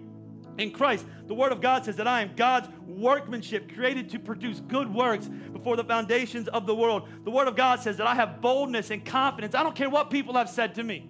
in 0.57 0.71
Christ. 0.71 1.05
The 1.27 1.33
Word 1.33 1.51
of 1.51 1.61
God 1.61 1.85
says 1.85 1.95
that 1.95 2.07
I 2.07 2.21
am 2.21 2.35
God's 2.35 2.69
workmanship, 2.85 3.73
created 3.73 4.09
to 4.11 4.19
produce 4.19 4.59
good 4.59 4.93
works 4.93 5.27
before 5.27 5.75
the 5.75 5.83
foundations 5.83 6.47
of 6.49 6.67
the 6.67 6.75
world. 6.75 7.07
The 7.23 7.31
Word 7.31 7.47
of 7.47 7.55
God 7.55 7.81
says 7.81 7.97
that 7.97 8.07
I 8.07 8.13
have 8.13 8.41
boldness 8.41 8.91
and 8.91 9.03
confidence. 9.03 9.55
I 9.55 9.63
don't 9.63 9.75
care 9.75 9.89
what 9.89 10.11
people 10.11 10.35
have 10.35 10.49
said 10.49 10.75
to 10.75 10.83
me. 10.83 11.09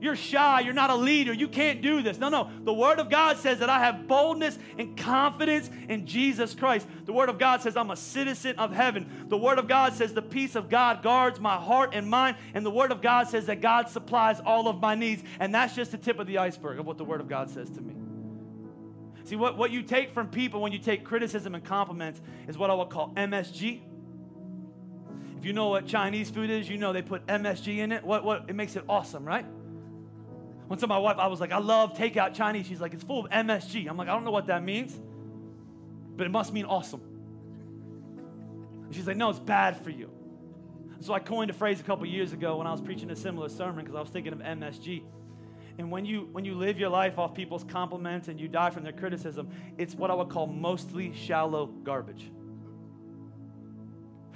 You're 0.00 0.16
shy. 0.16 0.60
You're 0.60 0.72
not 0.72 0.88
a 0.88 0.94
leader. 0.94 1.32
You 1.32 1.46
can't 1.46 1.82
do 1.82 2.00
this. 2.02 2.18
No, 2.18 2.30
no. 2.30 2.50
The 2.64 2.72
Word 2.72 2.98
of 2.98 3.10
God 3.10 3.36
says 3.36 3.58
that 3.58 3.68
I 3.68 3.80
have 3.80 4.08
boldness 4.08 4.58
and 4.78 4.96
confidence 4.96 5.68
in 5.88 6.06
Jesus 6.06 6.54
Christ. 6.54 6.86
The 7.04 7.12
Word 7.12 7.28
of 7.28 7.38
God 7.38 7.60
says 7.60 7.76
I'm 7.76 7.90
a 7.90 7.96
citizen 7.96 8.58
of 8.58 8.72
heaven. 8.72 9.26
The 9.28 9.36
Word 9.36 9.58
of 9.58 9.68
God 9.68 9.92
says 9.92 10.14
the 10.14 10.22
peace 10.22 10.56
of 10.56 10.70
God 10.70 11.02
guards 11.02 11.38
my 11.38 11.56
heart 11.56 11.90
and 11.94 12.08
mind. 12.08 12.36
And 12.54 12.64
the 12.64 12.70
Word 12.70 12.92
of 12.92 13.02
God 13.02 13.28
says 13.28 13.46
that 13.46 13.60
God 13.60 13.90
supplies 13.90 14.40
all 14.40 14.68
of 14.68 14.80
my 14.80 14.94
needs. 14.94 15.22
And 15.38 15.54
that's 15.54 15.74
just 15.74 15.92
the 15.92 15.98
tip 15.98 16.18
of 16.18 16.26
the 16.26 16.38
iceberg 16.38 16.78
of 16.78 16.86
what 16.86 16.96
the 16.96 17.04
Word 17.04 17.20
of 17.20 17.28
God 17.28 17.50
says 17.50 17.68
to 17.70 17.82
me. 17.82 17.94
See, 19.24 19.36
what, 19.36 19.58
what 19.58 19.70
you 19.70 19.82
take 19.82 20.14
from 20.14 20.28
people 20.28 20.62
when 20.62 20.72
you 20.72 20.78
take 20.78 21.04
criticism 21.04 21.54
and 21.54 21.62
compliments 21.62 22.22
is 22.48 22.56
what 22.56 22.70
I 22.70 22.74
would 22.74 22.88
call 22.88 23.12
MSG. 23.16 23.82
If 25.36 25.44
you 25.44 25.52
know 25.52 25.68
what 25.68 25.86
Chinese 25.86 26.30
food 26.30 26.48
is, 26.48 26.70
you 26.70 26.78
know 26.78 26.94
they 26.94 27.02
put 27.02 27.26
MSG 27.26 27.78
in 27.78 27.92
it. 27.92 28.02
What, 28.02 28.24
what, 28.24 28.46
it 28.48 28.56
makes 28.56 28.76
it 28.76 28.84
awesome, 28.88 29.24
right? 29.24 29.44
When 30.70 30.78
to 30.78 30.86
my 30.86 30.98
wife, 30.98 31.18
I 31.18 31.26
was 31.26 31.40
like, 31.40 31.50
I 31.50 31.58
love 31.58 31.94
takeout 31.94 32.32
Chinese. 32.32 32.64
She's 32.64 32.80
like, 32.80 32.94
it's 32.94 33.02
full 33.02 33.26
of 33.26 33.30
MSG. 33.32 33.88
I'm 33.90 33.96
like, 33.96 34.06
I 34.06 34.12
don't 34.12 34.24
know 34.24 34.30
what 34.30 34.46
that 34.46 34.62
means, 34.62 34.96
but 36.16 36.28
it 36.28 36.30
must 36.30 36.52
mean 36.52 36.64
awesome. 36.64 37.00
And 38.84 38.94
she's 38.94 39.04
like, 39.04 39.16
no, 39.16 39.30
it's 39.30 39.40
bad 39.40 39.82
for 39.82 39.90
you. 39.90 40.08
So 41.00 41.12
I 41.12 41.18
coined 41.18 41.50
a 41.50 41.54
phrase 41.54 41.80
a 41.80 41.82
couple 41.82 42.06
years 42.06 42.32
ago 42.32 42.58
when 42.58 42.68
I 42.68 42.70
was 42.70 42.80
preaching 42.80 43.10
a 43.10 43.16
similar 43.16 43.48
sermon 43.48 43.84
because 43.84 43.96
I 43.96 44.00
was 44.00 44.10
thinking 44.10 44.32
of 44.32 44.38
MSG. 44.38 45.02
And 45.78 45.90
when 45.90 46.04
you 46.04 46.28
when 46.30 46.44
you 46.44 46.54
live 46.54 46.78
your 46.78 46.90
life 46.90 47.18
off 47.18 47.34
people's 47.34 47.64
compliments 47.64 48.28
and 48.28 48.38
you 48.38 48.46
die 48.46 48.70
from 48.70 48.84
their 48.84 48.92
criticism, 48.92 49.50
it's 49.76 49.96
what 49.96 50.12
I 50.12 50.14
would 50.14 50.28
call 50.28 50.46
mostly 50.46 51.12
shallow 51.16 51.66
garbage. 51.66 52.30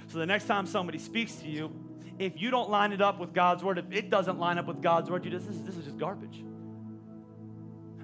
So 0.07 0.17
the 0.17 0.25
next 0.25 0.47
time 0.47 0.65
somebody 0.65 0.97
speaks 0.97 1.35
to 1.35 1.47
you, 1.47 1.71
if 2.17 2.41
you 2.41 2.49
don't 2.49 2.69
line 2.69 2.93
it 2.93 3.01
up 3.01 3.19
with 3.19 3.33
God's 3.33 3.63
word, 3.63 3.77
if 3.77 3.91
it 3.91 4.09
doesn't 4.09 4.39
line 4.39 4.57
up 4.57 4.67
with 4.67 4.81
God's 4.81 5.09
word, 5.09 5.25
you 5.25 5.31
just 5.31 5.47
this, 5.47 5.57
this 5.59 5.75
is 5.75 5.85
just 5.85 5.97
garbage. 5.97 6.43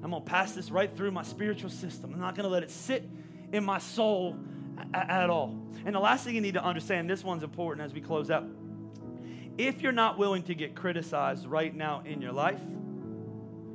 I'm 0.03 0.11
gonna 0.11 0.21
pass 0.21 0.53
this 0.53 0.71
right 0.71 0.95
through 0.95 1.11
my 1.11 1.23
spiritual 1.23 1.69
system. 1.69 2.13
I'm 2.13 2.19
not 2.19 2.35
gonna 2.35 2.49
let 2.49 2.63
it 2.63 2.71
sit 2.71 3.07
in 3.53 3.63
my 3.63 3.77
soul 3.77 4.37
at 4.93 5.29
all. 5.29 5.57
And 5.85 5.95
the 5.95 5.99
last 5.99 6.23
thing 6.23 6.35
you 6.35 6.41
need 6.41 6.55
to 6.55 6.63
understand, 6.63 7.09
this 7.09 7.23
one's 7.23 7.43
important 7.43 7.85
as 7.85 7.93
we 7.93 8.01
close 8.01 8.31
out. 8.31 8.45
If 9.57 9.81
you're 9.81 9.91
not 9.91 10.17
willing 10.17 10.43
to 10.43 10.55
get 10.55 10.75
criticized 10.75 11.45
right 11.45 11.73
now 11.73 12.01
in 12.05 12.21
your 12.21 12.31
life, 12.31 12.61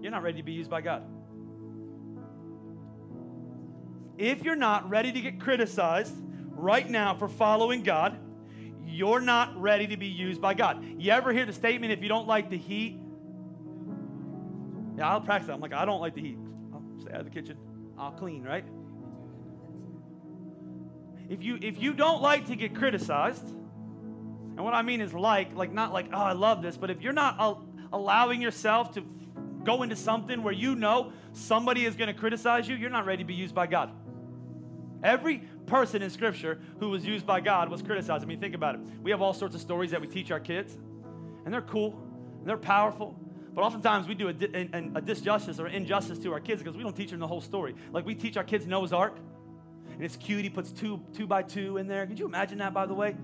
you're 0.01 0.11
not 0.11 0.23
ready 0.23 0.39
to 0.39 0.43
be 0.43 0.53
used 0.53 0.71
by 0.71 0.81
God. 0.81 1.03
If 4.19 4.43
you're 4.43 4.57
not 4.57 4.89
ready 4.89 5.13
to 5.13 5.21
get 5.21 5.41
criticized 5.41 6.15
right 6.51 6.89
now 6.89 7.15
for 7.15 7.29
following 7.29 7.83
God, 7.83 8.19
you're 8.87 9.21
not 9.21 9.61
ready 9.61 9.87
to 9.89 9.97
be 9.97 10.07
used 10.07 10.41
by 10.41 10.55
God. 10.55 10.85
You 10.99 11.13
ever 11.13 11.33
hear 11.33 11.45
the 11.45 11.53
statement, 11.53 11.93
if 11.93 12.03
you 12.03 12.09
don't 12.09 12.27
like 12.27 12.51
the 12.51 12.57
heat? 12.57 13.01
Yeah, 14.97 15.11
I'll 15.11 15.21
practice 15.21 15.49
that. 15.49 15.55
I'm 15.55 15.61
like, 15.61 15.75
I 15.75 15.85
don't 15.85 16.01
like 16.01 16.15
the 16.15 16.23
heat. 16.23 16.39
I'll 16.73 16.83
stay 17.01 17.13
out 17.13 17.21
of 17.21 17.25
the 17.27 17.31
kitchen. 17.31 17.59
I'll 17.99 18.13
clean, 18.13 18.43
right? 18.43 18.65
If 21.29 21.43
you 21.43 21.59
if 21.61 21.83
you 21.83 21.93
don't 21.93 22.23
like 22.23 22.47
to 22.47 22.57
get 22.57 22.75
criticized, 22.75 23.47
and 23.47 24.65
what 24.65 24.75
I 24.75 24.83
mean 24.83 25.01
is 25.01 25.13
like, 25.13 25.55
like 25.55 25.73
not 25.73 25.93
like, 25.93 26.07
oh, 26.13 26.19
I 26.19 26.33
love 26.33 26.63
this, 26.63 26.77
but 26.77 26.91
if 26.91 27.03
you're 27.03 27.13
not 27.13 27.39
al- 27.39 27.67
allowing 27.93 28.41
yourself 28.41 28.95
to 28.95 29.05
go 29.65 29.83
into 29.83 29.97
something 29.97 30.43
where 30.43 30.55
you 30.55 30.75
know 30.75 31.13
somebody 31.33 31.85
is 31.85 31.97
going 31.97 32.09
to 32.09 32.19
criticize 32.19 32.69
you, 32.69 32.77
you're 32.77 32.91
not 32.91 33.05
ready 33.05 33.23
to 33.23 33.27
be 33.27 33.35
used 33.35 33.55
by 33.55 33.67
God. 33.67 33.91
Every 35.03 35.43
person 35.67 36.03
in 36.03 36.11
Scripture 36.11 36.61
who 36.81 36.91
was 36.91 37.05
used 37.05 37.27
by 37.27 37.41
God 37.41 37.69
was 37.69 37.83
criticized. 37.83 38.25
I 38.25 38.27
mean, 38.27 38.41
think 38.41 38.55
about 38.55 38.77
it. 38.77 38.81
We 39.03 39.11
have 39.11 39.23
all 39.23 39.35
sorts 39.35 39.55
of 39.55 39.61
stories 39.61 39.91
that 39.91 40.01
we 40.01 40.07
teach 40.07 40.31
our 40.31 40.41
kids, 40.41 40.77
and 41.45 41.53
they're 41.53 41.63
cool, 41.63 42.01
and 42.39 42.49
they're 42.49 42.57
powerful. 42.57 43.19
But 43.55 43.63
oftentimes 43.63 44.07
we 44.07 44.15
do 44.15 44.29
a, 44.29 44.31
a, 44.31 44.63
a 44.97 45.03
disjustice 45.03 45.59
or 45.59 45.67
injustice 45.67 46.19
to 46.21 46.33
our 46.33 46.41
kids 46.41 46.63
because 46.63 46.77
we 46.77 46.83
don't 46.83 46.95
teach 46.95 47.11
them 47.11 47.21
the 47.21 47.27
whole 47.27 47.41
story. 47.41 47.75
Like 47.93 48.05
we 48.05 48.15
teach 48.15 48.37
our 48.37 48.45
kids 48.45 48.67
Noah's 48.67 48.93
Ark, 48.93 49.17
and 49.93 50.05
it's 50.05 50.17
cute. 50.17 50.43
He 50.43 50.51
puts 50.51 50.71
two 50.71 51.01
two 51.15 51.27
by 51.27 51.43
two 51.43 51.79
in 51.79 51.87
there. 51.87 52.07
Could 52.07 52.19
you 52.19 52.27
imagine 52.27 52.59
that? 52.59 52.75
By 52.75 52.87
the 52.87 52.95
way, 52.95 53.17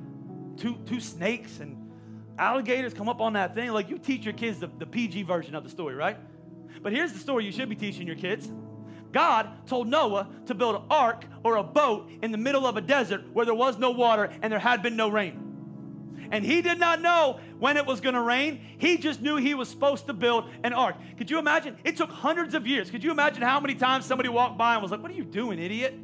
two 0.56 0.78
two 0.86 1.00
snakes 1.00 1.60
and 1.60 1.76
alligators 2.38 2.94
come 2.94 3.08
up 3.08 3.20
on 3.20 3.34
that 3.34 3.54
thing. 3.54 3.70
Like 3.72 3.90
you 3.90 3.98
teach 3.98 4.24
your 4.24 4.34
kids 4.34 4.58
the, 4.58 4.68
the 4.78 4.86
PG 4.86 5.24
version 5.24 5.54
of 5.54 5.64
the 5.64 5.70
story, 5.70 5.94
right? 5.94 6.16
But 6.82 6.92
here's 6.92 7.12
the 7.12 7.18
story 7.18 7.44
you 7.44 7.52
should 7.52 7.68
be 7.68 7.76
teaching 7.76 8.06
your 8.06 8.16
kids. 8.16 8.50
God 9.12 9.66
told 9.66 9.88
Noah 9.88 10.28
to 10.46 10.54
build 10.54 10.74
an 10.76 10.82
ark 10.90 11.24
or 11.44 11.56
a 11.56 11.62
boat 11.62 12.10
in 12.22 12.32
the 12.32 12.38
middle 12.38 12.66
of 12.66 12.76
a 12.76 12.80
desert 12.80 13.24
where 13.32 13.44
there 13.44 13.54
was 13.54 13.78
no 13.78 13.90
water 13.90 14.30
and 14.40 14.52
there 14.52 14.58
had 14.58 14.82
been 14.82 14.96
no 14.96 15.08
rain. 15.08 15.52
And 16.30 16.44
he 16.46 16.62
did 16.62 16.78
not 16.78 17.02
know 17.02 17.40
when 17.58 17.76
it 17.76 17.84
was 17.84 18.00
going 18.00 18.14
to 18.14 18.22
rain. 18.22 18.58
He 18.78 18.96
just 18.96 19.20
knew 19.20 19.36
he 19.36 19.52
was 19.52 19.68
supposed 19.68 20.06
to 20.06 20.14
build 20.14 20.48
an 20.64 20.72
ark. 20.72 20.96
Could 21.18 21.30
you 21.30 21.38
imagine? 21.38 21.76
It 21.84 21.98
took 21.98 22.10
hundreds 22.10 22.54
of 22.54 22.66
years. 22.66 22.90
Could 22.90 23.04
you 23.04 23.10
imagine 23.10 23.42
how 23.42 23.60
many 23.60 23.74
times 23.74 24.06
somebody 24.06 24.30
walked 24.30 24.56
by 24.56 24.72
and 24.72 24.82
was 24.82 24.90
like, 24.90 25.02
What 25.02 25.10
are 25.10 25.14
you 25.14 25.24
doing, 25.24 25.58
idiot? 25.58 25.94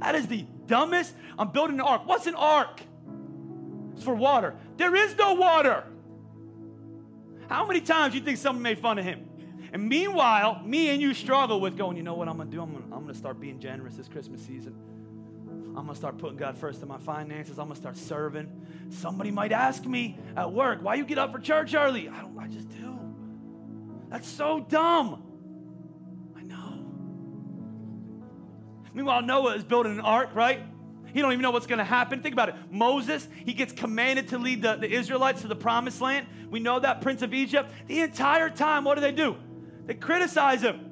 That 0.00 0.14
is 0.14 0.26
the 0.26 0.44
dumbest. 0.66 1.14
I'm 1.38 1.52
building 1.52 1.76
an 1.76 1.86
ark. 1.86 2.02
What's 2.04 2.26
an 2.26 2.34
ark? 2.34 2.82
It's 3.94 4.04
for 4.04 4.14
water. 4.14 4.56
There 4.76 4.94
is 4.94 5.16
no 5.16 5.32
water. 5.32 5.84
How 7.48 7.66
many 7.66 7.80
times 7.80 8.12
do 8.12 8.18
you 8.18 8.24
think 8.24 8.36
someone 8.36 8.62
made 8.62 8.78
fun 8.78 8.98
of 8.98 9.06
him? 9.06 9.26
And 9.74 9.88
meanwhile, 9.88 10.62
me 10.64 10.90
and 10.90 11.02
you 11.02 11.12
struggle 11.14 11.60
with 11.60 11.76
going, 11.76 11.96
you 11.96 12.04
know 12.04 12.14
what 12.14 12.28
I'm 12.28 12.36
going 12.36 12.48
to 12.48 12.56
do? 12.56 12.62
I'm 12.62 12.70
going 12.70 12.84
I'm 12.84 13.00
going 13.00 13.08
to 13.08 13.18
start 13.18 13.40
being 13.40 13.58
generous 13.58 13.96
this 13.96 14.06
Christmas 14.06 14.40
season. 14.40 14.72
I'm 15.70 15.86
to 15.88 15.94
start 15.96 16.16
putting 16.16 16.36
God 16.36 16.56
first 16.56 16.80
in 16.80 16.86
my 16.86 16.98
finances. 16.98 17.58
I'm 17.58 17.66
to 17.74 17.80
start 17.80 17.96
serving. 17.96 18.48
Somebody 18.90 19.32
might 19.32 19.50
ask 19.50 19.84
me 19.84 20.16
at 20.36 20.52
work, 20.52 20.80
why 20.80 20.94
you 20.94 21.04
get 21.04 21.18
up 21.18 21.32
for 21.32 21.40
church 21.40 21.74
early? 21.74 22.08
I 22.08 22.20
don't, 22.20 22.38
I 22.38 22.46
just 22.46 22.68
do. 22.70 23.00
That's 24.10 24.28
so 24.28 24.60
dumb. 24.60 25.24
I 26.36 26.42
know. 26.44 26.86
Meanwhile, 28.94 29.22
Noah 29.22 29.56
is 29.56 29.64
building 29.64 29.94
an 29.94 30.00
ark, 30.00 30.30
right? 30.34 30.60
He 31.12 31.20
don't 31.20 31.32
even 31.32 31.42
know 31.42 31.50
what's 31.50 31.66
to 31.78 31.84
happen. 31.84 32.22
Think 32.22 32.32
about 32.32 32.50
it. 32.50 32.54
Moses, 32.70 33.28
he 33.44 33.54
gets 33.54 33.72
commanded 33.72 34.28
to 34.28 34.38
lead 34.38 34.62
the, 34.62 34.76
the 34.76 34.88
Israelites 34.88 35.42
to 35.42 35.48
the 35.48 35.56
promised 35.56 36.00
land. 36.00 36.28
We 36.48 36.60
know 36.60 36.78
that, 36.78 37.00
Prince 37.00 37.22
of 37.22 37.34
Egypt. 37.34 37.72
The 37.88 38.02
entire 38.02 38.50
time, 38.50 38.84
what 38.84 38.94
do 38.94 39.00
they 39.00 39.10
do? 39.10 39.36
They 39.86 39.94
criticize 39.94 40.62
him. 40.62 40.90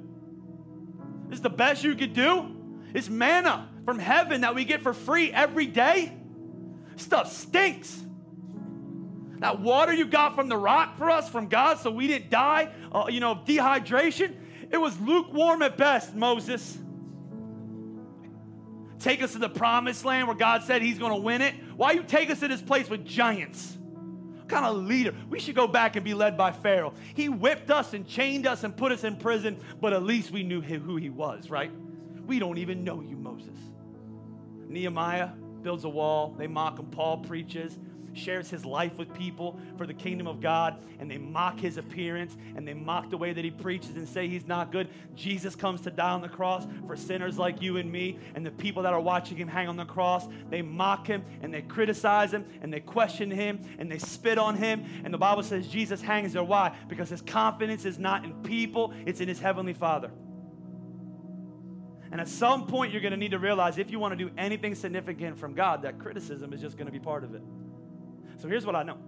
This 1.29 1.39
is 1.39 1.43
the 1.43 1.51
best 1.51 1.83
you 1.83 1.95
could 1.95 2.13
do? 2.13 2.57
It's 2.95 3.09
manna 3.09 3.69
from 3.85 3.99
heaven 3.99 4.43
that 4.43 4.55
we 4.55 4.65
get 4.65 4.83
for 4.83 4.93
free 4.93 5.33
every 5.33 5.67
day. 5.67 6.13
Stuff 6.97 7.33
stinks. 7.33 8.03
That 9.39 9.61
water 9.61 9.93
you 9.93 10.07
got 10.07 10.35
from 10.35 10.49
the 10.49 10.57
rock 10.57 10.99
for 10.99 11.11
us 11.11 11.29
from 11.29 11.49
God 11.49 11.79
so 11.79 11.91
we 11.91 12.07
didn't 12.07 12.31
die, 12.31 12.71
uh, 12.93 13.07
you 13.09 13.19
know, 13.19 13.35
dehydration, 13.35 14.37
it 14.71 14.77
was 14.77 14.99
lukewarm 15.01 15.63
at 15.63 15.77
best, 15.77 16.15
Moses. 16.15 16.79
Take 18.99 19.23
us 19.23 19.33
to 19.33 19.39
the 19.39 19.49
promised 19.49 20.05
land 20.05 20.29
where 20.29 20.37
God 20.37 20.63
said 20.63 20.81
he's 20.81 20.99
going 20.99 21.13
to 21.13 21.21
win 21.21 21.43
it. 21.43 21.55
Why 21.77 21.93
you 21.93 22.05
take 22.05 22.31
us 22.31 22.41
to 22.41 22.49
this 22.49 22.63
place 22.63 22.89
with 22.89 23.05
giants? 23.05 23.77
Kind 24.53 24.67
of 24.67 24.77
leader? 24.77 25.15
We 25.31 25.41
should 25.41 25.55
go 25.55 25.67
back 25.67 25.97
and 25.97 26.05
be 26.05 26.13
led 26.13 26.37
by 26.37 26.53
Pharaoh. 26.53 26.93
He 27.15 27.31
whipped 27.31 27.71
us 27.71 27.95
and 27.95 28.07
chained 28.07 28.47
us 28.47 28.65
and 28.65 28.77
put 28.77 28.93
us 28.93 29.03
in 29.03 29.17
prison, 29.17 29.59
but 29.81 29.95
at 29.95 30.03
least 30.03 30.31
we 30.31 30.43
knew 30.43 30.61
who 30.61 30.97
he 30.97 31.09
was, 31.09 31.49
right? 31.49 31.73
We 32.27 32.39
don't 32.39 32.59
even 32.59 32.85
know 32.85 33.01
you, 33.01 33.17
Moses. 33.17 33.57
Nehemiah 34.69 35.31
builds 35.63 35.85
a 35.85 35.89
wall. 35.89 36.35
They 36.37 36.49
mock 36.49 36.79
him. 36.79 36.85
Paul 36.91 37.19
preaches. 37.19 37.79
Shares 38.15 38.51
his 38.51 38.65
life 38.65 38.99
with 38.99 39.13
people 39.15 39.59
for 39.77 39.87
the 39.87 39.95
kingdom 39.95 40.27
of 40.27 40.41
God, 40.41 40.83
and 40.99 41.11
they 41.11 41.19
mock 41.19 41.59
his 41.59 41.77
appearance 41.77 42.37
and 42.57 42.67
they 42.67 42.75
mock 42.75 43.11
the 43.11 43.17
way 43.17 43.33
that 43.33 43.45
he 43.45 43.51
preaches 43.51 43.97
and 43.97 44.09
say 44.09 44.29
he's 44.29 44.47
not 44.47 44.73
good. 44.73 44.89
Jesus 45.15 45.55
comes 45.55 45.81
to 45.83 45.91
die 45.91 46.11
on 46.11 46.21
the 46.21 46.29
cross 46.29 46.67
for 46.87 46.97
sinners 46.97 47.39
like 47.39 47.63
you 47.63 47.77
and 47.77 47.91
me, 47.91 48.19
and 48.35 48.45
the 48.45 48.51
people 48.51 48.83
that 48.83 48.93
are 48.93 49.01
watching 49.01 49.37
him 49.37 49.49
hang 49.49 49.69
on 49.69 49.77
the 49.77 49.85
cross, 49.85 50.27
they 50.51 50.63
mock 50.63 51.07
him 51.07 51.25
and 51.43 51.53
they 51.53 51.63
criticize 51.63 52.33
him 52.33 52.45
and 52.61 52.73
they 52.73 52.81
question 52.81 53.31
him 53.31 53.61
and 53.79 53.91
they 53.91 53.99
spit 53.99 54.39
on 54.39 54.57
him. 54.57 54.85
And 55.05 55.13
the 55.13 55.19
Bible 55.19 55.43
says 55.43 55.67
Jesus 55.67 56.01
hangs 56.01 56.33
there. 56.33 56.45
Why? 56.45 56.77
Because 56.89 57.09
his 57.09 57.23
confidence 57.23 57.85
is 57.85 57.99
not 57.99 58.25
in 58.25 58.33
people, 58.43 58.95
it's 59.07 59.21
in 59.21 59.29
his 59.29 59.41
heavenly 59.41 59.75
Father. 59.75 60.11
And 62.13 62.21
at 62.21 62.29
some 62.29 62.67
point, 62.67 62.93
you're 62.93 63.01
going 63.01 63.13
to 63.13 63.17
need 63.17 63.31
to 63.31 63.39
realize 63.39 63.79
if 63.79 63.91
you 63.91 63.99
want 63.99 64.13
to 64.17 64.23
do 64.23 64.31
anything 64.37 64.75
significant 64.75 65.39
from 65.39 65.55
God, 65.55 65.83
that 65.83 65.99
criticism 65.99 66.53
is 66.53 66.61
just 66.61 66.77
going 66.77 66.85
to 66.85 66.93
be 66.93 67.01
part 67.01 67.25
of 67.25 67.35
it. 67.35 67.43
So 68.39 68.49
here's 68.49 68.67
what 68.67 68.77
I 68.77 68.83
know 68.83 68.99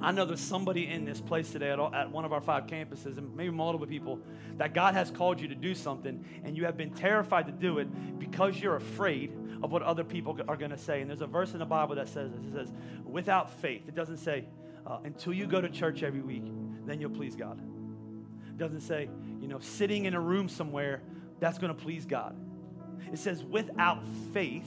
I 0.00 0.10
know 0.10 0.24
there's 0.24 0.40
somebody 0.40 0.88
in 0.88 1.04
this 1.04 1.20
place 1.20 1.50
today 1.52 1.70
at, 1.70 1.78
all, 1.78 1.94
at, 1.94 2.10
one 2.10 2.24
of 2.24 2.32
our 2.32 2.40
five 2.40 2.66
campuses, 2.66 3.16
and 3.16 3.34
maybe 3.34 3.50
multiple 3.50 3.86
people, 3.86 4.20
that 4.56 4.74
God 4.74 4.94
has 4.94 5.10
called 5.10 5.40
you 5.40 5.48
to 5.48 5.54
do 5.54 5.74
something, 5.74 6.24
and 6.44 6.56
you 6.56 6.64
have 6.64 6.76
been 6.76 6.90
terrified 6.90 7.46
to 7.46 7.52
do 7.52 7.78
it 7.78 8.18
because 8.18 8.60
you're 8.60 8.76
afraid 8.76 9.32
of 9.62 9.72
what 9.72 9.82
other 9.82 10.04
people 10.04 10.38
are 10.48 10.56
going 10.56 10.72
to 10.72 10.78
say. 10.78 11.00
And 11.00 11.08
there's 11.08 11.20
a 11.20 11.26
verse 11.26 11.52
in 11.52 11.58
the 11.58 11.64
Bible 11.64 11.94
that 11.94 12.08
says 12.08 12.32
this 12.32 12.44
It 12.44 12.52
says, 12.52 12.72
without 13.04 13.50
faith. 13.60 13.88
It 13.88 13.94
doesn't 13.94 14.18
say, 14.18 14.44
uh, 14.86 14.98
until 15.04 15.32
you 15.32 15.46
go 15.46 15.60
to 15.60 15.68
church 15.68 16.02
every 16.02 16.20
week, 16.20 16.44
then 16.84 17.00
you'll 17.00 17.10
please 17.10 17.34
God. 17.34 17.58
It 18.48 18.58
doesn't 18.58 18.82
say, 18.82 19.08
you 19.40 19.48
know, 19.48 19.58
sitting 19.60 20.04
in 20.04 20.14
a 20.14 20.20
room 20.20 20.48
somewhere 20.48 21.02
that's 21.40 21.58
going 21.58 21.74
to 21.74 21.80
please 21.80 22.04
God. 22.04 22.36
It 23.12 23.18
says, 23.18 23.42
without 23.42 24.02
faith, 24.32 24.66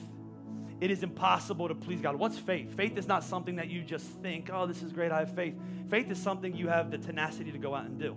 it 0.80 0.92
is 0.92 1.04
impossible 1.04 1.68
to 1.68 1.76
please 1.76 2.02
God. 2.02 2.16
What's 2.16 2.38
faith? 2.38 2.76
Faith 2.76 2.98
is 2.98 3.08
not 3.08 3.24
something 3.24 3.56
that 3.56 3.70
you 3.70 3.82
just 3.82 4.06
think, 4.22 4.50
oh, 4.52 4.68
this 4.68 4.84
is 4.84 4.92
great, 4.92 5.12
I 5.12 5.20
have 5.20 5.34
faith. 5.34 5.56
Faith 5.90 6.12
is 6.12 6.22
something 6.22 6.56
you 6.56 6.68
have 6.68 6.92
the 6.92 6.98
tenacity 6.98 7.52
to 7.52 7.58
go 7.58 7.74
out 7.74 7.86
and 7.86 8.00
do. 8.00 8.16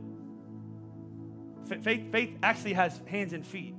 Faith, 1.82 2.10
faith 2.12 2.36
actually 2.42 2.72
has 2.74 3.00
hands 3.06 3.32
and 3.32 3.46
feet 3.46 3.74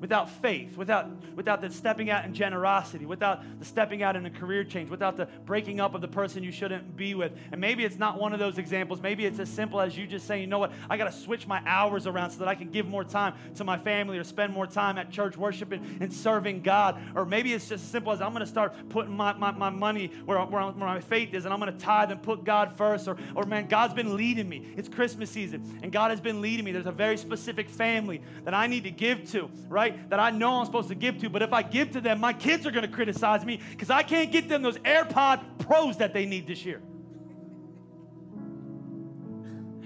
without 0.00 0.30
faith, 0.30 0.76
without, 0.76 1.08
without 1.34 1.60
the 1.60 1.70
stepping 1.70 2.10
out 2.10 2.24
in 2.24 2.34
generosity, 2.34 3.06
without 3.06 3.42
the 3.58 3.64
stepping 3.64 4.02
out 4.02 4.16
in 4.16 4.26
a 4.26 4.30
career 4.30 4.64
change, 4.64 4.90
without 4.90 5.16
the 5.16 5.26
breaking 5.44 5.80
up 5.80 5.94
of 5.94 6.00
the 6.00 6.08
person 6.08 6.42
you 6.42 6.52
shouldn't 6.52 6.96
be 6.96 7.14
with. 7.14 7.32
And 7.52 7.60
maybe 7.60 7.84
it's 7.84 7.98
not 7.98 8.18
one 8.18 8.32
of 8.32 8.38
those 8.38 8.58
examples. 8.58 9.00
Maybe 9.00 9.24
it's 9.24 9.38
as 9.38 9.48
simple 9.48 9.80
as 9.80 9.96
you 9.96 10.06
just 10.06 10.26
saying, 10.26 10.42
you 10.42 10.46
know 10.46 10.58
what, 10.58 10.72
I 10.88 10.96
got 10.96 11.10
to 11.10 11.12
switch 11.12 11.46
my 11.46 11.62
hours 11.66 12.06
around 12.06 12.30
so 12.30 12.38
that 12.40 12.48
I 12.48 12.54
can 12.54 12.70
give 12.70 12.86
more 12.86 13.04
time 13.04 13.34
to 13.56 13.64
my 13.64 13.78
family 13.78 14.18
or 14.18 14.24
spend 14.24 14.52
more 14.52 14.66
time 14.66 14.98
at 14.98 15.10
church 15.10 15.36
worshiping 15.36 15.98
and 16.00 16.12
serving 16.12 16.62
God. 16.62 17.00
Or 17.14 17.24
maybe 17.24 17.52
it's 17.52 17.68
just 17.68 17.84
as 17.84 17.90
simple 17.90 18.12
as 18.12 18.20
I'm 18.20 18.32
going 18.32 18.40
to 18.40 18.46
start 18.46 18.74
putting 18.88 19.16
my, 19.16 19.32
my, 19.34 19.50
my 19.52 19.70
money 19.70 20.08
where, 20.24 20.38
where, 20.38 20.62
where 20.62 20.72
my 20.74 21.00
faith 21.00 21.34
is 21.34 21.44
and 21.44 21.54
I'm 21.54 21.60
going 21.60 21.72
to 21.72 21.78
tithe 21.78 22.10
and 22.10 22.22
put 22.22 22.44
God 22.44 22.76
first. 22.76 23.08
Or, 23.08 23.16
or, 23.34 23.44
man, 23.44 23.66
God's 23.66 23.94
been 23.94 24.16
leading 24.16 24.48
me. 24.48 24.74
It's 24.76 24.88
Christmas 24.88 25.30
season 25.30 25.80
and 25.82 25.92
God 25.92 26.10
has 26.10 26.20
been 26.20 26.40
leading 26.40 26.64
me. 26.64 26.72
There's 26.72 26.86
a 26.86 26.92
very 26.92 27.16
specific 27.16 27.68
family 27.68 28.22
that 28.44 28.54
I 28.54 28.66
need 28.66 28.84
to 28.84 28.90
give 28.90 29.30
to, 29.32 29.50
right? 29.68 29.85
That 30.08 30.20
I 30.20 30.30
know 30.30 30.60
I'm 30.60 30.66
supposed 30.66 30.88
to 30.88 30.94
give 30.94 31.18
to, 31.18 31.28
but 31.28 31.42
if 31.42 31.52
I 31.52 31.62
give 31.62 31.92
to 31.92 32.00
them, 32.00 32.20
my 32.20 32.32
kids 32.32 32.66
are 32.66 32.70
going 32.70 32.86
to 32.86 32.92
criticize 32.92 33.44
me 33.44 33.60
because 33.70 33.90
I 33.90 34.02
can't 34.02 34.32
get 34.32 34.48
them 34.48 34.62
those 34.62 34.78
AirPod 34.78 35.58
Pros 35.58 35.98
that 35.98 36.12
they 36.12 36.26
need 36.26 36.46
this 36.46 36.64
year. 36.64 36.80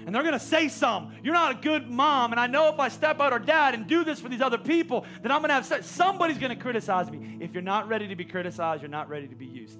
And 0.05 0.15
they're 0.15 0.23
going 0.23 0.33
to 0.33 0.45
say 0.45 0.67
some. 0.67 1.13
You're 1.23 1.33
not 1.33 1.51
a 1.51 1.55
good 1.61 1.89
mom. 1.89 2.31
And 2.31 2.39
I 2.39 2.47
know 2.47 2.69
if 2.69 2.79
I 2.79 2.89
step 2.89 3.21
out 3.21 3.31
or 3.31 3.39
dad 3.39 3.75
and 3.75 3.87
do 3.87 4.03
this 4.03 4.19
for 4.19 4.29
these 4.29 4.41
other 4.41 4.57
people, 4.57 5.05
then 5.21 5.31
I'm 5.31 5.41
going 5.41 5.49
to 5.49 5.53
have 5.53 5.85
somebody's 5.85 6.37
going 6.37 6.49
to 6.49 6.61
criticize 6.61 7.09
me. 7.09 7.37
If 7.39 7.53
you're 7.53 7.61
not 7.61 7.87
ready 7.87 8.07
to 8.07 8.15
be 8.15 8.25
criticized, 8.25 8.81
you're 8.81 8.89
not 8.89 9.09
ready 9.09 9.27
to 9.27 9.35
be 9.35 9.45
used. 9.45 9.79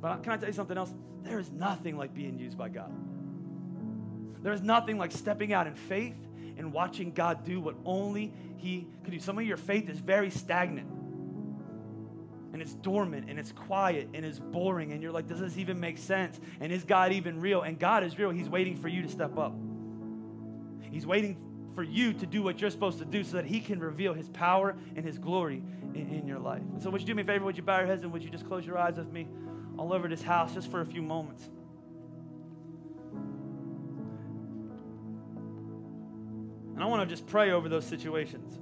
But 0.00 0.22
can 0.22 0.32
I 0.32 0.36
tell 0.36 0.48
you 0.48 0.54
something 0.54 0.78
else? 0.78 0.94
There 1.22 1.38
is 1.38 1.50
nothing 1.50 1.96
like 1.96 2.14
being 2.14 2.38
used 2.38 2.56
by 2.56 2.68
God. 2.68 2.92
There 4.42 4.52
is 4.52 4.62
nothing 4.62 4.96
like 4.96 5.12
stepping 5.12 5.52
out 5.52 5.66
in 5.66 5.74
faith 5.74 6.16
and 6.58 6.72
watching 6.72 7.12
God 7.12 7.44
do 7.44 7.60
what 7.60 7.76
only 7.84 8.32
He 8.56 8.86
could 9.04 9.12
do. 9.12 9.20
Some 9.20 9.38
of 9.38 9.44
your 9.44 9.56
faith 9.56 9.88
is 9.88 9.98
very 9.98 10.30
stagnant 10.30 10.88
and 12.52 12.60
it's 12.60 12.74
dormant 12.74 13.28
and 13.28 13.38
it's 13.38 13.52
quiet 13.52 14.08
and 14.14 14.24
it's 14.24 14.38
boring 14.38 14.92
and 14.92 15.02
you're 15.02 15.12
like, 15.12 15.26
does 15.26 15.40
this 15.40 15.56
even 15.56 15.80
make 15.80 15.98
sense? 15.98 16.38
And 16.60 16.70
is 16.70 16.84
God 16.84 17.12
even 17.12 17.40
real? 17.40 17.62
And 17.62 17.78
God 17.78 18.04
is 18.04 18.18
real. 18.18 18.30
He's 18.30 18.48
waiting 18.48 18.76
for 18.76 18.88
you 18.88 19.02
to 19.02 19.08
step 19.08 19.38
up. 19.38 19.54
He's 20.90 21.06
waiting 21.06 21.36
for 21.74 21.82
you 21.82 22.12
to 22.12 22.26
do 22.26 22.42
what 22.42 22.60
you're 22.60 22.70
supposed 22.70 22.98
to 22.98 23.04
do 23.04 23.24
so 23.24 23.38
that 23.38 23.46
He 23.46 23.60
can 23.60 23.80
reveal 23.80 24.12
His 24.12 24.28
power 24.28 24.76
and 24.94 25.04
His 25.04 25.18
glory 25.18 25.62
in, 25.94 26.08
in 26.10 26.26
your 26.26 26.38
life. 26.38 26.60
And 26.60 26.82
so, 26.82 26.90
would 26.90 27.00
you 27.00 27.06
do 27.06 27.14
me 27.14 27.22
a 27.22 27.24
favor? 27.24 27.44
Would 27.46 27.56
you 27.56 27.62
bow 27.62 27.78
your 27.78 27.86
heads 27.86 28.02
and 28.02 28.12
would 28.12 28.22
you 28.22 28.30
just 28.30 28.46
close 28.46 28.66
your 28.66 28.78
eyes 28.78 28.96
with 28.96 29.10
me 29.10 29.26
all 29.78 29.92
over 29.92 30.06
this 30.08 30.22
house 30.22 30.52
just 30.52 30.70
for 30.70 30.82
a 30.82 30.86
few 30.86 31.00
moments? 31.00 31.48
And 36.74 36.82
I 36.82 36.86
want 36.86 37.08
to 37.08 37.14
just 37.14 37.26
pray 37.26 37.50
over 37.50 37.68
those 37.68 37.84
situations. 37.84 38.58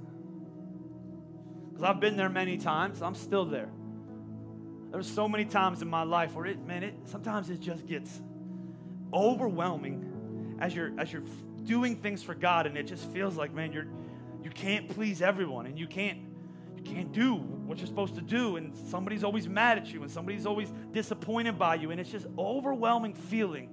Because 1.69 1.83
I've 1.83 1.99
been 1.99 2.17
there 2.17 2.29
many 2.29 2.57
times. 2.57 3.01
I'm 3.01 3.15
still 3.15 3.45
there. 3.45 3.69
There's 4.91 5.09
so 5.09 5.27
many 5.27 5.45
times 5.45 5.81
in 5.81 5.89
my 5.89 6.03
life 6.03 6.33
where 6.35 6.45
it, 6.45 6.65
man, 6.65 6.83
it 6.83 6.93
sometimes 7.05 7.49
it 7.49 7.61
just 7.61 7.87
gets 7.87 8.21
overwhelming 9.13 10.57
as 10.59 10.75
you're 10.75 10.91
as 10.97 11.11
you're 11.11 11.23
doing 11.63 11.95
things 11.95 12.21
for 12.21 12.35
God, 12.35 12.67
and 12.67 12.77
it 12.77 12.87
just 12.87 13.09
feels 13.11 13.37
like, 13.37 13.53
man, 13.53 13.71
you're 13.71 13.87
you 14.43 14.49
can't 14.49 14.89
please 14.89 15.21
everyone, 15.21 15.65
and 15.65 15.79
you 15.79 15.87
can't 15.87 16.19
you 16.75 16.83
can't 16.83 17.13
do 17.13 17.35
what 17.35 17.77
you're 17.77 17.87
supposed 17.87 18.15
to 18.15 18.21
do, 18.21 18.57
and 18.57 18.75
somebody's 18.89 19.23
always 19.23 19.47
mad 19.47 19.77
at 19.77 19.93
you, 19.93 20.01
and 20.01 20.11
somebody's 20.11 20.45
always 20.45 20.69
disappointed 20.91 21.57
by 21.57 21.75
you, 21.75 21.91
and 21.91 22.01
it's 22.01 22.11
just 22.11 22.27
overwhelming 22.37 23.13
feeling 23.13 23.69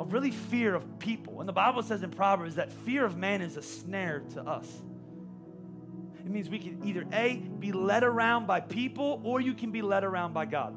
of 0.00 0.14
really 0.14 0.30
fear 0.30 0.74
of 0.74 0.98
people. 0.98 1.40
And 1.40 1.48
the 1.48 1.52
Bible 1.52 1.82
says 1.82 2.02
in 2.02 2.10
Proverbs 2.10 2.54
that 2.54 2.72
fear 2.72 3.04
of 3.04 3.18
man 3.18 3.42
is 3.42 3.58
a 3.58 3.62
snare 3.62 4.20
to 4.32 4.40
us. 4.40 4.66
It 6.24 6.30
means 6.30 6.48
we 6.48 6.58
can 6.58 6.82
either 6.86 7.04
A, 7.12 7.36
be 7.36 7.70
led 7.72 8.02
around 8.02 8.46
by 8.46 8.60
people, 8.60 9.20
or 9.24 9.42
you 9.42 9.52
can 9.52 9.70
be 9.70 9.82
led 9.82 10.02
around 10.02 10.32
by 10.32 10.46
God. 10.46 10.74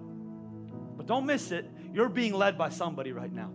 But 0.98 1.06
don't 1.06 1.26
miss 1.26 1.52
it, 1.52 1.72
you're 1.94 2.10
being 2.10 2.34
led 2.34 2.58
by 2.58 2.68
somebody 2.68 3.14
right 3.14 3.32
now. 3.32 3.50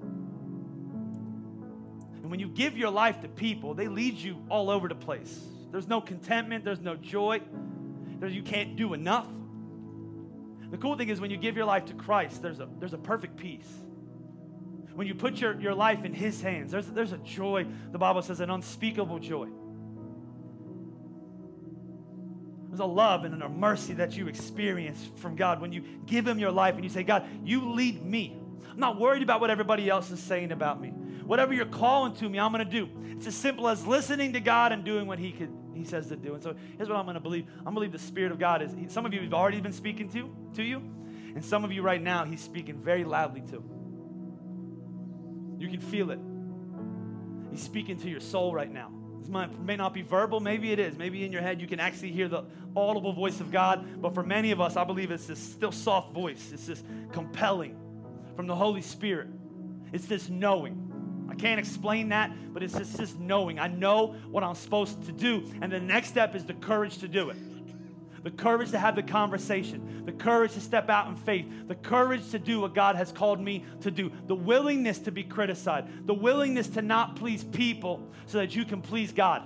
And 2.22 2.30
when 2.30 2.40
you 2.40 2.48
give 2.48 2.78
your 2.78 2.90
life 2.90 3.20
to 3.20 3.28
people, 3.28 3.74
they 3.74 3.88
lead 3.88 4.14
you 4.14 4.42
all 4.48 4.70
over 4.70 4.88
the 4.88 4.94
place. 4.94 5.38
There's 5.70 5.86
no 5.86 6.00
contentment, 6.00 6.64
there's 6.64 6.80
no 6.80 6.96
joy, 6.96 7.42
there's, 8.20 8.32
you 8.32 8.42
can't 8.42 8.74
do 8.74 8.94
enough. 8.94 9.28
The 10.70 10.78
cool 10.78 10.96
thing 10.96 11.10
is 11.10 11.20
when 11.20 11.30
you 11.30 11.36
give 11.36 11.56
your 11.56 11.66
life 11.66 11.84
to 11.86 11.94
Christ, 11.94 12.40
there's 12.40 12.58
a, 12.58 12.68
there's 12.78 12.94
a 12.94 12.98
perfect 12.98 13.36
peace 13.36 13.68
when 14.98 15.06
you 15.06 15.14
put 15.14 15.40
your, 15.40 15.56
your 15.60 15.74
life 15.74 16.04
in 16.04 16.12
His 16.12 16.42
hands, 16.42 16.72
there's, 16.72 16.88
there's 16.88 17.12
a 17.12 17.18
joy, 17.18 17.64
the 17.92 17.98
Bible 17.98 18.20
says, 18.20 18.40
an 18.40 18.50
unspeakable 18.50 19.20
joy. 19.20 19.46
There's 22.68 22.80
a 22.80 22.84
love 22.84 23.24
and 23.24 23.40
a 23.40 23.48
mercy 23.48 23.92
that 23.92 24.16
you 24.16 24.26
experience 24.26 25.08
from 25.18 25.36
God 25.36 25.60
when 25.60 25.72
you 25.72 25.84
give 26.06 26.26
Him 26.26 26.40
your 26.40 26.50
life 26.50 26.74
and 26.74 26.82
you 26.82 26.90
say, 26.90 27.04
God, 27.04 27.28
you 27.44 27.74
lead 27.74 28.04
me. 28.04 28.36
I'm 28.68 28.80
not 28.80 28.98
worried 28.98 29.22
about 29.22 29.40
what 29.40 29.50
everybody 29.50 29.88
else 29.88 30.10
is 30.10 30.18
saying 30.18 30.50
about 30.50 30.80
me. 30.80 30.88
Whatever 30.88 31.54
you're 31.54 31.66
calling 31.66 32.16
to 32.16 32.28
me, 32.28 32.40
I'm 32.40 32.50
going 32.50 32.68
to 32.68 32.70
do. 32.70 32.88
It's 33.16 33.28
as 33.28 33.36
simple 33.36 33.68
as 33.68 33.86
listening 33.86 34.32
to 34.32 34.40
God 34.40 34.72
and 34.72 34.82
doing 34.84 35.06
what 35.06 35.20
He 35.20 35.30
could, 35.30 35.56
He 35.74 35.84
says 35.84 36.08
to 36.08 36.16
do. 36.16 36.34
And 36.34 36.42
so 36.42 36.56
here's 36.76 36.88
what 36.88 36.98
I'm 36.98 37.04
going 37.04 37.14
to 37.14 37.20
believe. 37.20 37.46
I'm 37.58 37.66
going 37.66 37.74
to 37.74 37.80
believe 37.82 37.92
the 37.92 38.00
Spirit 38.00 38.32
of 38.32 38.40
God 38.40 38.62
is. 38.62 38.74
Some 38.88 39.06
of 39.06 39.14
you 39.14 39.20
have 39.20 39.32
already 39.32 39.60
been 39.60 39.72
speaking 39.72 40.08
to 40.08 40.28
to 40.54 40.64
you, 40.64 40.82
and 41.36 41.44
some 41.44 41.64
of 41.64 41.70
you 41.70 41.82
right 41.82 42.02
now 42.02 42.24
He's 42.24 42.40
speaking 42.40 42.82
very 42.82 43.04
loudly 43.04 43.42
to. 43.52 43.77
You 45.58 45.68
can 45.68 45.80
feel 45.80 46.10
it. 46.10 46.20
He's 47.50 47.62
speaking 47.62 47.98
to 47.98 48.08
your 48.08 48.20
soul 48.20 48.54
right 48.54 48.72
now. 48.72 48.90
This 49.20 49.28
might, 49.28 49.58
may 49.60 49.76
not 49.76 49.92
be 49.92 50.02
verbal, 50.02 50.40
maybe 50.40 50.72
it 50.72 50.78
is. 50.78 50.96
Maybe 50.96 51.24
in 51.24 51.32
your 51.32 51.42
head 51.42 51.60
you 51.60 51.66
can 51.66 51.80
actually 51.80 52.12
hear 52.12 52.28
the 52.28 52.44
audible 52.76 53.12
voice 53.12 53.40
of 53.40 53.50
God. 53.50 54.00
But 54.00 54.14
for 54.14 54.22
many 54.22 54.50
of 54.50 54.60
us, 54.60 54.76
I 54.76 54.84
believe 54.84 55.10
it's 55.10 55.26
this 55.26 55.38
still 55.38 55.72
soft 55.72 56.12
voice. 56.12 56.50
It's 56.52 56.66
this 56.66 56.82
compelling 57.12 57.76
from 58.36 58.46
the 58.46 58.54
Holy 58.54 58.82
Spirit. 58.82 59.28
It's 59.92 60.06
this 60.06 60.28
knowing. 60.28 60.84
I 61.30 61.34
can't 61.34 61.58
explain 61.58 62.10
that, 62.10 62.32
but 62.52 62.62
it's 62.62 62.74
just 62.74 62.96
this 62.96 63.14
knowing. 63.14 63.58
I 63.58 63.68
know 63.68 64.14
what 64.30 64.44
I'm 64.44 64.54
supposed 64.54 65.04
to 65.06 65.12
do. 65.12 65.50
And 65.60 65.72
the 65.72 65.80
next 65.80 66.08
step 66.08 66.34
is 66.34 66.44
the 66.44 66.54
courage 66.54 66.98
to 66.98 67.08
do 67.08 67.30
it 67.30 67.36
the 68.28 68.36
courage 68.36 68.72
to 68.72 68.78
have 68.78 68.94
the 68.94 69.02
conversation, 69.02 70.02
the 70.04 70.12
courage 70.12 70.52
to 70.52 70.60
step 70.60 70.90
out 70.90 71.08
in 71.08 71.16
faith, 71.16 71.46
the 71.66 71.74
courage 71.74 72.30
to 72.30 72.38
do 72.38 72.60
what 72.60 72.74
God 72.74 72.94
has 72.94 73.10
called 73.10 73.40
me 73.40 73.64
to 73.80 73.90
do, 73.90 74.12
the 74.26 74.34
willingness 74.34 74.98
to 74.98 75.10
be 75.10 75.24
criticized, 75.24 75.86
the 76.06 76.12
willingness 76.12 76.68
to 76.68 76.82
not 76.82 77.16
please 77.16 77.42
people 77.42 78.06
so 78.26 78.36
that 78.36 78.54
you 78.54 78.66
can 78.66 78.82
please 78.82 79.12
God. 79.12 79.44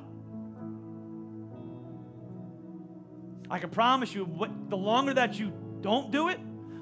I 3.48 3.60
can 3.60 3.70
promise 3.70 4.12
you, 4.12 4.28
the 4.68 4.76
longer 4.76 5.14
that 5.14 5.38
you 5.38 5.52
don't 5.80 6.10
do 6.10 6.28
it, 6.28 6.40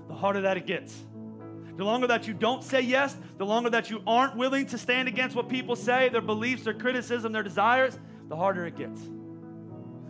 the 0.08 0.14
harder 0.14 0.40
that 0.40 0.56
it 0.56 0.66
gets. 0.66 0.96
The 1.76 1.84
longer 1.84 2.06
that 2.06 2.26
you 2.26 2.32
don't 2.32 2.64
say 2.64 2.80
yes, 2.80 3.14
the 3.36 3.44
longer 3.44 3.68
that 3.68 3.90
you 3.90 4.02
aren't 4.06 4.36
willing 4.36 4.64
to 4.68 4.78
stand 4.78 5.06
against 5.06 5.36
what 5.36 5.50
people 5.50 5.76
say, 5.76 6.08
their 6.08 6.22
beliefs, 6.22 6.64
their 6.64 6.72
criticism, 6.72 7.32
their 7.32 7.42
desires, 7.42 7.98
the 8.30 8.36
harder 8.36 8.64
it 8.64 8.78
gets. 8.78 9.02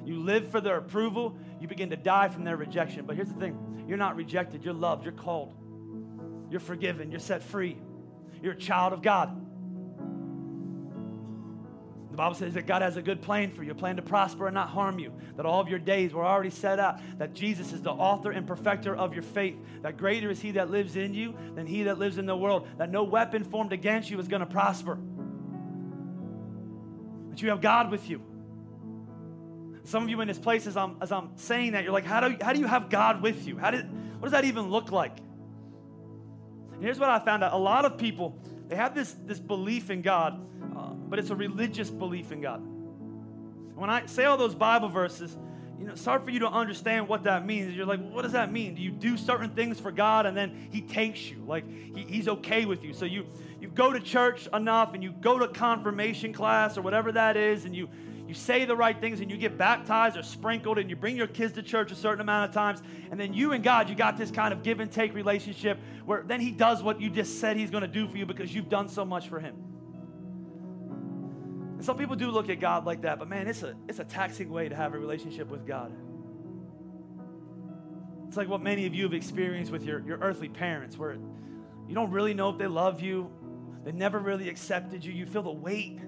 You 0.05 0.21
live 0.21 0.49
for 0.51 0.61
their 0.61 0.79
approval, 0.79 1.37
you 1.61 1.69
begin 1.69 1.91
to 1.91 1.97
die 1.97 2.29
from 2.29 2.45
their 2.45 2.57
rejection. 2.57 3.05
But 3.07 3.17
here's 3.17 3.29
the 3.29 3.39
thing 3.39 3.85
you're 3.87 3.99
not 3.99 4.17
rejected, 4.17 4.65
you're 4.65 4.75
loved, 4.75 5.05
you're 5.05 5.13
called. 5.13 5.55
You're 6.51 6.61
forgiven. 6.61 7.11
You're 7.11 7.21
set 7.21 7.43
free. 7.43 7.79
You're 8.43 8.55
a 8.55 8.59
child 8.59 8.93
of 8.93 9.03
God. 9.03 9.37
The 12.11 12.17
Bible 12.17 12.35
says 12.35 12.55
that 12.55 12.67
God 12.67 12.83
has 12.83 12.97
a 12.97 13.03
good 13.03 13.23
plan 13.23 13.53
for 13.53 13.63
you, 13.63 13.71
a 13.71 13.75
plan 13.75 13.97
to 13.97 14.03
prosper 14.03 14.47
and 14.49 14.55
not 14.55 14.69
harm 14.69 14.99
you, 14.99 15.13
that 15.37 15.47
all 15.47 15.61
of 15.61 15.69
your 15.69 15.79
days 15.79 16.13
were 16.13 16.25
already 16.25 16.51
set 16.51 16.81
out, 16.81 17.01
that 17.19 17.35
Jesus 17.35 17.73
is 17.73 17.83
the 17.83 17.93
author 17.93 18.33
and 18.33 18.47
perfecter 18.47 18.97
of 18.97 19.15
your 19.15 19.23
faith, 19.23 19.57
that 19.83 19.97
greater 19.97 20.29
is 20.29 20.41
He 20.41 20.51
that 20.53 20.71
lives 20.71 20.97
in 20.97 21.15
you 21.15 21.37
than 21.55 21.67
He 21.67 21.85
that 21.85 21.99
lives 21.99 22.19
in 22.19 22.27
the 22.27 22.37
world, 22.37 22.67
that 22.79 22.91
no 22.91 23.05
weapon 23.05 23.45
formed 23.45 23.73
against 23.73 24.11
you 24.11 24.19
is 24.19 24.27
going 24.27 24.41
to 24.41 24.47
prosper, 24.47 24.99
that 27.31 27.41
you 27.41 27.51
have 27.51 27.61
God 27.61 27.93
with 27.93 28.11
you. 28.11 28.21
Some 29.85 30.03
of 30.03 30.09
you 30.09 30.21
in 30.21 30.29
this 30.29 30.39
place, 30.39 30.67
as 30.67 30.77
I'm, 30.77 30.97
as 31.01 31.11
I'm 31.11 31.31
saying 31.37 31.73
that, 31.73 31.85
you're 31.85 31.93
like, 31.93 32.05
how 32.05 32.27
do, 32.27 32.37
how 32.41 32.53
do 32.53 32.61
you 32.61 32.67
have 32.67 32.91
God 32.91 33.23
with 33.23 33.47
you? 33.47 33.57
How 33.57 33.71
did, 33.71 33.91
what 34.19 34.25
does 34.25 34.33
that 34.33 34.45
even 34.45 34.71
look 34.71 34.93
like? 34.93 35.19
And 36.73 36.83
here's 36.83 36.99
what 36.99 37.09
I 37.09 37.19
found 37.19 37.43
out 37.43 37.53
a 37.53 37.59
lot 37.59 37.85
of 37.85 37.99
people, 37.99 38.39
they 38.69 38.77
have 38.77 38.95
this, 38.95 39.17
this 39.27 39.41
belief 39.41 39.91
in 39.91 40.03
God 40.03 40.47
uh, 40.77 40.95
but 40.95 41.19
it's 41.19 41.31
a 41.31 41.37
religious 41.37 41.91
belief 41.91 42.33
in 42.33 42.41
God. 42.41 42.63
When 43.75 43.91
I 43.91 44.07
say 44.07 44.25
all 44.25 44.37
those 44.37 44.55
Bible 44.55 44.89
verses, 44.89 45.37
you 45.79 45.87
know, 45.87 45.93
it's 45.93 46.05
hard 46.05 46.25
for 46.25 46.31
you 46.31 46.41
to 46.41 46.49
understand 46.49 47.09
what 47.09 47.25
that 47.25 47.47
means. 47.47 47.75
You're 47.75 47.87
like, 47.87 48.01
what 48.11 48.23
does 48.23 48.33
that 48.33 48.53
mean? 48.53 48.75
Do 48.75 48.83
you 48.83 48.91
do 48.91 49.17
certain 49.17 49.51
things 49.51 49.81
for 49.81 49.91
God 49.91 50.27
and 50.27 50.37
then 50.37 50.69
He 50.71 50.83
takes 50.83 51.31
you? 51.31 51.43
Like 51.47 51.67
he, 51.67 52.05
He's 52.07 52.29
okay 52.29 52.67
with 52.67 52.85
you. 52.85 52.93
So 52.93 53.07
you 53.07 53.27
you 53.61 53.69
go 53.69 53.93
to 53.93 54.01
church 54.01 54.49
enough 54.53 54.95
and 54.95 55.03
you 55.03 55.13
go 55.13 55.39
to 55.39 55.49
confirmation 55.49 56.33
class 56.33 56.77
or 56.77 56.83
whatever 56.83 57.13
that 57.13 57.37
is, 57.37 57.65
and 57.65 57.75
you 57.75 57.89
you 58.31 58.35
say 58.35 58.65
the 58.65 58.77
right 58.77 59.01
things 59.01 59.21
and 59.21 59.29
you 59.29 59.37
get 59.37 59.59
baptized 59.59 60.17
or 60.17 60.23
sprinkled 60.23 60.79
and 60.79 60.89
you 60.89 60.95
bring 60.95 61.17
your 61.17 61.27
kids 61.27 61.55
to 61.55 61.65
church 61.65 61.91
a 61.91 61.97
certain 61.97 62.21
amount 62.21 62.49
of 62.49 62.55
times, 62.55 62.81
and 63.11 63.19
then 63.19 63.35
you 63.35 63.51
and 63.51 63.65
God, 63.65 63.89
you 63.89 63.97
got 63.97 64.17
this 64.17 64.31
kind 64.31 64.55
of 64.55 64.63
give 64.63 64.79
and 64.79 64.89
take 64.89 65.15
relationship 65.15 65.81
where 66.05 66.23
then 66.23 66.41
He 66.41 66.53
does 66.53 66.81
what 66.81 67.01
you 67.01 67.11
just 67.11 67.41
said 67.41 67.57
He's 67.57 67.73
going 67.73 67.83
to 67.83 67.89
do 67.89 68.07
for 68.07 68.17
you 68.17 68.27
because 68.27 68.55
you've 68.55 68.69
done 68.69 68.89
so 68.89 69.05
much 69.05 69.29
for 69.29 69.41
Him. 69.41 69.57
And 71.73 71.85
some 71.85 71.99
people 71.99 72.15
do 72.15 72.31
look 72.31 72.49
at 72.51 72.61
God 72.61 72.87
like 72.87 73.03
that, 73.03 73.19
but 73.19 73.27
man, 73.27 73.49
it's 73.49 73.65
a, 73.65 73.75
it's 73.89 73.99
a 73.99 74.05
taxing 74.05 74.49
way 74.49 74.69
to 74.69 74.77
have 74.77 74.95
a 74.95 74.99
relationship 74.99 75.49
with 75.49 75.67
God. 75.67 75.93
It's 78.29 78.37
like 78.37 78.47
what 78.47 78.63
many 78.63 78.87
of 78.87 78.95
you 78.95 79.03
have 79.03 79.15
experienced 79.15 79.73
with 79.73 79.83
your, 79.83 80.07
your 80.07 80.19
earthly 80.19 80.49
parents, 80.49 80.97
where 80.97 81.15
you 81.89 81.97
don't 81.97 82.13
really 82.13 82.33
know 82.33 82.49
if 82.51 82.59
they 82.59 82.69
love 82.69 83.01
you, 83.01 83.29
they 83.83 83.91
never 83.91 84.21
really 84.21 84.49
accepted 84.49 85.05
you. 85.05 85.13
You 85.13 85.27
feel 85.27 85.43
the 85.43 85.51
weight 85.51 85.99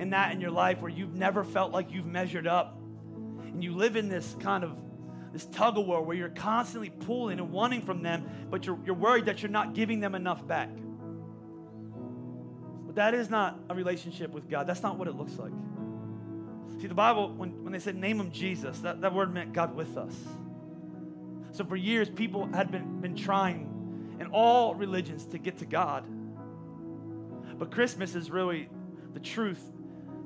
in 0.00 0.10
that 0.10 0.32
in 0.32 0.40
your 0.40 0.50
life 0.50 0.80
where 0.80 0.90
you've 0.90 1.14
never 1.14 1.44
felt 1.44 1.72
like 1.72 1.92
you've 1.92 2.06
measured 2.06 2.46
up. 2.46 2.78
And 3.44 3.62
you 3.62 3.74
live 3.74 3.96
in 3.96 4.08
this 4.08 4.34
kind 4.40 4.64
of 4.64 4.74
this 5.32 5.44
tug 5.46 5.76
of 5.76 5.86
war 5.86 6.02
where 6.02 6.16
you're 6.16 6.30
constantly 6.30 6.88
pulling 6.88 7.38
and 7.38 7.52
wanting 7.52 7.82
from 7.82 8.02
them, 8.02 8.26
but 8.50 8.64
you're, 8.66 8.78
you're 8.84 8.96
worried 8.96 9.26
that 9.26 9.42
you're 9.42 9.50
not 9.50 9.74
giving 9.74 10.00
them 10.00 10.14
enough 10.14 10.44
back. 10.46 10.70
But 12.86 12.96
that 12.96 13.14
is 13.14 13.28
not 13.28 13.60
a 13.68 13.74
relationship 13.74 14.32
with 14.32 14.48
God. 14.48 14.66
That's 14.66 14.82
not 14.82 14.98
what 14.98 15.06
it 15.06 15.14
looks 15.14 15.36
like. 15.38 15.52
See, 16.80 16.86
the 16.88 16.94
Bible, 16.94 17.32
when, 17.34 17.62
when 17.62 17.72
they 17.72 17.78
said 17.78 17.94
name 17.94 18.18
him 18.18 18.32
Jesus, 18.32 18.80
that, 18.80 19.02
that 19.02 19.14
word 19.14 19.32
meant 19.32 19.52
God 19.52 19.76
with 19.76 19.96
us. 19.98 20.14
So 21.52 21.64
for 21.64 21.76
years, 21.76 22.08
people 22.08 22.48
had 22.54 22.72
been, 22.72 23.00
been 23.00 23.14
trying 23.14 24.16
in 24.18 24.28
all 24.28 24.74
religions 24.74 25.26
to 25.26 25.38
get 25.38 25.58
to 25.58 25.66
God. 25.66 26.04
But 27.58 27.70
Christmas 27.70 28.14
is 28.14 28.30
really 28.30 28.68
the 29.12 29.20
truth 29.20 29.60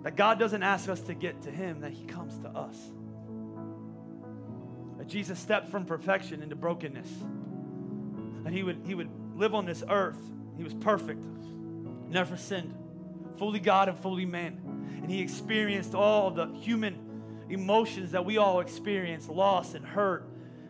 that 0.04 0.14
God 0.14 0.38
doesn't 0.38 0.62
ask 0.62 0.88
us 0.88 1.00
to 1.02 1.14
get 1.14 1.42
to 1.42 1.50
Him, 1.50 1.80
that 1.80 1.92
He 1.92 2.04
comes 2.04 2.38
to 2.38 2.48
us. 2.48 2.78
That 4.98 5.08
Jesus 5.08 5.38
stepped 5.38 5.70
from 5.70 5.84
perfection 5.84 6.42
into 6.42 6.54
brokenness. 6.54 7.10
That 8.44 8.52
He 8.52 8.62
would, 8.62 8.82
he 8.86 8.94
would 8.94 9.10
live 9.34 9.54
on 9.54 9.66
this 9.66 9.82
earth. 9.88 10.20
He 10.56 10.62
was 10.62 10.72
perfect 10.74 11.24
never 12.14 12.36
sinned, 12.36 12.74
fully 13.36 13.60
God 13.60 13.88
and 13.88 13.98
fully 13.98 14.24
man. 14.24 14.60
And 15.02 15.10
he 15.10 15.20
experienced 15.20 15.94
all 15.94 16.30
the 16.30 16.46
human 16.54 16.96
emotions 17.50 18.12
that 18.12 18.24
we 18.24 18.38
all 18.38 18.60
experience 18.60 19.28
loss 19.28 19.74
and 19.74 19.84
hurt 19.84 20.26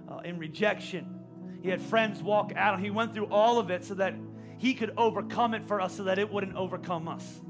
uh, 0.08 0.22
and 0.24 0.40
rejection. 0.40 1.20
He 1.62 1.68
had 1.68 1.80
friends 1.80 2.22
walk 2.22 2.52
out, 2.56 2.80
he 2.80 2.90
went 2.90 3.14
through 3.14 3.26
all 3.26 3.58
of 3.58 3.70
it 3.70 3.84
so 3.84 3.94
that 3.94 4.14
he 4.58 4.74
could 4.74 4.92
overcome 4.96 5.54
it 5.54 5.66
for 5.66 5.80
us 5.80 5.96
so 5.96 6.04
that 6.04 6.18
it 6.18 6.32
wouldn't 6.32 6.56
overcome 6.56 7.06
us. 7.06 7.40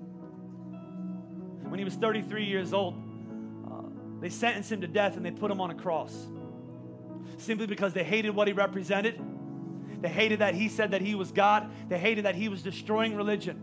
When 1.74 1.80
he 1.80 1.84
was 1.84 1.96
33 1.96 2.44
years 2.44 2.72
old, 2.72 2.94
uh, 3.66 3.88
they 4.20 4.28
sentenced 4.28 4.70
him 4.70 4.82
to 4.82 4.86
death 4.86 5.16
and 5.16 5.26
they 5.26 5.32
put 5.32 5.50
him 5.50 5.60
on 5.60 5.72
a 5.72 5.74
cross 5.74 6.28
simply 7.36 7.66
because 7.66 7.92
they 7.92 8.04
hated 8.04 8.30
what 8.30 8.46
he 8.46 8.54
represented. 8.54 9.20
They 10.00 10.08
hated 10.08 10.38
that 10.38 10.54
he 10.54 10.68
said 10.68 10.92
that 10.92 11.00
he 11.00 11.16
was 11.16 11.32
God. 11.32 11.68
They 11.88 11.98
hated 11.98 12.26
that 12.26 12.36
he 12.36 12.48
was 12.48 12.62
destroying 12.62 13.16
religion 13.16 13.60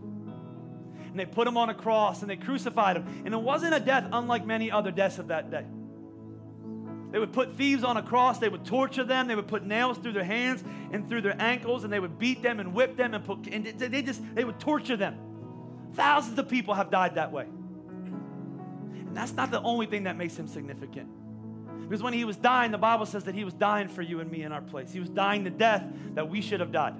and 1.08 1.18
they 1.18 1.24
put 1.24 1.48
him 1.48 1.56
on 1.56 1.70
a 1.70 1.74
cross 1.74 2.20
and 2.20 2.30
they 2.30 2.36
crucified 2.36 2.98
him. 2.98 3.22
And 3.24 3.32
it 3.32 3.40
wasn't 3.40 3.72
a 3.72 3.80
death 3.80 4.06
unlike 4.12 4.44
many 4.44 4.70
other 4.70 4.90
deaths 4.90 5.18
of 5.18 5.28
that 5.28 5.50
day. 5.50 5.64
They 7.12 7.18
would 7.18 7.32
put 7.32 7.56
thieves 7.56 7.82
on 7.82 7.96
a 7.96 8.02
cross, 8.02 8.38
they 8.38 8.50
would 8.50 8.66
torture 8.66 9.04
them, 9.04 9.26
they 9.26 9.36
would 9.36 9.48
put 9.48 9.64
nails 9.64 9.96
through 9.96 10.12
their 10.12 10.22
hands 10.22 10.62
and 10.92 11.08
through 11.08 11.22
their 11.22 11.40
ankles, 11.40 11.84
and 11.84 11.90
they 11.90 11.98
would 11.98 12.18
beat 12.18 12.42
them 12.42 12.60
and 12.60 12.74
whip 12.74 12.94
them 12.94 13.14
and 13.14 13.24
put 13.24 13.46
and 13.46 13.64
they 13.64 14.02
just 14.02 14.22
they 14.34 14.44
would 14.44 14.60
torture 14.60 14.98
them. 14.98 15.16
Thousands 15.94 16.38
of 16.38 16.50
people 16.50 16.74
have 16.74 16.90
died 16.90 17.14
that 17.14 17.32
way. 17.32 17.46
And 19.12 19.16
that's 19.18 19.34
not 19.34 19.50
the 19.50 19.60
only 19.60 19.84
thing 19.84 20.04
that 20.04 20.16
makes 20.16 20.38
him 20.38 20.46
significant. 20.46 21.06
Because 21.82 22.02
when 22.02 22.14
he 22.14 22.24
was 22.24 22.38
dying, 22.38 22.70
the 22.70 22.78
Bible 22.78 23.04
says 23.04 23.24
that 23.24 23.34
he 23.34 23.44
was 23.44 23.52
dying 23.52 23.88
for 23.88 24.00
you 24.00 24.20
and 24.20 24.30
me 24.30 24.42
in 24.42 24.52
our 24.52 24.62
place. 24.62 24.90
He 24.90 25.00
was 25.00 25.10
dying 25.10 25.44
the 25.44 25.50
death 25.50 25.84
that 26.14 26.30
we 26.30 26.40
should 26.40 26.60
have 26.60 26.72
died. 26.72 26.94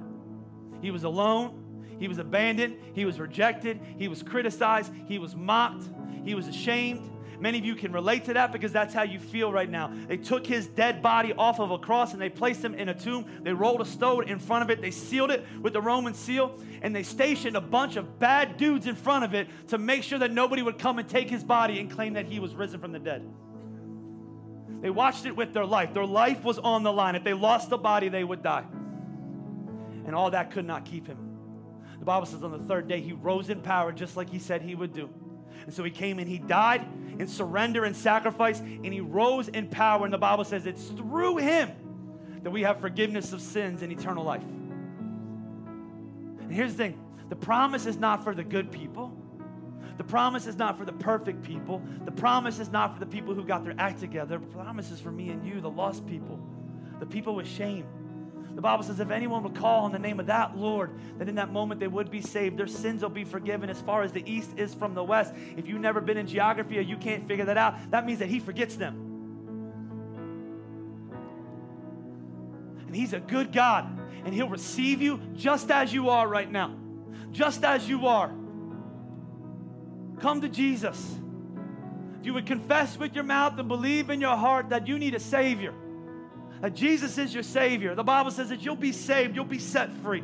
He 0.82 0.90
was 0.90 1.04
alone. 1.04 1.86
He 1.98 2.08
was 2.08 2.18
abandoned. 2.18 2.76
He 2.92 3.06
was 3.06 3.18
rejected. 3.18 3.80
He 3.96 4.08
was 4.08 4.22
criticized. 4.22 4.92
He 5.06 5.18
was 5.18 5.34
mocked. 5.34 5.88
He 6.22 6.34
was 6.34 6.48
ashamed. 6.48 7.10
Many 7.42 7.58
of 7.58 7.64
you 7.64 7.74
can 7.74 7.90
relate 7.90 8.26
to 8.26 8.34
that 8.34 8.52
because 8.52 8.70
that's 8.70 8.94
how 8.94 9.02
you 9.02 9.18
feel 9.18 9.52
right 9.52 9.68
now. 9.68 9.92
They 10.06 10.16
took 10.16 10.46
his 10.46 10.68
dead 10.68 11.02
body 11.02 11.32
off 11.32 11.58
of 11.58 11.72
a 11.72 11.78
cross 11.78 12.12
and 12.12 12.22
they 12.22 12.28
placed 12.28 12.64
him 12.64 12.72
in 12.72 12.88
a 12.88 12.94
tomb. 12.94 13.26
They 13.42 13.52
rolled 13.52 13.80
a 13.80 13.84
stone 13.84 14.28
in 14.28 14.38
front 14.38 14.62
of 14.62 14.70
it. 14.70 14.80
They 14.80 14.92
sealed 14.92 15.32
it 15.32 15.44
with 15.60 15.72
the 15.72 15.80
Roman 15.80 16.14
seal 16.14 16.56
and 16.82 16.94
they 16.94 17.02
stationed 17.02 17.56
a 17.56 17.60
bunch 17.60 17.96
of 17.96 18.20
bad 18.20 18.58
dudes 18.58 18.86
in 18.86 18.94
front 18.94 19.24
of 19.24 19.34
it 19.34 19.48
to 19.70 19.78
make 19.78 20.04
sure 20.04 20.20
that 20.20 20.30
nobody 20.30 20.62
would 20.62 20.78
come 20.78 21.00
and 21.00 21.08
take 21.08 21.28
his 21.28 21.42
body 21.42 21.80
and 21.80 21.90
claim 21.90 22.12
that 22.12 22.26
he 22.26 22.38
was 22.38 22.54
risen 22.54 22.78
from 22.78 22.92
the 22.92 23.00
dead. 23.00 23.28
They 24.80 24.90
watched 24.90 25.26
it 25.26 25.34
with 25.34 25.52
their 25.52 25.66
life. 25.66 25.94
Their 25.94 26.06
life 26.06 26.44
was 26.44 26.60
on 26.60 26.84
the 26.84 26.92
line. 26.92 27.16
If 27.16 27.24
they 27.24 27.34
lost 27.34 27.70
the 27.70 27.78
body, 27.78 28.08
they 28.08 28.22
would 28.22 28.44
die. 28.44 28.66
And 30.06 30.14
all 30.14 30.30
that 30.30 30.52
could 30.52 30.64
not 30.64 30.84
keep 30.84 31.08
him 31.08 31.32
the 32.02 32.06
Bible 32.06 32.26
says 32.26 32.42
on 32.42 32.50
the 32.50 32.58
third 32.58 32.88
day, 32.88 33.00
he 33.00 33.12
rose 33.12 33.48
in 33.48 33.60
power 33.60 33.92
just 33.92 34.16
like 34.16 34.28
he 34.28 34.40
said 34.40 34.60
he 34.60 34.74
would 34.74 34.92
do. 34.92 35.08
And 35.64 35.72
so 35.72 35.84
he 35.84 35.90
came 35.92 36.18
and 36.18 36.28
he 36.28 36.38
died 36.38 36.84
in 37.22 37.28
surrender 37.28 37.84
and 37.84 37.96
sacrifice, 37.96 38.60
and 38.60 38.92
he 38.92 39.00
rose 39.00 39.48
in 39.48 39.68
power. 39.68 40.04
And 40.04 40.12
the 40.12 40.18
Bible 40.18 40.44
says 40.44 40.66
it's 40.66 40.88
through 40.88 41.38
him 41.38 41.70
that 42.42 42.50
we 42.50 42.62
have 42.62 42.80
forgiveness 42.80 43.32
of 43.32 43.40
sins 43.40 43.80
and 43.82 43.90
eternal 43.90 44.24
life. 44.24 44.42
And 46.40 46.52
here's 46.52 46.72
the 46.72 46.78
thing 46.78 46.98
the 47.30 47.36
promise 47.36 47.86
is 47.86 47.96
not 47.96 48.22
for 48.22 48.34
the 48.34 48.44
good 48.44 48.70
people. 48.70 49.16
The 49.96 50.04
promise 50.04 50.46
is 50.46 50.56
not 50.56 50.78
for 50.78 50.84
the 50.84 50.92
perfect 50.92 51.42
people. 51.42 51.80
The 52.04 52.12
promise 52.12 52.58
is 52.58 52.70
not 52.70 52.94
for 52.94 53.00
the 53.00 53.06
people 53.06 53.34
who 53.34 53.44
got 53.44 53.64
their 53.64 53.74
act 53.78 54.00
together. 54.00 54.38
The 54.38 54.46
promise 54.46 54.90
is 54.90 55.00
for 55.00 55.12
me 55.12 55.30
and 55.30 55.46
you, 55.46 55.60
the 55.60 55.70
lost 55.70 56.06
people, 56.06 56.40
the 56.98 57.06
people 57.06 57.34
with 57.34 57.46
shame, 57.46 57.86
the 58.54 58.60
Bible 58.60 58.84
says, 58.84 59.00
if 59.00 59.10
anyone 59.10 59.42
would 59.44 59.54
call 59.54 59.84
on 59.84 59.92
the 59.92 59.98
name 59.98 60.20
of 60.20 60.26
that 60.26 60.56
Lord, 60.56 60.90
that 61.18 61.28
in 61.28 61.36
that 61.36 61.50
moment 61.50 61.80
they 61.80 61.88
would 61.88 62.10
be 62.10 62.20
saved. 62.20 62.58
Their 62.58 62.66
sins 62.66 63.02
will 63.02 63.08
be 63.08 63.24
forgiven 63.24 63.70
as 63.70 63.80
far 63.80 64.02
as 64.02 64.12
the 64.12 64.22
east 64.30 64.50
is 64.58 64.74
from 64.74 64.94
the 64.94 65.02
west. 65.02 65.32
If 65.56 65.66
you've 65.66 65.80
never 65.80 66.00
been 66.00 66.18
in 66.18 66.26
geography 66.26 66.78
or 66.78 66.82
you 66.82 66.96
can't 66.98 67.26
figure 67.26 67.46
that 67.46 67.56
out, 67.56 67.90
that 67.90 68.04
means 68.04 68.18
that 68.18 68.28
He 68.28 68.40
forgets 68.40 68.76
them. 68.76 69.08
And 72.86 72.94
He's 72.94 73.14
a 73.14 73.20
good 73.20 73.52
God, 73.52 73.98
and 74.24 74.34
He'll 74.34 74.50
receive 74.50 75.00
you 75.00 75.18
just 75.34 75.70
as 75.70 75.92
you 75.92 76.10
are 76.10 76.28
right 76.28 76.50
now. 76.50 76.76
Just 77.30 77.64
as 77.64 77.88
you 77.88 78.06
are. 78.06 78.30
Come 80.20 80.42
to 80.42 80.48
Jesus. 80.48 81.16
If 82.20 82.26
you 82.26 82.34
would 82.34 82.46
confess 82.46 82.98
with 82.98 83.14
your 83.14 83.24
mouth 83.24 83.58
and 83.58 83.66
believe 83.66 84.10
in 84.10 84.20
your 84.20 84.36
heart 84.36 84.68
that 84.68 84.86
you 84.86 84.98
need 84.98 85.14
a 85.14 85.20
Savior, 85.20 85.74
Jesus 86.70 87.18
is 87.18 87.34
your 87.34 87.42
Savior. 87.42 87.94
The 87.94 88.04
Bible 88.04 88.30
says 88.30 88.50
that 88.50 88.64
you'll 88.64 88.76
be 88.76 88.92
saved, 88.92 89.34
you'll 89.34 89.44
be 89.44 89.58
set 89.58 89.92
free. 90.02 90.22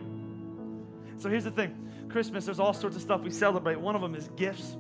So 1.19 1.29
here's 1.29 1.45
the 1.45 1.51
thing 1.51 1.75
Christmas, 2.09 2.45
there's 2.47 2.61
all 2.61 2.73
sorts 2.73 2.97
of 2.97 3.03
stuff 3.03 3.23
we 3.23 3.31
celebrate. 3.31 3.81
One 3.81 3.95
of 3.95 4.01
them 4.01 4.15
is 4.15 4.29
gifts. 4.37 4.77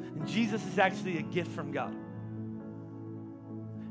And 0.00 0.26
Jesus 0.26 0.64
is 0.64 0.78
actually 0.78 1.18
a 1.18 1.22
gift 1.22 1.50
from 1.50 1.72
God. 1.72 1.94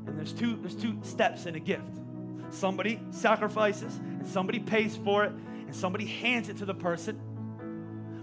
And 0.06 0.18
there's 0.18 0.32
two, 0.32 0.56
there's 0.56 0.74
two 0.74 0.98
steps 1.02 1.46
in 1.46 1.54
a 1.54 1.60
gift 1.60 1.90
somebody 2.50 3.00
sacrifices, 3.10 3.96
and 3.96 4.26
somebody 4.26 4.60
pays 4.60 4.96
for 4.96 5.24
it, 5.24 5.32
and 5.32 5.74
somebody 5.74 6.06
hands 6.06 6.48
it 6.48 6.58
to 6.58 6.64
the 6.64 6.74
person. 6.74 7.20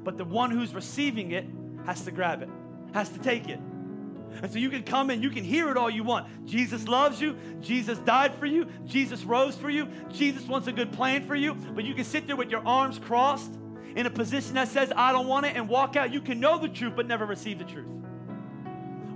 But 0.04 0.18
the 0.18 0.26
one 0.26 0.52
who's 0.52 0.74
receiving 0.74 1.32
it 1.32 1.46
has 1.86 2.06
to 2.06 2.12
grab 2.12 2.42
it, 2.42 2.50
has 2.94 3.10
to 3.10 3.20
take 3.20 3.50
it. 3.50 3.60
And 4.42 4.52
so 4.52 4.60
you 4.60 4.70
can 4.70 4.84
come 4.84 5.10
and 5.10 5.22
you 5.22 5.30
can 5.30 5.44
hear 5.44 5.70
it 5.70 5.78
all 5.78 5.90
you 5.90 6.04
want. 6.04 6.46
Jesus 6.46 6.88
loves 6.88 7.22
you. 7.22 7.38
Jesus 7.62 7.98
died 8.00 8.36
for 8.36 8.46
you. 8.46 8.68
Jesus 8.86 9.24
rose 9.24 9.56
for 9.56 9.70
you. 9.70 9.88
Jesus 10.12 10.44
wants 10.48 10.68
a 10.68 10.72
good 10.72 10.92
plan 10.92 11.26
for 11.26 11.36
you. 11.36 11.54
But 11.56 11.84
you 11.86 11.94
can 11.94 12.06
sit 12.06 12.28
there 12.28 12.36
with 12.36 12.50
your 12.50 12.66
arms 12.68 13.00
crossed 13.00 13.54
in 13.96 14.06
a 14.06 14.10
position 14.10 14.56
that 14.56 14.68
says, 14.68 14.92
I 14.96 15.12
don't 15.12 15.28
want 15.28 15.46
it, 15.46 15.56
and 15.56 15.70
walk 15.70 15.96
out. 15.96 16.12
You 16.12 16.22
can 16.22 16.40
know 16.40 16.58
the 16.58 16.68
truth, 16.68 16.94
but 16.96 17.08
never 17.08 17.26
receive 17.26 17.60
the 17.60 17.66
truth. 17.66 17.88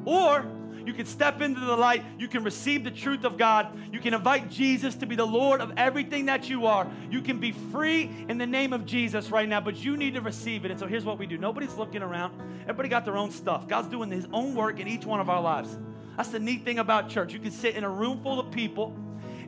Or 0.06 0.46
you 0.86 0.94
can 0.94 1.06
step 1.06 1.42
into 1.42 1.60
the 1.60 1.76
light. 1.76 2.04
You 2.18 2.28
can 2.28 2.44
receive 2.44 2.84
the 2.84 2.92
truth 2.92 3.26
of 3.26 3.38
God. 3.38 3.68
You 3.92 4.00
can 4.00 4.14
invite 4.14 4.50
Jesus 4.50 4.96
to 4.96 5.06
be 5.06 5.16
the 5.16 5.26
Lord 5.26 5.60
of 5.60 5.74
everything 5.76 6.28
that 6.28 6.50
you 6.50 6.66
are. 6.66 6.90
You 7.12 7.22
can 7.22 7.40
be 7.40 7.52
free 7.52 8.10
in 8.30 8.38
the 8.38 8.48
name 8.48 8.72
of 8.72 8.86
Jesus 8.86 9.30
right 9.30 9.50
now, 9.50 9.60
but 9.60 9.76
you 9.76 9.98
need 9.98 10.14
to 10.14 10.22
receive 10.22 10.64
it. 10.64 10.72
And 10.72 10.80
so 10.80 10.88
here's 10.88 11.04
what 11.04 11.20
we 11.20 11.26
do 11.26 11.38
nobody's 11.38 11.76
looking 11.76 12.02
around, 12.02 12.40
everybody 12.62 12.90
got 12.90 13.06
their 13.06 13.18
own 13.18 13.32
stuff. 13.32 13.68
God's 13.68 13.90
doing 13.90 14.10
his 14.10 14.28
own 14.32 14.56
work 14.56 14.80
in 14.80 14.88
each 14.88 15.06
one 15.06 15.20
of 15.20 15.30
our 15.30 15.42
lives. 15.42 15.78
That's 16.16 16.30
the 16.30 16.40
neat 16.40 16.64
thing 16.64 16.80
about 16.80 17.10
church. 17.10 17.34
You 17.34 17.40
can 17.40 17.52
sit 17.52 17.76
in 17.76 17.84
a 17.84 17.90
room 17.90 18.22
full 18.24 18.40
of 18.40 18.50
people, 18.50 18.96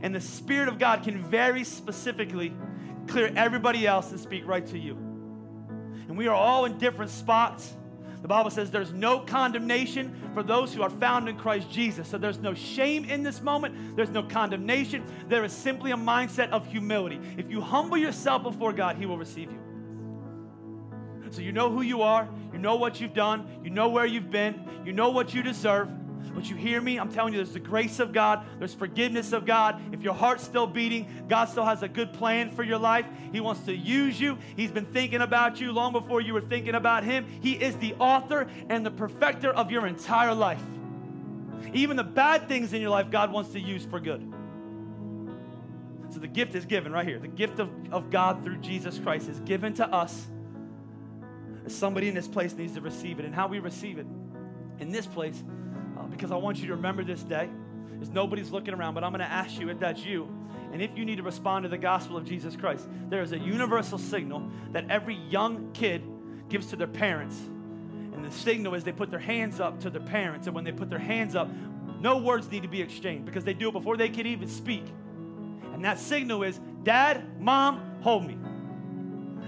and 0.02 0.14
the 0.14 0.22
Spirit 0.22 0.68
of 0.68 0.78
God 0.78 1.04
can 1.04 1.24
very 1.24 1.64
specifically 1.64 2.54
clear 3.08 3.32
everybody 3.36 3.88
else 3.88 4.12
and 4.12 4.20
speak 4.20 4.46
right 4.46 4.66
to 4.68 4.78
you. 4.78 4.94
And 6.08 6.18
we 6.18 6.28
are 6.28 6.36
all 6.36 6.66
in 6.66 6.78
different 6.78 7.12
spots 7.12 7.74
the 8.22 8.28
Bible 8.28 8.50
says 8.50 8.70
there's 8.70 8.92
no 8.92 9.20
condemnation 9.20 10.14
for 10.34 10.44
those 10.44 10.74
who 10.74 10.82
are 10.82 10.90
found 10.90 11.30
in 11.30 11.38
Christ 11.38 11.70
Jesus. 11.72 12.08
So 12.08 12.18
there's 12.18 12.40
no 12.40 12.54
shame 12.54 13.06
in 13.06 13.24
this 13.24 13.42
moment, 13.42 13.96
there's 13.96 14.10
no 14.10 14.24
condemnation. 14.24 15.06
There 15.28 15.46
is 15.46 15.54
simply 15.54 15.92
a 15.92 15.98
mindset 15.98 16.50
of 16.50 16.68
humility. 16.68 17.20
If 17.38 17.50
you 17.50 17.62
humble 17.62 17.98
yourself 17.98 18.44
before 18.44 18.74
God, 18.74 18.98
He 18.98 19.06
will 19.06 19.18
receive 19.18 19.52
you. 19.52 19.60
So 21.32 21.42
you 21.42 21.52
know 21.52 21.70
who 21.70 21.82
you 21.82 22.02
are, 22.02 22.28
you 22.52 22.60
know 22.60 22.76
what 22.76 23.00
you've 23.00 23.14
done, 23.14 23.48
you 23.64 23.70
know 23.70 23.90
where 23.90 24.06
you've 24.06 24.32
been, 24.32 24.68
you 24.84 24.92
know 24.92 25.12
what 25.12 25.34
you 25.34 25.44
deserve. 25.44 25.90
But 26.34 26.50
you 26.50 26.56
hear 26.56 26.80
me? 26.80 26.98
I'm 26.98 27.12
telling 27.12 27.34
you, 27.34 27.40
there's 27.40 27.54
the 27.54 27.60
grace 27.60 28.00
of 28.00 28.14
God, 28.14 28.46
there's 28.60 28.74
forgiveness 28.74 29.34
of 29.34 29.46
God. 29.46 29.82
If 29.92 30.02
your 30.02 30.14
heart's 30.14 30.44
still 30.44 30.68
beating, 30.68 31.26
God 31.28 31.46
still 31.50 31.66
has 31.66 31.84
a 31.84 31.88
good 31.88 32.14
plan 32.14 32.52
for 32.52 32.64
your 32.64 32.78
life. 32.78 33.06
He 33.32 33.40
wants 33.40 33.62
to 33.66 33.76
use 33.76 34.20
you. 34.20 34.38
He's 34.56 34.72
been 34.72 34.86
thinking 34.86 35.22
about 35.22 35.60
you 35.60 35.72
long 35.72 35.92
before 35.92 36.22
you 36.22 36.34
were 36.34 36.42
thinking 36.42 36.76
about 36.76 37.04
Him. 37.04 37.26
He 37.42 37.54
is 37.54 37.76
the 37.78 37.94
author 37.96 38.48
and 38.70 38.86
the 38.86 38.92
perfecter 38.92 39.52
of 39.52 39.72
your 39.72 39.88
entire 39.88 40.34
life. 40.34 40.62
Even 41.74 41.98
the 41.98 42.04
bad 42.04 42.48
things 42.48 42.74
in 42.74 42.82
your 42.82 42.92
life, 42.92 43.12
God 43.12 43.32
wants 43.32 43.52
to 43.52 43.60
use 43.60 43.86
for 43.86 44.00
good. 44.00 44.34
So 46.12 46.20
the 46.20 46.28
gift 46.28 46.56
is 46.56 46.66
given 46.66 46.92
right 46.92 47.06
here. 47.06 47.20
The 47.20 47.28
gift 47.28 47.60
of, 47.60 47.70
of 47.92 48.10
God 48.10 48.44
through 48.44 48.58
Jesus 48.58 48.98
Christ 48.98 49.30
is 49.30 49.40
given 49.42 49.74
to 49.76 49.88
us. 49.88 50.28
Somebody 51.68 52.08
in 52.08 52.16
this 52.16 52.28
place 52.28 52.54
needs 52.54 52.74
to 52.74 52.82
receive 52.82 53.20
it. 53.20 53.26
And 53.26 53.36
how 53.36 53.48
we 53.48 53.60
receive 53.60 54.00
it 54.00 54.08
in 54.80 54.92
this 54.92 55.06
place 55.06 55.44
because 56.10 56.32
I 56.32 56.36
want 56.36 56.58
you 56.60 56.68
to 56.68 56.76
remember 56.76 57.04
this 57.04 57.24
day. 57.24 57.50
Is 58.02 58.10
nobody's 58.10 58.52
looking 58.52 58.74
around, 58.74 58.94
but 58.94 59.04
I'm 59.04 59.12
going 59.12 59.20
to 59.20 59.32
ask 59.32 59.60
you 59.60 59.70
if 59.70 59.80
that's 59.80 60.06
you, 60.06 60.30
and 60.72 60.82
if 60.82 60.92
you 60.96 61.04
need 61.04 61.18
to 61.18 61.24
respond 61.24 61.64
to 61.64 61.70
the 61.70 61.78
gospel 61.78 62.16
of 62.16 62.24
Jesus 62.26 62.56
Christ. 62.56 62.88
There 63.10 63.22
is 63.22 63.34
a 63.34 63.38
universal 63.38 63.98
signal 63.98 64.50
that 64.72 64.90
every 64.90 65.16
young 65.16 65.72
kid 65.74 66.04
gives 66.48 66.68
to 66.68 66.76
their 66.76 66.88
parents. 66.88 67.38
And 67.40 68.24
the 68.24 68.32
signal 68.32 68.74
is 68.74 68.84
they 68.84 68.92
put 68.92 69.12
their 69.12 69.20
hands 69.20 69.60
up 69.60 69.82
to 69.82 69.90
their 69.90 70.02
parents. 70.02 70.48
And 70.48 70.56
when 70.56 70.64
they 70.64 70.72
put 70.72 70.90
their 70.90 71.00
hands 71.00 71.36
up, 71.36 71.50
no 72.00 72.18
words 72.18 72.50
need 72.50 72.64
to 72.64 72.70
be 72.70 72.82
exchanged 72.82 73.26
because 73.26 73.44
they 73.44 73.54
do 73.54 73.70
it 73.70 73.74
before 73.74 73.98
they 73.98 74.10
can 74.10 74.26
even 74.26 74.48
speak. 74.48 74.86
And 75.74 75.84
that 75.84 76.00
signal 76.00 76.44
is, 76.44 76.60
Dad, 76.84 77.42
Mom, 77.42 78.00
hold 78.02 78.26
me. 78.26 78.38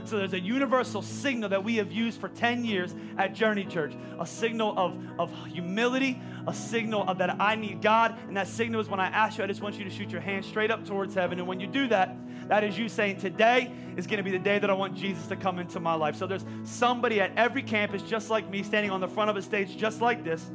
So 0.06 0.18
there's 0.18 0.34
a 0.34 0.40
universal 0.40 1.02
signal 1.02 1.50
that 1.50 1.64
we 1.64 1.76
have 1.78 1.92
used 1.92 2.20
for 2.20 2.30
10 2.30 2.66
years 2.66 2.96
at 3.18 3.34
Journey 3.34 3.66
Church 3.66 3.94
a 4.20 4.26
signal 4.26 4.78
of, 4.78 4.98
of 5.20 5.34
humility, 5.48 6.22
a 6.48 6.54
signal 6.54 7.08
of 7.08 7.18
that 7.20 7.42
I 7.42 7.56
need 7.56 7.82
God. 7.82 8.18
And 8.28 8.38
that 8.38 8.48
signal 8.48 8.82
is 8.82 8.90
when 8.90 9.00
I 9.00 9.08
ask 9.08 9.38
you, 9.38 9.44
I 9.44 9.48
just 9.48 9.62
want 9.62 9.78
you 9.78 9.84
to 9.84 9.90
shoot 9.90 10.10
your 10.10 10.22
hand 10.22 10.46
straight 10.46 10.72
up 10.72 10.86
towards 10.86 11.14
heaven. 11.14 11.40
And 11.40 11.48
when 11.48 11.60
you 11.60 11.68
do 11.68 11.88
that, 11.88 12.16
that 12.48 12.64
is 12.64 12.78
you 12.78 12.90
saying, 12.90 13.18
Today 13.18 13.72
is 13.96 14.08
going 14.08 14.18
to 14.18 14.24
be 14.24 14.32
the 14.32 14.40
day 14.40 14.60
that 14.60 14.70
I 14.70 14.74
want 14.74 14.96
Jesus 14.96 15.28
to 15.28 15.36
come 15.36 15.60
into 15.60 15.80
my 15.80 15.94
life. 15.94 16.16
So 16.16 16.28
there's 16.28 16.46
somebody 16.64 17.22
at 17.22 17.32
every 17.38 17.64
campus, 17.64 18.02
just 18.02 18.30
like 18.30 18.50
me, 18.50 18.64
standing 18.64 18.92
on 18.92 19.00
the 19.00 19.08
front 19.08 19.30
of 19.30 19.38
a 19.38 19.42
stage 19.42 19.78
just 19.78 20.02
like 20.02 20.24
this. 20.24 20.52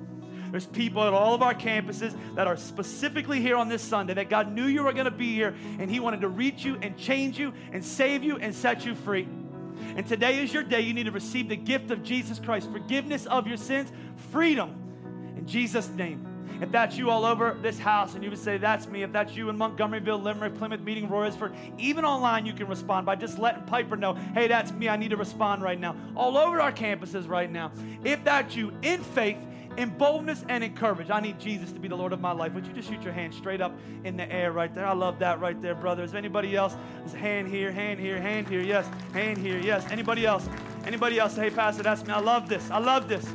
There's 0.51 0.67
people 0.67 1.03
at 1.03 1.13
all 1.13 1.35
of 1.35 1.43
our 1.43 1.55
campuses 1.55 2.17
that 2.35 2.47
are 2.47 2.57
specifically 2.57 3.41
here 3.41 3.57
on 3.57 3.69
this 3.69 3.83
Sunday 3.83 4.15
that 4.15 4.31
God 4.31 4.53
knew 4.53 4.67
you 4.67 4.83
were 4.83 4.93
going 4.93 5.07
to 5.07 5.11
be 5.11 5.35
here 5.35 5.55
and 5.79 5.91
He 5.91 6.01
wanted 6.01 6.21
to 6.23 6.29
reach 6.29 6.65
you 6.65 6.77
and 6.83 6.97
change 6.97 7.39
you 7.39 7.53
and 7.73 7.85
save 7.85 8.23
you 8.23 8.37
and 8.37 8.55
set 8.55 8.85
you 8.85 8.95
free. 8.95 9.29
And 9.97 10.07
today 10.07 10.43
is 10.43 10.53
your 10.53 10.63
day. 10.63 10.81
You 10.81 10.95
need 10.95 11.05
to 11.05 11.13
receive 11.13 11.49
the 11.49 11.57
gift 11.57 11.91
of 11.91 12.03
Jesus 12.03 12.39
Christ, 12.39 12.71
forgiveness 12.71 13.27
of 13.27 13.47
your 13.47 13.57
sins, 13.57 13.91
freedom 14.31 14.75
in 15.37 15.47
Jesus' 15.47 15.89
name. 15.89 16.27
If 16.61 16.73
that's 16.73 16.97
you 16.97 17.11
all 17.11 17.25
over 17.25 17.57
this 17.61 17.79
house 17.79 18.15
and 18.15 18.25
you 18.25 18.31
would 18.31 18.39
say, 18.39 18.57
That's 18.57 18.87
me, 18.87 19.03
if 19.03 19.13
that's 19.13 19.35
you 19.35 19.51
in 19.51 19.59
Montgomeryville, 19.59 20.23
Limerick, 20.23 20.57
Plymouth, 20.57 20.81
Meeting, 20.81 21.09
Royersford, 21.09 21.55
even 21.79 22.05
online, 22.05 22.47
you 22.47 22.55
can 22.55 22.67
respond 22.67 23.05
by 23.05 23.17
just 23.17 23.39
letting 23.39 23.65
Piper 23.65 23.97
know, 23.97 24.15
Hey, 24.15 24.49
that's 24.49 24.73
me. 24.73 24.89
I 24.89 24.97
need 24.97 25.11
to 25.11 25.17
respond 25.17 25.63
right 25.63 25.79
now. 25.79 25.97
All 26.15 26.39
over 26.39 26.61
our 26.61 26.73
campuses 26.73 27.29
right 27.29 27.51
now. 27.51 27.73
If 28.05 28.25
that's 28.25 28.57
you 28.57 28.73
in 28.83 29.03
faith, 29.03 29.39
in 29.77 29.91
boldness 29.91 30.45
and 30.49 30.65
in 30.65 30.75
courage. 30.75 31.11
I 31.11 31.21
need 31.21 31.39
Jesus 31.39 31.73
to 31.73 31.79
be 31.79 31.89
the 31.89 31.97
Lord 31.97 32.13
of 32.13 32.21
my 32.21 32.33
life. 32.33 32.53
Would 32.55 32.67
you 32.67 32.73
just 32.73 32.89
shoot 32.89 33.03
your 33.03 33.13
hand 33.13 33.35
straight 33.35 33.61
up 33.61 33.77
in 34.05 34.17
the 34.17 34.31
air 34.33 34.53
right 34.53 34.75
there? 34.75 34.87
I 34.87 34.93
love 34.93 35.19
that 35.19 35.41
right 35.41 35.61
there, 35.61 35.75
brother. 35.75 36.03
Is 36.03 36.15
anybody 36.15 36.57
else? 36.57 36.77
There's 37.01 37.13
hand 37.13 37.49
here, 37.49 37.71
hand 37.71 38.01
here, 38.01 38.21
hand 38.21 38.49
here. 38.49 38.61
Yes, 38.61 38.89
hand 39.13 39.39
here. 39.39 39.59
Yes. 39.59 39.87
Anybody 39.91 40.27
else? 40.27 40.49
Anybody 40.87 41.19
else? 41.19 41.37
Hey, 41.37 41.51
Pastor, 41.51 41.83
that's 41.83 42.05
me. 42.07 42.13
I 42.13 42.21
love 42.21 42.49
this. 42.49 42.71
I 42.71 42.79
love 42.79 43.09
this. 43.09 43.27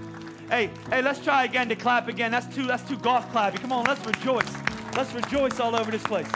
Hey, 0.49 0.69
hey, 0.89 1.01
let's 1.01 1.23
try 1.23 1.45
again 1.45 1.69
to 1.69 1.75
clap 1.75 2.07
again. 2.07 2.31
That's 2.31 2.53
two, 2.53 2.65
that's 2.65 2.83
two 2.83 2.97
golf 2.97 3.29
clapping. 3.31 3.61
Come 3.61 3.71
on, 3.71 3.85
let's 3.85 4.05
rejoice. 4.05 4.51
Let's 4.95 5.13
rejoice 5.13 5.59
all 5.59 5.75
over 5.75 5.91
this 5.91 6.03
place. 6.03 6.27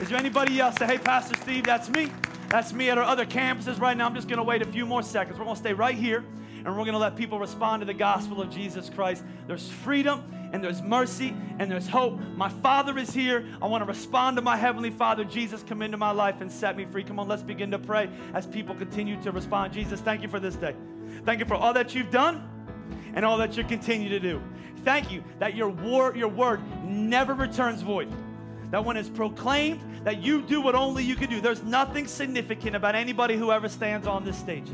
Is 0.00 0.08
there 0.08 0.18
anybody 0.18 0.60
else? 0.60 0.76
Say, 0.76 0.86
hey, 0.86 0.98
Pastor 0.98 1.36
Steve, 1.40 1.64
that's 1.64 1.88
me. 1.88 2.10
That's 2.48 2.72
me 2.72 2.90
at 2.90 2.98
our 2.98 3.04
other 3.04 3.24
campuses 3.24 3.80
right 3.80 3.96
now. 3.96 4.06
I'm 4.06 4.14
just 4.14 4.28
going 4.28 4.38
to 4.38 4.42
wait 4.42 4.60
a 4.60 4.66
few 4.66 4.84
more 4.84 5.02
seconds. 5.02 5.38
We're 5.38 5.44
going 5.44 5.56
to 5.56 5.62
stay 5.62 5.72
right 5.72 5.94
here 5.94 6.24
and 6.64 6.76
we're 6.76 6.84
going 6.84 6.92
to 6.92 6.98
let 6.98 7.16
people 7.16 7.38
respond 7.38 7.80
to 7.80 7.86
the 7.86 7.94
gospel 7.94 8.40
of 8.40 8.50
Jesus 8.50 8.88
Christ. 8.88 9.24
There's 9.46 9.68
freedom 9.68 10.22
and 10.52 10.62
there's 10.62 10.80
mercy 10.80 11.34
and 11.58 11.70
there's 11.70 11.88
hope. 11.88 12.20
My 12.36 12.48
Father 12.48 12.96
is 12.98 13.12
here. 13.12 13.46
I 13.60 13.66
want 13.66 13.82
to 13.82 13.88
respond 13.88 14.36
to 14.36 14.42
my 14.42 14.56
Heavenly 14.56 14.90
Father. 14.90 15.24
Jesus, 15.24 15.64
come 15.64 15.82
into 15.82 15.96
my 15.96 16.12
life 16.12 16.40
and 16.40 16.50
set 16.50 16.76
me 16.76 16.84
free. 16.84 17.02
Come 17.02 17.18
on, 17.18 17.26
let's 17.26 17.42
begin 17.42 17.70
to 17.72 17.78
pray 17.78 18.08
as 18.32 18.46
people 18.46 18.74
continue 18.74 19.20
to 19.22 19.32
respond. 19.32 19.72
Jesus, 19.72 20.00
thank 20.00 20.22
you 20.22 20.28
for 20.28 20.38
this 20.38 20.54
day. 20.54 20.74
Thank 21.24 21.40
you 21.40 21.46
for 21.46 21.54
all 21.54 21.72
that 21.72 21.94
you've 21.94 22.10
done 22.10 22.48
and 23.14 23.24
all 23.24 23.38
that 23.38 23.56
you 23.56 23.64
continue 23.64 24.08
to 24.10 24.20
do. 24.20 24.40
Thank 24.84 25.10
you 25.10 25.24
that 25.40 25.56
your, 25.56 25.68
war, 25.68 26.14
your 26.16 26.28
word 26.28 26.60
never 26.84 27.34
returns 27.34 27.82
void. 27.82 28.12
That 28.70 28.84
when 28.84 28.96
it's 28.96 29.08
proclaimed, 29.08 29.80
that 30.04 30.22
you 30.22 30.42
do 30.42 30.60
what 30.60 30.74
only 30.74 31.04
you 31.04 31.16
can 31.16 31.28
do. 31.28 31.40
There's 31.40 31.62
nothing 31.62 32.06
significant 32.06 32.74
about 32.76 32.94
anybody 32.94 33.36
who 33.36 33.52
ever 33.52 33.68
stands 33.68 34.06
on 34.06 34.24
this 34.24 34.38
stage 34.38 34.68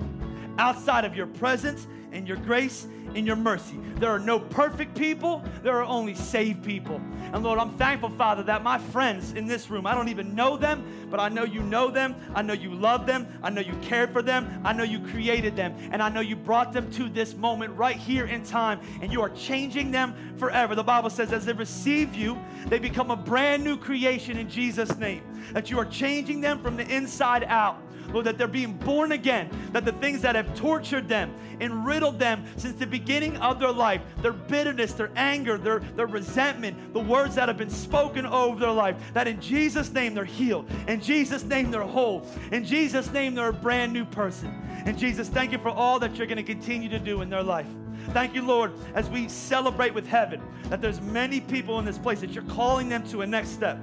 outside 0.58 1.04
of 1.04 1.16
your 1.16 1.26
presence 1.26 1.86
and 2.12 2.26
your 2.26 2.36
grace 2.38 2.86
and 3.14 3.26
your 3.26 3.36
mercy. 3.36 3.78
There 3.96 4.10
are 4.10 4.18
no 4.18 4.38
perfect 4.38 4.96
people, 4.96 5.42
there 5.62 5.76
are 5.76 5.84
only 5.84 6.14
saved 6.14 6.62
people. 6.64 7.00
And 7.32 7.42
Lord, 7.42 7.58
I'm 7.58 7.76
thankful, 7.76 8.10
Father, 8.10 8.42
that 8.44 8.62
my 8.62 8.78
friends 8.78 9.32
in 9.32 9.46
this 9.46 9.70
room, 9.70 9.86
I 9.86 9.94
don't 9.94 10.08
even 10.08 10.34
know 10.34 10.56
them, 10.56 11.08
but 11.10 11.20
I 11.20 11.28
know 11.28 11.44
you 11.44 11.62
know 11.62 11.90
them. 11.90 12.14
I 12.34 12.42
know 12.42 12.54
you 12.54 12.74
love 12.74 13.06
them. 13.06 13.26
I 13.42 13.50
know 13.50 13.60
you 13.60 13.74
cared 13.82 14.12
for 14.12 14.22
them. 14.22 14.60
I 14.64 14.72
know 14.72 14.84
you 14.84 15.00
created 15.00 15.56
them. 15.56 15.74
And 15.90 16.02
I 16.02 16.08
know 16.08 16.20
you 16.20 16.36
brought 16.36 16.72
them 16.72 16.90
to 16.92 17.08
this 17.08 17.34
moment 17.34 17.74
right 17.76 17.96
here 17.96 18.26
in 18.26 18.42
time. 18.42 18.80
And 19.02 19.12
you 19.12 19.20
are 19.20 19.30
changing 19.30 19.90
them 19.90 20.14
forever. 20.38 20.74
The 20.74 20.84
Bible 20.84 21.10
says, 21.10 21.32
as 21.32 21.44
they 21.44 21.52
receive 21.52 22.14
you, 22.14 22.38
they 22.66 22.78
become 22.78 23.10
a 23.10 23.16
brand 23.16 23.64
new 23.64 23.76
creation 23.76 24.38
in 24.38 24.48
Jesus' 24.48 24.96
name. 24.96 25.22
That 25.52 25.70
you 25.70 25.78
are 25.78 25.86
changing 25.86 26.40
them 26.40 26.62
from 26.62 26.76
the 26.76 26.86
inside 26.94 27.44
out. 27.44 27.82
Lord, 28.12 28.26
that 28.26 28.38
they're 28.38 28.46
being 28.46 28.74
born 28.74 29.12
again, 29.12 29.50
that 29.72 29.84
the 29.84 29.92
things 29.92 30.20
that 30.22 30.34
have 30.34 30.54
tortured 30.54 31.08
them 31.08 31.34
and 31.60 31.84
riddled 31.84 32.18
them 32.18 32.44
since 32.56 32.78
the 32.78 32.86
beginning 32.86 33.36
of 33.38 33.58
their 33.58 33.72
life, 33.72 34.00
their 34.22 34.32
bitterness, 34.32 34.92
their 34.92 35.10
anger, 35.16 35.58
their, 35.58 35.80
their 35.80 36.06
resentment, 36.06 36.92
the 36.92 37.00
words 37.00 37.34
that 37.34 37.48
have 37.48 37.58
been 37.58 37.70
spoken 37.70 38.26
over 38.26 38.58
their 38.60 38.70
life, 38.70 38.96
that 39.14 39.28
in 39.28 39.40
Jesus' 39.40 39.92
name 39.92 40.14
they're 40.14 40.24
healed. 40.24 40.70
In 40.86 41.00
Jesus' 41.00 41.44
name 41.44 41.70
they're 41.70 41.82
whole. 41.82 42.26
In 42.52 42.64
Jesus' 42.64 43.10
name 43.12 43.34
they're 43.34 43.50
a 43.50 43.52
brand 43.52 43.92
new 43.92 44.04
person. 44.04 44.54
And 44.86 44.98
Jesus, 44.98 45.28
thank 45.28 45.52
you 45.52 45.58
for 45.58 45.70
all 45.70 45.98
that 45.98 46.16
you're 46.16 46.26
going 46.26 46.36
to 46.36 46.42
continue 46.42 46.88
to 46.88 46.98
do 46.98 47.22
in 47.22 47.28
their 47.28 47.42
life. 47.42 47.66
Thank 48.10 48.34
you, 48.34 48.42
Lord, 48.42 48.72
as 48.94 49.10
we 49.10 49.28
celebrate 49.28 49.92
with 49.92 50.06
heaven, 50.06 50.40
that 50.70 50.80
there's 50.80 51.00
many 51.00 51.40
people 51.40 51.78
in 51.78 51.84
this 51.84 51.98
place 51.98 52.20
that 52.20 52.30
you're 52.30 52.44
calling 52.44 52.88
them 52.88 53.06
to 53.08 53.20
a 53.22 53.26
next 53.26 53.50
step. 53.50 53.78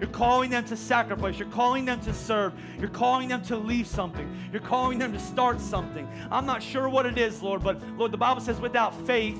You're 0.00 0.10
calling 0.10 0.50
them 0.50 0.64
to 0.66 0.76
sacrifice. 0.76 1.38
You're 1.38 1.48
calling 1.48 1.84
them 1.84 2.00
to 2.02 2.14
serve. 2.14 2.52
You're 2.78 2.88
calling 2.88 3.28
them 3.28 3.42
to 3.44 3.56
leave 3.56 3.86
something. 3.86 4.28
You're 4.52 4.62
calling 4.62 4.98
them 4.98 5.12
to 5.12 5.18
start 5.18 5.60
something. 5.60 6.08
I'm 6.30 6.46
not 6.46 6.62
sure 6.62 6.88
what 6.88 7.06
it 7.06 7.18
is, 7.18 7.42
Lord, 7.42 7.64
but 7.64 7.82
Lord, 7.96 8.12
the 8.12 8.18
Bible 8.18 8.40
says 8.40 8.60
without 8.60 8.94
faith 9.06 9.38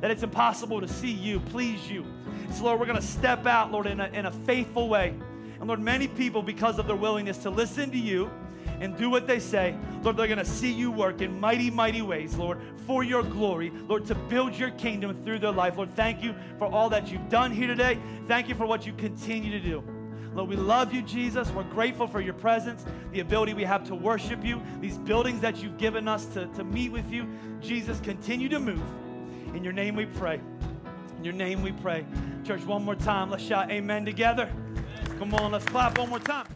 that 0.00 0.10
it's 0.10 0.22
impossible 0.22 0.80
to 0.80 0.88
see 0.88 1.10
you, 1.10 1.40
please 1.40 1.90
you. 1.90 2.04
So, 2.52 2.64
Lord, 2.64 2.78
we're 2.78 2.86
going 2.86 3.00
to 3.00 3.06
step 3.06 3.46
out, 3.46 3.72
Lord, 3.72 3.86
in 3.86 4.00
a, 4.00 4.06
in 4.08 4.26
a 4.26 4.30
faithful 4.30 4.88
way. 4.88 5.14
And 5.58 5.66
Lord, 5.66 5.80
many 5.80 6.06
people, 6.06 6.42
because 6.42 6.78
of 6.78 6.86
their 6.86 6.96
willingness 6.96 7.38
to 7.38 7.50
listen 7.50 7.90
to 7.90 7.98
you 7.98 8.30
and 8.78 8.96
do 8.96 9.08
what 9.08 9.26
they 9.26 9.40
say, 9.40 9.74
Lord, 10.02 10.16
they're 10.16 10.26
going 10.26 10.38
to 10.38 10.44
see 10.44 10.70
you 10.70 10.90
work 10.90 11.22
in 11.22 11.40
mighty, 11.40 11.70
mighty 11.70 12.02
ways, 12.02 12.36
Lord, 12.36 12.60
for 12.86 13.02
your 13.02 13.22
glory, 13.22 13.70
Lord, 13.88 14.06
to 14.06 14.14
build 14.14 14.54
your 14.54 14.70
kingdom 14.72 15.24
through 15.24 15.38
their 15.38 15.50
life. 15.50 15.76
Lord, 15.76 15.96
thank 15.96 16.22
you 16.22 16.34
for 16.58 16.66
all 16.66 16.90
that 16.90 17.10
you've 17.10 17.28
done 17.28 17.50
here 17.50 17.66
today. 17.66 17.98
Thank 18.28 18.48
you 18.48 18.54
for 18.54 18.66
what 18.66 18.86
you 18.86 18.92
continue 18.92 19.50
to 19.50 19.60
do. 19.60 19.95
Lord, 20.36 20.50
we 20.50 20.56
love 20.56 20.92
you, 20.92 21.00
Jesus. 21.00 21.50
We're 21.50 21.62
grateful 21.64 22.06
for 22.06 22.20
your 22.20 22.34
presence, 22.34 22.84
the 23.10 23.20
ability 23.20 23.54
we 23.54 23.64
have 23.64 23.84
to 23.84 23.94
worship 23.94 24.44
you, 24.44 24.60
these 24.82 24.98
buildings 24.98 25.40
that 25.40 25.62
you've 25.62 25.78
given 25.78 26.06
us 26.06 26.26
to, 26.26 26.44
to 26.48 26.62
meet 26.62 26.92
with 26.92 27.10
you. 27.10 27.26
Jesus, 27.62 27.98
continue 28.00 28.50
to 28.50 28.60
move. 28.60 28.82
In 29.54 29.64
your 29.64 29.72
name 29.72 29.96
we 29.96 30.04
pray. 30.04 30.38
In 31.16 31.24
your 31.24 31.32
name 31.32 31.62
we 31.62 31.72
pray. 31.72 32.04
Church, 32.44 32.60
one 32.66 32.84
more 32.84 32.94
time. 32.94 33.30
Let's 33.30 33.44
shout 33.44 33.70
amen 33.70 34.04
together. 34.04 34.52
Come 35.18 35.32
on, 35.32 35.52
let's 35.52 35.64
clap 35.64 35.96
one 35.96 36.10
more 36.10 36.18
time. 36.18 36.46